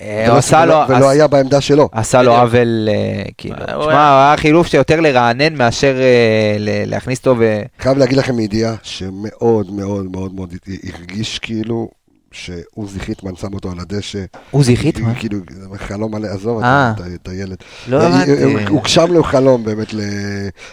אה, 0.00 0.36
עשה 0.38 0.64
לו... 0.66 0.74
ולא- 0.88 1.08
היה 1.10 1.26
בעמדה 1.26 1.60
שלו. 1.60 1.88
עשה 1.92 2.22
לו. 2.22 2.32
עוול, 2.36 2.88
אה, 2.92 3.22
כאילו, 3.38 3.56
הוא 3.56 3.64
תשמע, 3.64 3.92
היה- 3.92 4.12
הוא 4.12 4.28
היה 4.28 4.34
חילוף 4.36 4.66
שיותר 4.66 5.00
לרענן 5.00 5.54
מאשר 5.54 5.96
אה, 6.00 6.56
להכניס 6.86 7.18
אותו 7.18 7.34
ו... 7.38 7.62
חייב 7.78 7.98
להגיד 7.98 8.18
לכם 8.18 8.36
מידיעה 8.36 8.74
שמאוד 8.82 9.70
מאוד 9.72 10.06
מאוד 10.12 10.34
מאוד 10.34 10.54
הרגיש 10.94 11.38
כאילו 11.38 11.88
שעוזי 12.32 13.00
חיטמן 13.00 13.36
שם 13.36 13.54
אותו 13.54 13.70
על 13.70 13.80
הדשא. 13.80 14.24
עוזי 14.50 14.76
חיטמן? 14.76 15.14
כאילו, 15.14 15.38
זה 15.50 15.78
חלום 15.78 16.14
מלא, 16.14 16.26
עזוב 16.28 16.62
אה. 16.62 16.92
את- 17.14 17.28
הילד. 17.28 17.56
לא 17.88 18.00
אה, 18.00 18.06
הבנתי. 18.06 18.32
אה, 18.44 18.68
הוגשם 18.68 19.12
לו 19.12 19.22
חלום 19.24 19.64
באמת 19.64 19.94
ל... 19.94 20.00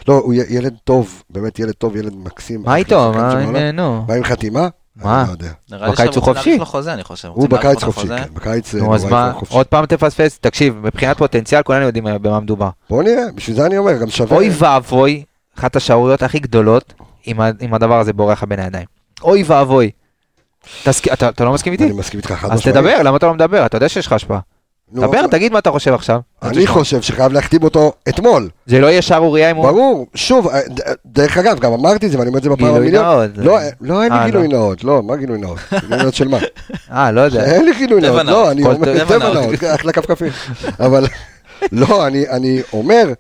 לא, 0.08 0.14
הוא 0.14 0.34
ילד 0.50 0.74
טוב, 0.84 1.24
באמת 1.30 1.60
ילד 1.60 1.72
טוב, 1.74 1.96
ילד 1.96 2.14
מקסים. 2.16 2.62
מה 2.66 2.76
איתו? 2.76 3.12
מה 4.08 4.14
עם 4.16 4.24
חתימה? 4.24 4.68
מה? 4.96 5.22
אני 5.22 5.28
לא 5.28 5.34
יודע. 5.34 5.52
נראה 5.72 5.88
לי 5.88 5.94
בקיץ 5.94 6.16
הוא 6.16 6.24
חופשי. 6.24 6.58
הוא 7.28 7.50
בקיץ 7.50 7.84
חופשי, 7.84 8.02
חוזה. 8.02 8.18
כן, 8.18 8.34
בקיץ 8.34 8.76
אה, 8.76 8.80
נו, 8.80 8.96
אז 8.96 9.04
מה? 9.06 9.34
עוד 9.50 9.66
פעם 9.68 9.86
תפספס? 9.86 10.40
תקשיב, 10.42 10.76
מבחינת 10.84 11.18
פוטנציאל 11.18 11.62
כולנו 11.64 11.86
יודעים 11.86 12.04
במה 12.22 12.40
מדובר. 12.40 12.70
בוא 12.90 13.04
נראה, 13.04 13.24
בשביל 13.36 13.56
זה 13.56 13.66
אני 13.66 13.78
אומר, 13.78 13.98
גם 13.98 14.10
שווה. 14.10 14.38
אוי 14.38 14.50
ואבוי, 14.58 15.24
אחת 15.60 15.76
השערוריות 15.76 16.24
הכי 16.24 16.40
גדולות, 16.40 16.94
אם 17.28 17.74
הדבר 17.74 18.00
הזה 18.00 18.14
בורח 18.14 18.38
לך 18.38 18.50
בין 18.50 18.60
הידיים. 18.60 18.86
אוי 19.24 19.44
ואבוי. 19.48 19.92
תסכ- 20.84 21.14
אתה 21.14 21.30
אתה 21.30 21.46
לא 21.46 21.54
מסכים 21.54 21.74
איתי? 21.74 21.84
אני 21.84 21.92
מסכים 21.94 22.18
איתך 22.20 22.32
חד 22.32 22.52
אז 22.52 22.60
משמעית. 22.60 22.78
תדבר, 22.78 23.04
למה 23.04 23.18
אתה 23.18 23.26
לא 23.26 23.34
מדבר? 23.34 23.66
אתה 23.66 23.78
יודע 23.78 23.90
שיש 23.90 24.08
לך 24.08 24.14
השפעה. 24.14 24.40
דבר, 24.94 25.28
תגיד 25.28 25.52
מה 25.54 25.60
אתה 25.60 25.72
חושב 25.72 25.94
עכשיו. 25.94 26.20
אני 26.44 26.68
חושב 26.68 27.02
שחייב 27.02 27.34
להחתים 27.34 27.64
אותו 27.64 27.94
אתמול. 28.10 28.50
זה 28.66 28.80
לא 28.80 28.88
יהיה 28.88 29.02
שערורייה 29.02 29.52
אם 29.52 29.56
הוא... 29.56 29.66
ברור, 29.72 30.08
שוב, 30.16 30.48
אה, 30.48 30.60
דרך 31.06 31.38
אגב, 31.38 31.60
גם 31.60 31.74
אמרתי 31.74 32.06
את 32.06 32.12
זה 32.12 32.18
ואני 32.20 32.28
אומר 32.28 32.38
את 32.38 32.44
זה 32.44 32.50
בפעם 32.50 32.66
גילוי 32.66 32.78
המיליון. 32.80 33.06
נאות. 33.06 33.30
לא, 33.38 33.58
אה, 33.60 33.70
לא, 33.82 34.04
אין 34.04 34.12
לי 34.14 34.20
אה, 34.20 34.26
גילוי 34.26 34.48
לא. 34.48 34.58
נאות, 34.58 34.84
לא, 34.84 35.04
מה 35.04 35.16
גילוי 35.16 35.38
נאות? 35.38 35.58
גילוי 35.82 35.98
נאות 36.04 36.14
של 36.14 36.28
מה? 36.28 36.38
אה, 36.92 37.12
לא 37.12 37.22
יודע. 37.22 37.44
אין 37.46 37.66
לי 37.66 37.72
גילוי 37.78 38.02
נאות. 38.02 38.26
לא, 38.26 38.52
אני 38.52 38.64
אומר, 38.64 39.06
טבע 39.08 39.34
נאות. 39.34 39.64
אחלה 39.76 39.92
כפכפים. 39.92 40.32
אבל, 40.86 41.06
לא, 41.72 42.08
אני- 42.08 42.30
אני 42.30 42.62
אומר 42.74 43.14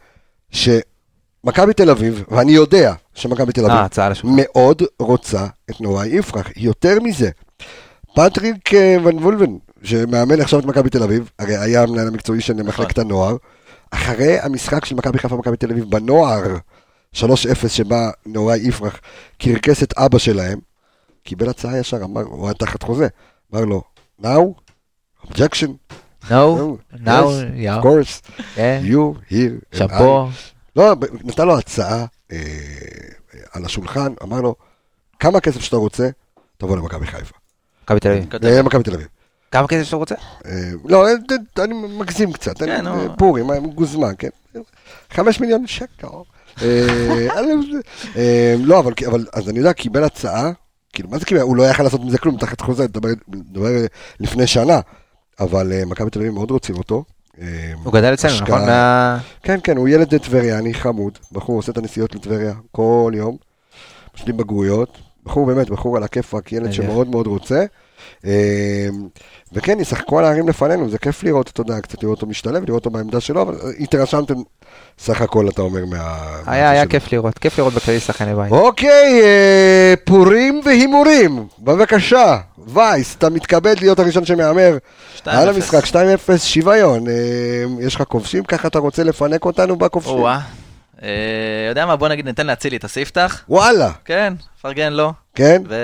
שמכבי 0.51 1.73
תל 1.75 1.89
אביב, 1.89 2.23
ואני 2.31 2.51
יודע 2.51 2.93
שמכבי 3.13 3.51
תל 3.53 3.65
אביב. 3.71 3.77
מאוד 4.23 4.81
רוצה 4.99 5.45
את 5.69 5.81
נוראי 5.81 6.07
יפרח, 6.07 6.49
יותר 6.57 6.97
מזה. 7.03 7.29
פטריק 8.15 8.69
ון 9.03 9.17
וולבן, 9.23 9.51
שמאמן 9.83 10.41
עכשיו 10.41 10.59
את 10.59 10.65
מכבי 10.65 10.89
תל 10.89 11.03
אביב, 11.03 11.29
הרי 11.39 11.57
היה 11.57 11.83
המנהל 11.83 12.07
המקצועי 12.07 12.41
של 12.41 12.53
מחלקת 12.53 12.97
הנוער, 12.97 13.35
אחרי 13.91 14.39
המשחק 14.39 14.85
של 14.85 14.95
מכבי 14.95 15.19
חיפה 15.19 15.35
ומכבי 15.35 15.57
תל 15.57 15.71
אביב 15.71 15.85
בנוער, 15.89 16.41
3-0 17.15 17.19
שבה 17.67 18.09
נוראי 18.25 18.59
יפרח 18.59 18.99
קרקס 19.37 19.83
את 19.83 19.93
אבא 19.97 20.17
שלהם, 20.17 20.59
קיבל 21.23 21.49
הצעה 21.49 21.77
ישר, 21.77 22.03
אמר, 22.03 22.21
הוא 22.21 22.45
היה 22.45 22.53
תחת 22.53 22.83
חוזה, 22.83 23.07
אמר 23.53 23.65
לו, 23.65 23.81
now, 24.21 24.25
objection, 25.27 25.69
No, 26.29 26.29
No, 26.29 26.79
now, 27.05 27.29
yeah. 27.55 27.77
of 27.77 27.83
course, 27.83 28.21
you 28.81 29.19
here, 29.29 29.77
שאפו. 29.77 30.27
I." 30.27 30.53
לא, 30.75 30.95
נתן 31.23 31.47
לו 31.47 31.57
הצעה 31.57 32.05
אה, 32.31 32.37
על 33.51 33.65
השולחן, 33.65 34.13
אמר 34.23 34.41
לו, 34.41 34.55
כמה 35.19 35.39
כסף 35.39 35.61
שאתה 35.61 35.75
רוצה, 35.75 36.09
תבוא 36.57 36.77
למכבי 36.77 37.07
חיפה. 37.07 37.35
מכבי 37.83 37.99
תל 37.99 38.11
אביב. 38.11 38.29
כתב. 38.29 38.45
אה, 38.45 38.61
מכבי 38.61 38.83
תל 38.83 38.93
אביב. 38.93 39.07
כמה 39.53 39.67
כסף 39.67 39.83
שאתה 39.83 39.95
רוצה? 39.95 40.15
אה, 40.45 40.69
לא, 40.85 41.07
אה, 41.07 41.13
אני 41.63 41.73
מגזים 41.73 42.33
קצת, 42.33 42.57
כן. 42.57 42.87
אה, 42.87 43.05
פורים, 43.17 43.47
גוזמן, 43.75 44.13
כן. 44.17 44.29
חמש 45.11 45.39
מיליון 45.39 45.67
שקל. 45.67 46.07
לא, 48.57 48.79
אבל, 48.79 49.25
אז 49.33 49.49
אני 49.49 49.59
יודע, 49.59 49.73
קיבל 49.73 50.03
הצעה, 50.03 50.51
כאילו, 50.93 51.09
מה 51.09 51.17
זה 51.17 51.25
קיבל? 51.25 51.41
הוא 51.41 51.55
לא 51.55 51.63
יכל 51.63 51.83
לעשות 51.83 52.01
מזה 52.01 52.17
כלום, 52.17 52.37
תחת 52.37 52.61
חוזה, 52.61 52.85
מדבר 53.27 53.69
לפני 54.19 54.47
שנה. 54.47 54.79
אבל 55.39 55.71
מכבי 55.85 56.09
תל 56.09 56.19
אביב 56.19 56.33
מאוד 56.33 56.51
רוצים 56.51 56.75
אותו. 56.75 57.03
הוא 57.83 57.93
גדל 57.93 58.13
אצלנו. 58.13 58.41
נכון? 58.41 58.61
כן, 59.43 59.59
כן, 59.63 59.77
הוא 59.77 59.89
ילד 59.89 60.17
טבריאני 60.17 60.73
חמוד, 60.73 61.17
בחור 61.31 61.55
עושה 61.55 61.71
את 61.71 61.77
הנסיעות 61.77 62.15
לטבריה 62.15 62.53
כל 62.71 63.11
יום, 63.15 63.37
משלים 64.15 64.37
בגרויות, 64.37 64.97
בחור 65.23 65.45
באמת, 65.45 65.69
בחור 65.69 65.97
על 65.97 66.03
הכיפאק, 66.03 66.51
ילד 66.51 66.73
שמאוד 66.73 67.07
מאוד 67.07 67.27
רוצה. 67.27 67.65
אה, 68.25 68.87
וכן, 69.53 69.79
ישחקו 69.79 70.19
על 70.19 70.25
הערים 70.25 70.49
לפנינו, 70.49 70.89
זה 70.89 70.97
כיף 70.97 71.23
לראות, 71.23 71.49
אתה 71.49 71.61
יודע, 71.61 71.81
קצת 71.81 72.03
לראות 72.03 72.15
אותו 72.15 72.27
משתלב, 72.27 72.63
לראות 72.67 72.85
אותו 72.85 72.89
בעמדה 72.89 73.19
שלו, 73.19 73.41
אבל 73.41 73.55
התרשמתם 73.79 74.33
סך 74.99 75.21
הכל, 75.21 75.49
אתה 75.49 75.61
אומר, 75.61 75.85
מה... 75.85 76.17
היה, 76.45 76.69
היה. 76.69 76.85
כיף 76.85 77.13
לראות, 77.13 77.39
כיף 77.39 77.57
לראות 77.57 77.73
בכללי 77.73 77.99
שחקני 77.99 78.35
בית. 78.35 78.51
אוקיי, 78.51 79.21
אה, 79.23 79.93
פורים 80.05 80.61
והימורים, 80.65 81.47
בבקשה. 81.59 82.37
וייס, 82.67 83.15
אתה 83.15 83.29
מתכבד 83.29 83.75
להיות 83.81 83.99
הראשון 83.99 84.25
שמהמר 84.25 84.77
2-0. 85.17 85.21
על 85.25 85.49
המשחק, 85.49 85.83
2-0, 85.85 85.95
שוויון. 86.37 87.07
אה, 87.07 87.13
יש 87.79 87.95
לך 87.95 88.01
כובשים, 88.01 88.43
ככה 88.43 88.67
אתה 88.67 88.79
רוצה 88.79 89.03
לפנק 89.03 89.45
אותנו 89.45 89.75
בכובשים? 89.75 90.13
או-אה. 90.13 90.39
אה, 91.03 91.65
יודע 91.69 91.85
מה, 91.85 91.95
בוא 91.95 92.07
נגיד, 92.07 92.25
ניתן 92.25 92.47
להצילי 92.47 92.77
את 92.77 92.83
הספתח. 92.83 93.43
וואלה, 93.49 93.91
כן, 94.05 94.33
פרגן 94.61 94.93
לו. 94.93 95.13
כן? 95.35 95.61
ו... 95.69 95.75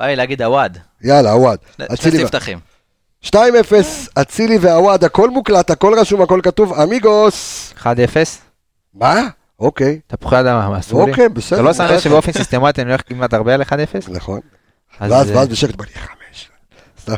בא 0.00 0.06
לי 0.06 0.16
להגיד 0.16 0.42
עווד. 0.42 0.78
יאללה, 1.02 1.32
עווד. 1.32 1.58
שני 1.94 2.18
ספתחים. 2.18 2.58
2-0, 3.24 3.34
אצילי 4.14 4.58
ועווד, 4.60 5.04
הכל 5.04 5.30
מוקלט, 5.30 5.70
הכל 5.70 5.98
רשום, 5.98 6.22
הכל 6.22 6.40
כתוב, 6.42 6.72
amigos. 6.72 7.74
1-0, 7.78 7.84
מה? 8.94 9.20
אוקיי, 9.58 10.00
תפוחי 10.06 10.40
אדמה, 10.40 10.68
מה 10.68 10.78
אסור 10.78 11.04
לי? 11.04 11.10
אוקיי, 11.10 11.28
בסדר. 11.28 11.58
אתה 11.58 11.62
לא 11.62 11.72
שם 11.72 11.84
לב 11.84 12.00
שבאופן 12.00 12.32
סיסטמטי 12.32 12.82
אני 12.82 12.90
הולך 12.90 13.02
כמעט 13.06 13.34
הרבה 13.34 13.54
על 13.54 13.62
1-0? 13.62 13.66
נכון. 14.08 14.40
ואז, 15.00 15.30
אה, 15.30 15.36
ואז 15.36 15.48
בשקט 15.48 15.74
בא 15.74 15.84
לי 15.84 15.90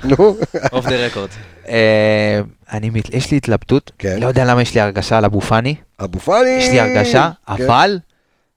נו. 0.05 0.37
off 0.73 0.87
the 0.87 1.07
record. 1.07 1.29
אה, 1.69 2.41
אני, 2.73 2.91
יש 3.13 3.31
לי 3.31 3.37
התלבטות, 3.37 3.93
כן. 3.99 4.21
לא 4.21 4.27
יודע 4.27 4.45
למה 4.45 4.63
יש 4.63 4.75
לי 4.75 4.81
הרגשה 4.81 5.19
על 5.19 5.25
אבו 5.25 5.41
פאני, 5.41 5.75
אבו 6.01 6.19
פאני. 6.19 6.51
יש 6.51 6.69
לי 6.69 6.81
הרגשה, 6.81 7.31
כן. 7.47 7.53
אבל 7.65 7.99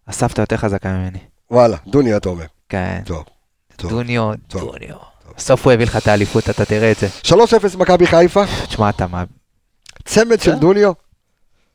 הסבתא 0.08 0.42
יותר 0.42 0.58
חזקה 0.58 0.90
ממני. 0.90 1.20
וואלה, 1.52 1.78
דוני, 1.88 2.18
אתה 2.18 2.30
אומר. 2.30 2.46
כן, 2.70 3.02
טוב. 3.06 3.24
טוב. 3.76 3.92
דוניו, 3.92 4.32
טוב. 4.48 4.62
דוניו. 4.62 4.96
בסוף 5.38 5.66
הוא 5.66 5.74
הביא 5.74 5.86
לך 5.86 5.98
את 5.98 6.08
האליפות, 6.08 6.50
אתה 6.50 6.66
תראה 6.66 6.92
את 6.92 6.98
זה. 7.00 7.08
3-0 7.24 7.78
מכבי 7.78 8.08
חיפה, 8.08 8.44
תשמע, 8.68 8.90
אתה 8.90 9.08
מה... 9.08 9.24
צמד 10.06 10.42
של. 10.42 10.56
דוניו, 10.56 10.92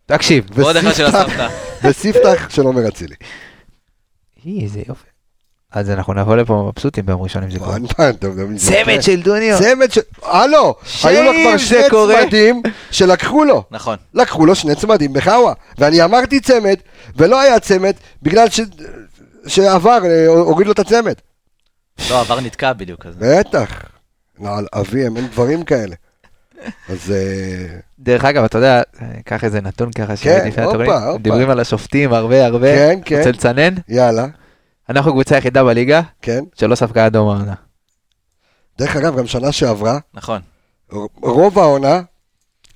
תקשיב, 0.07 0.45
ועוד 0.53 0.77
אחד 0.77 0.93
של 0.93 1.07
הסבתא. 1.07 1.49
וספתח 1.85 2.49
של 2.49 2.63
עומר 2.63 2.89
אצילי. 2.89 3.15
אי, 4.47 4.65
איזה 4.65 4.81
יופי. 4.89 5.11
אז 5.73 5.91
אנחנו 5.91 6.15
נבוא 6.15 6.37
לפה 6.37 6.71
מבסוטים 6.73 7.07
ביום 7.07 7.23
ראשון 7.23 7.43
אם 7.43 7.51
זה 7.51 7.59
קורה. 7.59 7.77
צמד 8.57 9.03
של 9.03 9.23
דוניו. 9.23 9.59
צמד 9.59 9.93
של... 9.93 10.01
הלו, 10.23 10.75
היו 11.05 11.23
לו 11.23 11.33
כבר 11.43 11.57
שני 11.57 11.79
צמדים 11.91 12.63
שלקחו 12.91 13.45
לו. 13.45 13.65
נכון. 13.71 13.97
לקחו 14.15 14.47
לו 14.47 14.55
שני 14.55 14.75
צמדים 14.75 15.13
בחאווה. 15.13 15.53
ואני 15.79 16.05
אמרתי 16.05 16.41
צמד, 16.41 16.77
ולא 17.17 17.41
היה 17.41 17.61
צמד, 17.61 17.93
בגלל 18.23 18.51
ש... 18.51 18.61
שעבר, 19.47 19.99
אה, 20.05 20.27
הוריד 20.27 20.67
לו 20.67 20.73
את 20.73 20.79
הצמד. 20.79 21.15
לא, 22.11 22.21
עבר 22.21 22.41
נתקע 22.41 22.73
בדיוק. 22.73 23.07
בטח. 23.19 23.83
נעל 24.39 24.67
אביהם, 24.73 25.17
אין 25.17 25.27
דברים 25.27 25.65
כאלה. 25.65 25.95
אז 26.89 27.13
אה, 27.13 27.79
דרך 27.99 28.25
אגב, 28.25 28.45
אתה 28.45 28.59
יודע, 28.59 28.83
קח 29.25 29.45
איזה 29.45 29.61
נתון 29.61 29.93
ככה 29.93 30.13
לפני 30.13 30.65
הופה, 30.65 30.99
הופה. 30.99 31.19
מדברים 31.19 31.51
על 31.51 31.61
השופטים 31.61 32.13
הרבה 32.13 32.47
הרבה, 32.47 32.77
כן, 32.77 33.01
כן. 33.05 33.19
רוצה 33.19 33.31
לצנן? 33.31 33.75
יאללה, 33.89 34.27
אנחנו 34.89 35.13
קבוצה 35.13 35.35
היחידה 35.35 35.65
בליגה 35.65 36.01
כן. 36.23 36.41
שלא 36.55 36.75
ספגה 36.75 37.07
אדום 37.07 37.29
העונה. 37.29 37.55
דרך 38.79 38.97
אגב, 38.97 39.19
גם 39.19 39.27
שנה 39.27 39.53
שעברה, 39.53 39.99
נכון. 40.15 40.41
רוב 41.23 41.59
העונה, 41.59 42.01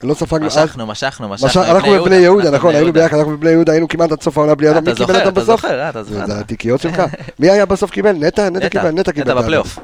לא 0.04 0.14
ספגנו 0.14 0.46
אז... 0.46 0.58
משכנו, 0.58 0.86
משכנו, 0.86 1.28
משכנו. 1.28 1.48
משך- 1.48 1.70
אנחנו 1.70 1.92
בבני 1.92 2.16
יהודה, 2.16 2.50
נכון, 2.50 2.74
היינו 2.74 2.92
ביחד, 2.92 3.16
אנחנו 3.16 3.36
בבני 3.36 3.50
יהודה, 3.50 3.72
היינו 3.72 3.88
כמעט 3.88 4.12
עד 4.12 4.22
סוף 4.22 4.38
העונה 4.38 4.54
בלי 4.54 4.66
אה, 4.66 4.72
אדום. 4.72 4.82
אתה 4.82 4.90
מי 4.90 4.96
קיבל 4.96 5.12
זוכר, 5.14 5.22
אתה 5.22 5.30
בסוף? 5.30 5.46
זוכר, 5.60 5.80
אה, 5.80 5.88
אתה 5.88 6.02
זה 6.02 6.14
זוכר. 6.14 6.26
זה 6.26 6.40
התיקיות 6.40 6.80
שלך. 6.80 7.02
מי 7.38 7.50
היה 7.50 7.66
בסוף 7.66 7.90
קיבל? 7.90 8.12
נטע? 8.12 8.50
נטע 8.50 8.68
קיבל, 8.68 8.90
נטע 8.90 9.12
קיבל 9.12 9.22
את 9.22 9.28
נטע 9.28 9.30
האדום. 9.30 9.42
בפלייאוף. 9.42 9.78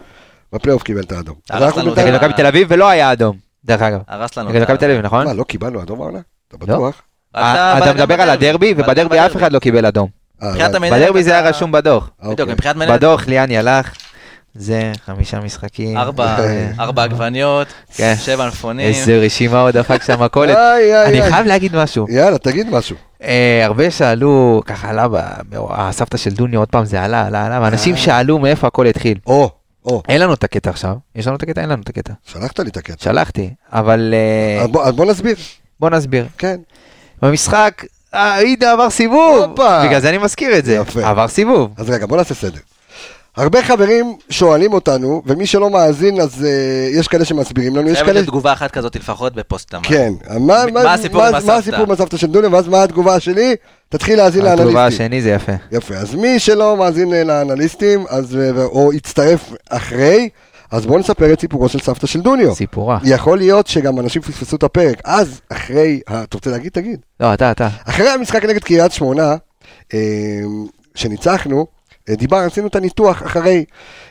בפלייאוף 0.52 0.82
קיבל 0.82 1.00
את 1.00 1.12
האדום. 1.12 1.34
נגד 1.96 2.14
מכבי 2.14 2.32
תל 2.32 2.46
אביב 2.46 2.68
ולא 2.70 2.88
היה 2.88 3.12
אדום, 3.12 3.36
דרך 3.64 3.82
אגב. 3.82 4.00
הרס 4.08 4.36
לנו. 4.36 4.50
נגד 4.50 4.62
מכבי 4.62 4.78
תל 4.78 4.84
אביב, 4.90 5.00
נכון? 5.00 5.26
מה, 5.26 5.32
לא 5.32 5.44
קיבלנו 5.44 5.82
אדום 5.82 6.00
העונה? 6.00 6.18
אתה 6.48 6.56
לא. 6.60 6.74
בטוח? 6.74 7.02
אה, 7.36 7.78
אתה 7.78 7.92
מדבר 7.92 8.20
על 8.20 8.30
הדרבי, 8.30 8.74
ובדרבי 8.76 9.18
אף 9.18 9.36
אחד 9.36 9.52
לא 9.52 9.58
קיבל 9.58 9.86
אדום. 9.86 10.08
אה, 10.42 10.68
בדרבי 10.90 11.22
זה 11.22 11.30
היה 11.30 11.48
רשום 11.48 11.72
בדוח. 11.72 12.10
בדיוק, 12.20 12.40
אוקיי. 12.40 12.54
מבחינת 12.54 12.76
מנהל. 12.76 12.96
בדוח 12.96 13.26
ליאני 13.26 13.58
הלך, 13.58 13.92
זה 14.54 14.92
חמישה 15.06 15.40
משחקים. 15.40 15.96
ארבע- 15.98 16.36
ארבע 16.80 17.02
עגבניות, 17.02 17.66
כן. 17.94 18.14
שבע 18.18 18.44
מלפונים. 18.44 18.86
איזה 18.86 19.18
רשימה 19.18 19.60
הוא 19.60 19.70
דפק 19.70 20.02
שם 20.02 20.22
מכולת. 20.22 20.56
אני. 21.06 21.22
חייב 21.30 21.46
להגיד 21.46 21.76
משהו. 21.76 22.06
יאללה, 22.08 22.38
תגיד 22.38 22.70
משהו. 22.70 22.96
אה, 23.22 23.60
הרבה 23.64 23.90
שאלו, 23.90 24.62
ככה 24.66 24.88
עלה, 24.88 25.06
הסבתא 25.70 26.16
של 26.16 26.30
דוני 26.30 26.56
עוד 26.56 26.68
פעם 26.68 26.84
זה 26.84 27.02
עלה, 27.02 27.26
עלה, 27.26 27.46
עלה, 27.46 27.58
ואנשים 27.62 27.94
אה. 27.94 28.00
שאלו 28.00 28.38
מאיפה 28.38 28.66
הכל 28.66 28.86
התחיל. 28.86 29.18
או, 29.26 29.50
או, 29.84 30.02
אין 30.08 30.20
לנו 30.20 30.34
את 30.34 30.44
הקטע 30.44 30.70
עכשיו, 30.70 30.94
יש 31.16 31.26
לנו 31.26 31.36
את 31.36 31.42
הקטע? 31.42 31.60
אין 31.60 31.68
לנו 31.70 31.82
את 31.82 31.88
הקטע. 31.88 32.12
שלחת 32.26 32.58
לי 32.60 32.70
את 32.70 32.76
הקטע. 32.76 33.04
שלחתי, 33.04 33.50
אבל 33.72 34.14
אה, 34.16 34.62
אז 34.84 34.92
בוא- 34.94 35.04
נסביר. 35.06 35.36
בוא 35.80 35.90
נסביר. 35.90 36.26
כן. 36.38 36.56
במשחק, 37.22 37.84
אה, 38.14 38.40
הנה 38.40 38.72
עבר 38.72 38.90
סיבוב. 38.90 39.54
בגלל 39.84 40.00
זה 40.00 40.08
אני 40.08 40.18
מזכיר 40.18 40.58
את 40.58 40.64
זה, 40.64 40.74
יפה. 40.74 41.06
עבר 41.08 41.28
סיבוב. 41.28 41.70
אז 41.76 41.90
רגע, 41.90 42.06
בוא 42.06 42.16
נעשה 42.16 42.34
סדר. 42.34 42.58
הרבה 43.40 43.62
חברים 43.62 44.16
שואלים 44.30 44.72
אותנו, 44.72 45.22
ומי 45.26 45.46
שלא 45.46 45.70
מאזין, 45.70 46.20
אז 46.20 46.34
uh, 46.40 46.98
יש 46.98 47.08
כאלה 47.08 47.24
שמסבירים 47.24 47.76
לנו, 47.76 47.88
יש 47.88 47.92
חייבת 47.92 48.06
כאלה... 48.06 48.12
להיות 48.12 48.26
תגובה 48.26 48.52
אחת 48.52 48.70
כזאת 48.70 48.96
לפחות 48.96 49.34
בפוסט 49.34 49.70
תמ"ל. 49.70 49.80
כן. 49.82 50.12
מה, 50.30 50.38
מה 50.38 50.82
מה, 50.82 50.94
הסיפור 50.94 51.20
מה, 51.20 51.26
עם 51.26 51.32
מה 51.32 51.38
הסבתא? 51.38 51.52
הסיפור 51.52 51.80
עם 51.80 51.90
הסבתא 51.90 52.16
של 52.16 52.26
דוניו, 52.26 52.52
ואז 52.52 52.68
מה 52.68 52.82
התגובה 52.82 53.20
שלי? 53.20 53.54
תתחיל 53.88 54.16
להאזין 54.16 54.46
התגובה 54.46 54.64
לאנליסטים. 54.64 55.06
השני 55.06 55.22
זה 55.22 55.30
יפה. 55.30 55.52
יפה, 55.72 55.94
אז 55.94 56.14
מי 56.14 56.38
שלא 56.38 56.76
מאזין 56.76 57.14
אה, 57.14 57.24
לאנליסטים, 57.24 58.04
אז, 58.08 58.36
אה, 58.36 58.64
או 58.64 58.92
יצטרף 58.92 59.52
אחרי, 59.70 60.28
אז 60.70 60.86
בואו 60.86 60.98
נספר 60.98 61.32
את 61.32 61.40
סיפורו 61.40 61.68
של 61.68 61.80
סבתא 61.80 62.06
של 62.06 62.20
דוניו. 62.20 62.54
סיפורה. 62.54 62.98
יכול 63.04 63.38
להיות 63.38 63.66
שגם 63.66 64.00
אנשים 64.00 64.22
פספסו 64.22 64.56
את 64.56 64.62
הפרק, 64.62 65.00
אז 65.04 65.40
אחרי, 65.52 66.00
אתה 66.06 66.36
רוצה 66.36 66.50
להגיד? 66.50 66.72
תגיד. 66.72 67.00
לא, 67.20 67.34
אתה, 67.34 67.50
אתה. 67.50 67.68
אחרי 67.84 68.08
המשחק 68.08 68.44
נגד 68.44 68.64
קריית 68.64 68.92
שמונה, 68.92 69.34
אה, 69.94 69.98
שניצחנו, 70.94 71.58
אה, 71.58 71.79
דיבר, 72.14 72.36
עשינו 72.36 72.66
את 72.66 72.76
הניתוח 72.76 73.22
אחרי, 73.22 73.64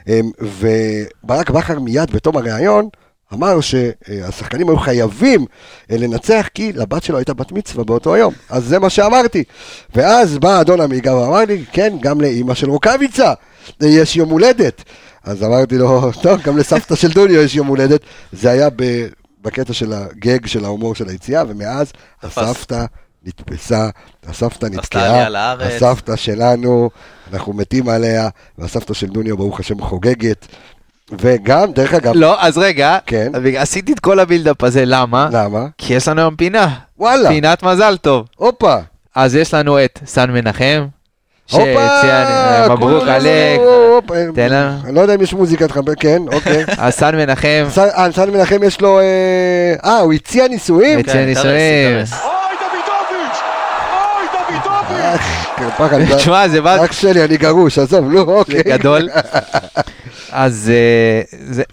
אה, 0.07 0.19
וברק 0.41 1.49
בכר 1.49 1.79
מיד 1.79 2.11
בתום 2.11 2.37
הריאיון, 2.37 2.89
אמר 3.33 3.59
שהשחקנים 3.61 4.69
היו 4.69 4.77
חייבים 4.77 5.45
אה, 5.91 5.97
לנצח 5.97 6.47
כי 6.53 6.73
לבת 6.73 7.03
שלו 7.03 7.17
הייתה 7.17 7.33
בת 7.33 7.51
מצווה 7.51 7.83
באותו 7.83 8.13
היום. 8.13 8.33
אז 8.49 8.63
זה 8.63 8.79
מה 8.79 8.89
שאמרתי. 8.89 9.43
ואז 9.95 10.37
בא 10.37 10.61
אדון 10.61 10.81
עמיגה 10.81 11.15
ואמר 11.15 11.45
לי, 11.45 11.65
כן, 11.71 11.97
גם 12.01 12.21
לאימא 12.21 12.53
של 12.53 12.69
רוקאביצה 12.69 13.33
אה, 13.83 13.87
יש 13.87 14.15
יום 14.15 14.29
הולדת. 14.29 14.83
אז 15.23 15.43
אמרתי 15.43 15.77
לו, 15.77 16.11
טוב, 16.23 16.41
גם 16.41 16.57
לסבתא 16.57 16.95
של 16.95 17.11
דוניו 17.11 17.41
יש 17.41 17.55
יום 17.55 17.67
הולדת. 17.67 18.01
זה 18.31 18.49
היה 18.49 18.69
ב- 18.75 19.07
בקטע 19.41 19.73
של 19.73 19.93
הגג 19.93 20.45
של 20.45 20.65
ההומור 20.65 20.95
של 20.95 21.09
היציאה, 21.09 21.43
ומאז. 21.47 21.93
הסבתא 22.23 22.85
נתפסה, 23.25 23.89
הסבתא 24.27 24.65
נתקעה. 24.65 25.27
הסבתא 25.59 26.15
שלנו, 26.15 26.89
אנחנו 27.33 27.53
מתים 27.53 27.89
עליה, 27.89 28.29
והסבתא 28.57 28.93
של 28.93 29.07
דוניו 29.07 29.37
ברוך 29.37 29.59
השם 29.59 29.81
חוגגת. 29.81 30.45
וגם, 31.21 31.71
דרך 31.71 31.93
אגב, 31.93 32.13
לא, 32.15 32.41
אז 32.41 32.57
רגע, 32.57 32.97
כן. 33.05 33.31
אז 33.35 33.41
בגלל- 33.41 33.61
עשיתי 33.61 33.93
את 33.93 33.99
כל 33.99 34.19
הבילדאפ 34.19 34.63
הזה, 34.63 34.83
למה? 34.85 35.29
למה? 35.31 35.65
כי 35.77 35.93
יש 35.93 36.07
לנו 36.07 36.21
היום 36.21 36.35
פינה. 36.35 36.69
וואלה, 36.97 37.29
פינת 37.29 37.63
מזל 37.63 37.97
טוב. 37.97 38.25
הופה. 38.35 38.75
אז 39.15 39.35
יש 39.35 39.53
לנו 39.53 39.83
את 39.85 39.99
סן 40.05 40.31
מנחם, 40.31 40.85
הופה, 41.51 41.63
אה, 41.79 42.69
מברוק 42.75 43.03
עלק, 43.03 43.59
תן 44.35 44.49
לנו. 44.51 44.75
אני 44.85 44.95
לא 44.95 45.01
יודע 45.01 45.15
אם 45.15 45.21
יש 45.21 45.33
מוזיקת 45.33 45.71
חבר, 45.71 45.95
כן, 45.95 46.21
אוקיי. 46.33 46.63
אז 46.77 46.93
סן 46.93 47.15
מנחם, 47.15 47.65
סן- 47.69 47.87
אה, 47.97 48.07
סן 48.11 48.29
מנחם 48.29 48.63
יש 48.63 48.81
לו, 48.81 48.99
אה, 48.99 49.05
אה, 49.85 49.97
הוא 49.99 50.13
הציע 50.13 50.47
נישואים? 50.47 50.99
הציע 50.99 51.13
כן, 51.13 51.25
נישואים. 51.25 51.97
אני- 55.91 56.15
תשמע, 56.15 56.47
זה 56.47 56.61
בא 56.61 56.85
אח 56.85 56.91
שלי, 56.91 57.23
אני 57.23 57.37
גרוש, 57.37 57.79
עזוב, 57.79 58.05
נו, 58.11 58.19
אוקיי. 58.21 58.63
גדול. 58.63 59.09
אז, 60.31 60.71
אה, 60.73 61.21
זה- 61.51 61.63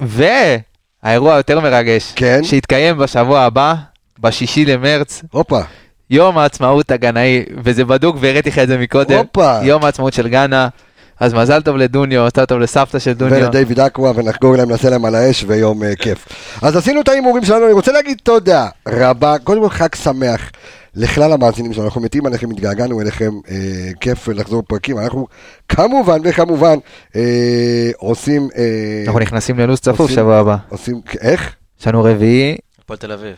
והאירוע 1.03 1.35
היותר 1.35 1.61
מרגש, 1.61 2.13
כן. 2.17 2.45
שהתקיים 2.45 2.99
בשבוע 2.99 3.41
הבא, 3.41 3.75
בשישי 4.19 4.65
למרץ, 4.65 5.23
הופה, 5.31 5.61
יום 6.11 6.39
העצמאות 6.39 6.91
הגנאי, 6.91 7.45
וזה 7.65 7.85
בדוק 7.85 8.17
והראיתי 8.21 8.51
לך 8.51 8.59
את 8.59 8.69
זה 8.69 8.79
מקודם, 8.79 9.19
הופה. 9.19 9.59
יום 9.63 9.85
העצמאות 9.85 10.13
של 10.13 10.29
גאנה, 10.29 10.69
אז 11.21 11.35
מזל 11.35 11.63
טוב 11.63 11.77
לדוניו, 11.77 12.27
מזל 12.27 12.45
טוב 12.45 12.59
לסבתא 12.59 12.99
של 12.99 13.13
דוניו. 13.13 13.39
ולדיוויד 13.39 13.81
אקווה, 13.81 14.13
ונחגוג 14.15 14.57
להם, 14.57 14.71
נעשה 14.71 14.91
להם 14.91 15.05
על 15.05 15.15
האש, 15.15 15.45
ויום 15.49 15.83
אה, 15.83 15.97
כיף. 15.97 16.29
אז 16.63 16.77
עשינו 16.77 17.01
את 17.01 17.09
ההימורים 17.09 17.45
שלנו, 17.45 17.65
אני 17.65 17.73
רוצה 17.73 17.93
להגיד 17.93 18.19
תודה 18.23 18.69
רבה, 18.89 19.37
קודם 19.45 19.63
כל 19.63 19.69
חג 19.69 19.95
שמח 19.95 20.51
לכלל 20.97 21.33
המאזינים 21.33 21.73
שלנו, 21.73 21.87
אנחנו 21.87 22.01
מתים 22.01 22.27
עליכם, 22.27 22.51
התגעגענו 22.51 23.01
אליכם, 23.01 23.31
אה, 23.51 23.91
כיף 24.01 24.29
לחזור 24.29 24.63
פרקים, 24.63 24.99
אנחנו 24.99 25.27
כמובן 25.69 26.19
וכמובן 26.25 26.77
אה, 27.17 27.91
עושים, 27.97 28.49
אה, 28.57 29.03
אנחנו 29.07 29.21
נכנסים 29.21 29.59
ללו"ז 29.59 29.81
צפוף 29.81 30.11
שבוע 30.11 30.37
הבא. 30.37 30.57
עושים, 30.69 31.01
איך? 31.21 31.55
יש 31.81 31.87
לנו 31.87 32.05
רביעי, 32.05 32.57
הפועל 32.79 32.99
תל 32.99 33.13
אביב. 33.13 33.37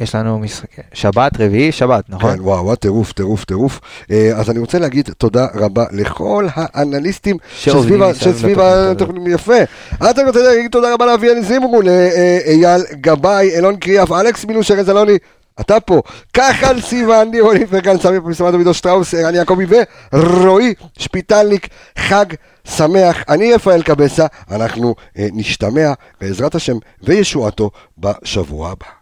יש 0.00 0.14
לנו 0.14 0.38
משחק, 0.38 0.68
שבת, 0.92 1.40
רביעי, 1.40 1.72
שבת, 1.72 2.04
נכון? 2.08 2.36
כן, 2.36 2.40
וואו, 2.40 2.76
טירוף, 2.76 3.12
טירוף, 3.12 3.44
טירוף. 3.44 3.80
אה, 4.10 4.32
אז 4.36 4.50
אני 4.50 4.58
רוצה 4.58 4.78
להגיד 4.78 5.10
תודה 5.18 5.46
רבה 5.54 5.84
לכל 5.92 6.46
האנליסטים 6.54 7.36
שסביב 7.56 8.60
התוכנית, 8.60 9.22
יפה. 9.26 9.58
אז 10.00 10.18
אני 10.18 10.26
רוצה 10.26 10.42
להגיד 10.42 10.70
תודה 10.70 10.94
רבה 10.94 11.06
לאביאל 11.06 11.42
זימרו, 11.42 11.82
לאייל 11.82 12.82
גבאי, 12.92 13.56
אילון 13.56 13.76
קריאף, 13.76 14.12
אלכס 14.12 14.44
מילוש, 14.44 14.70
ארז 14.70 14.90
אלוני. 14.90 15.18
אתה 15.60 15.80
פה, 15.80 16.02
כחל 16.32 16.80
סיוון, 16.80 17.30
ניר 17.30 17.42
אוליבר, 17.42 17.80
כאן 17.80 17.98
סמי 17.98 18.20
פרסמת 18.20 18.52
דודו 18.52 18.74
שטראוס, 18.74 19.14
ערן 19.14 19.34
יעקבי 19.34 19.64
ורועי 20.12 20.74
שפיטלניק, 20.98 21.68
חג 21.98 22.26
שמח. 22.64 23.16
אני 23.28 23.54
רפאל 23.54 23.82
קבסה, 23.82 24.26
אנחנו 24.50 24.94
אה, 25.18 25.28
נשתמע 25.32 25.92
בעזרת 26.20 26.54
השם 26.54 26.76
וישועתו 27.02 27.70
בשבוע 27.98 28.70
הבא. 28.70 28.97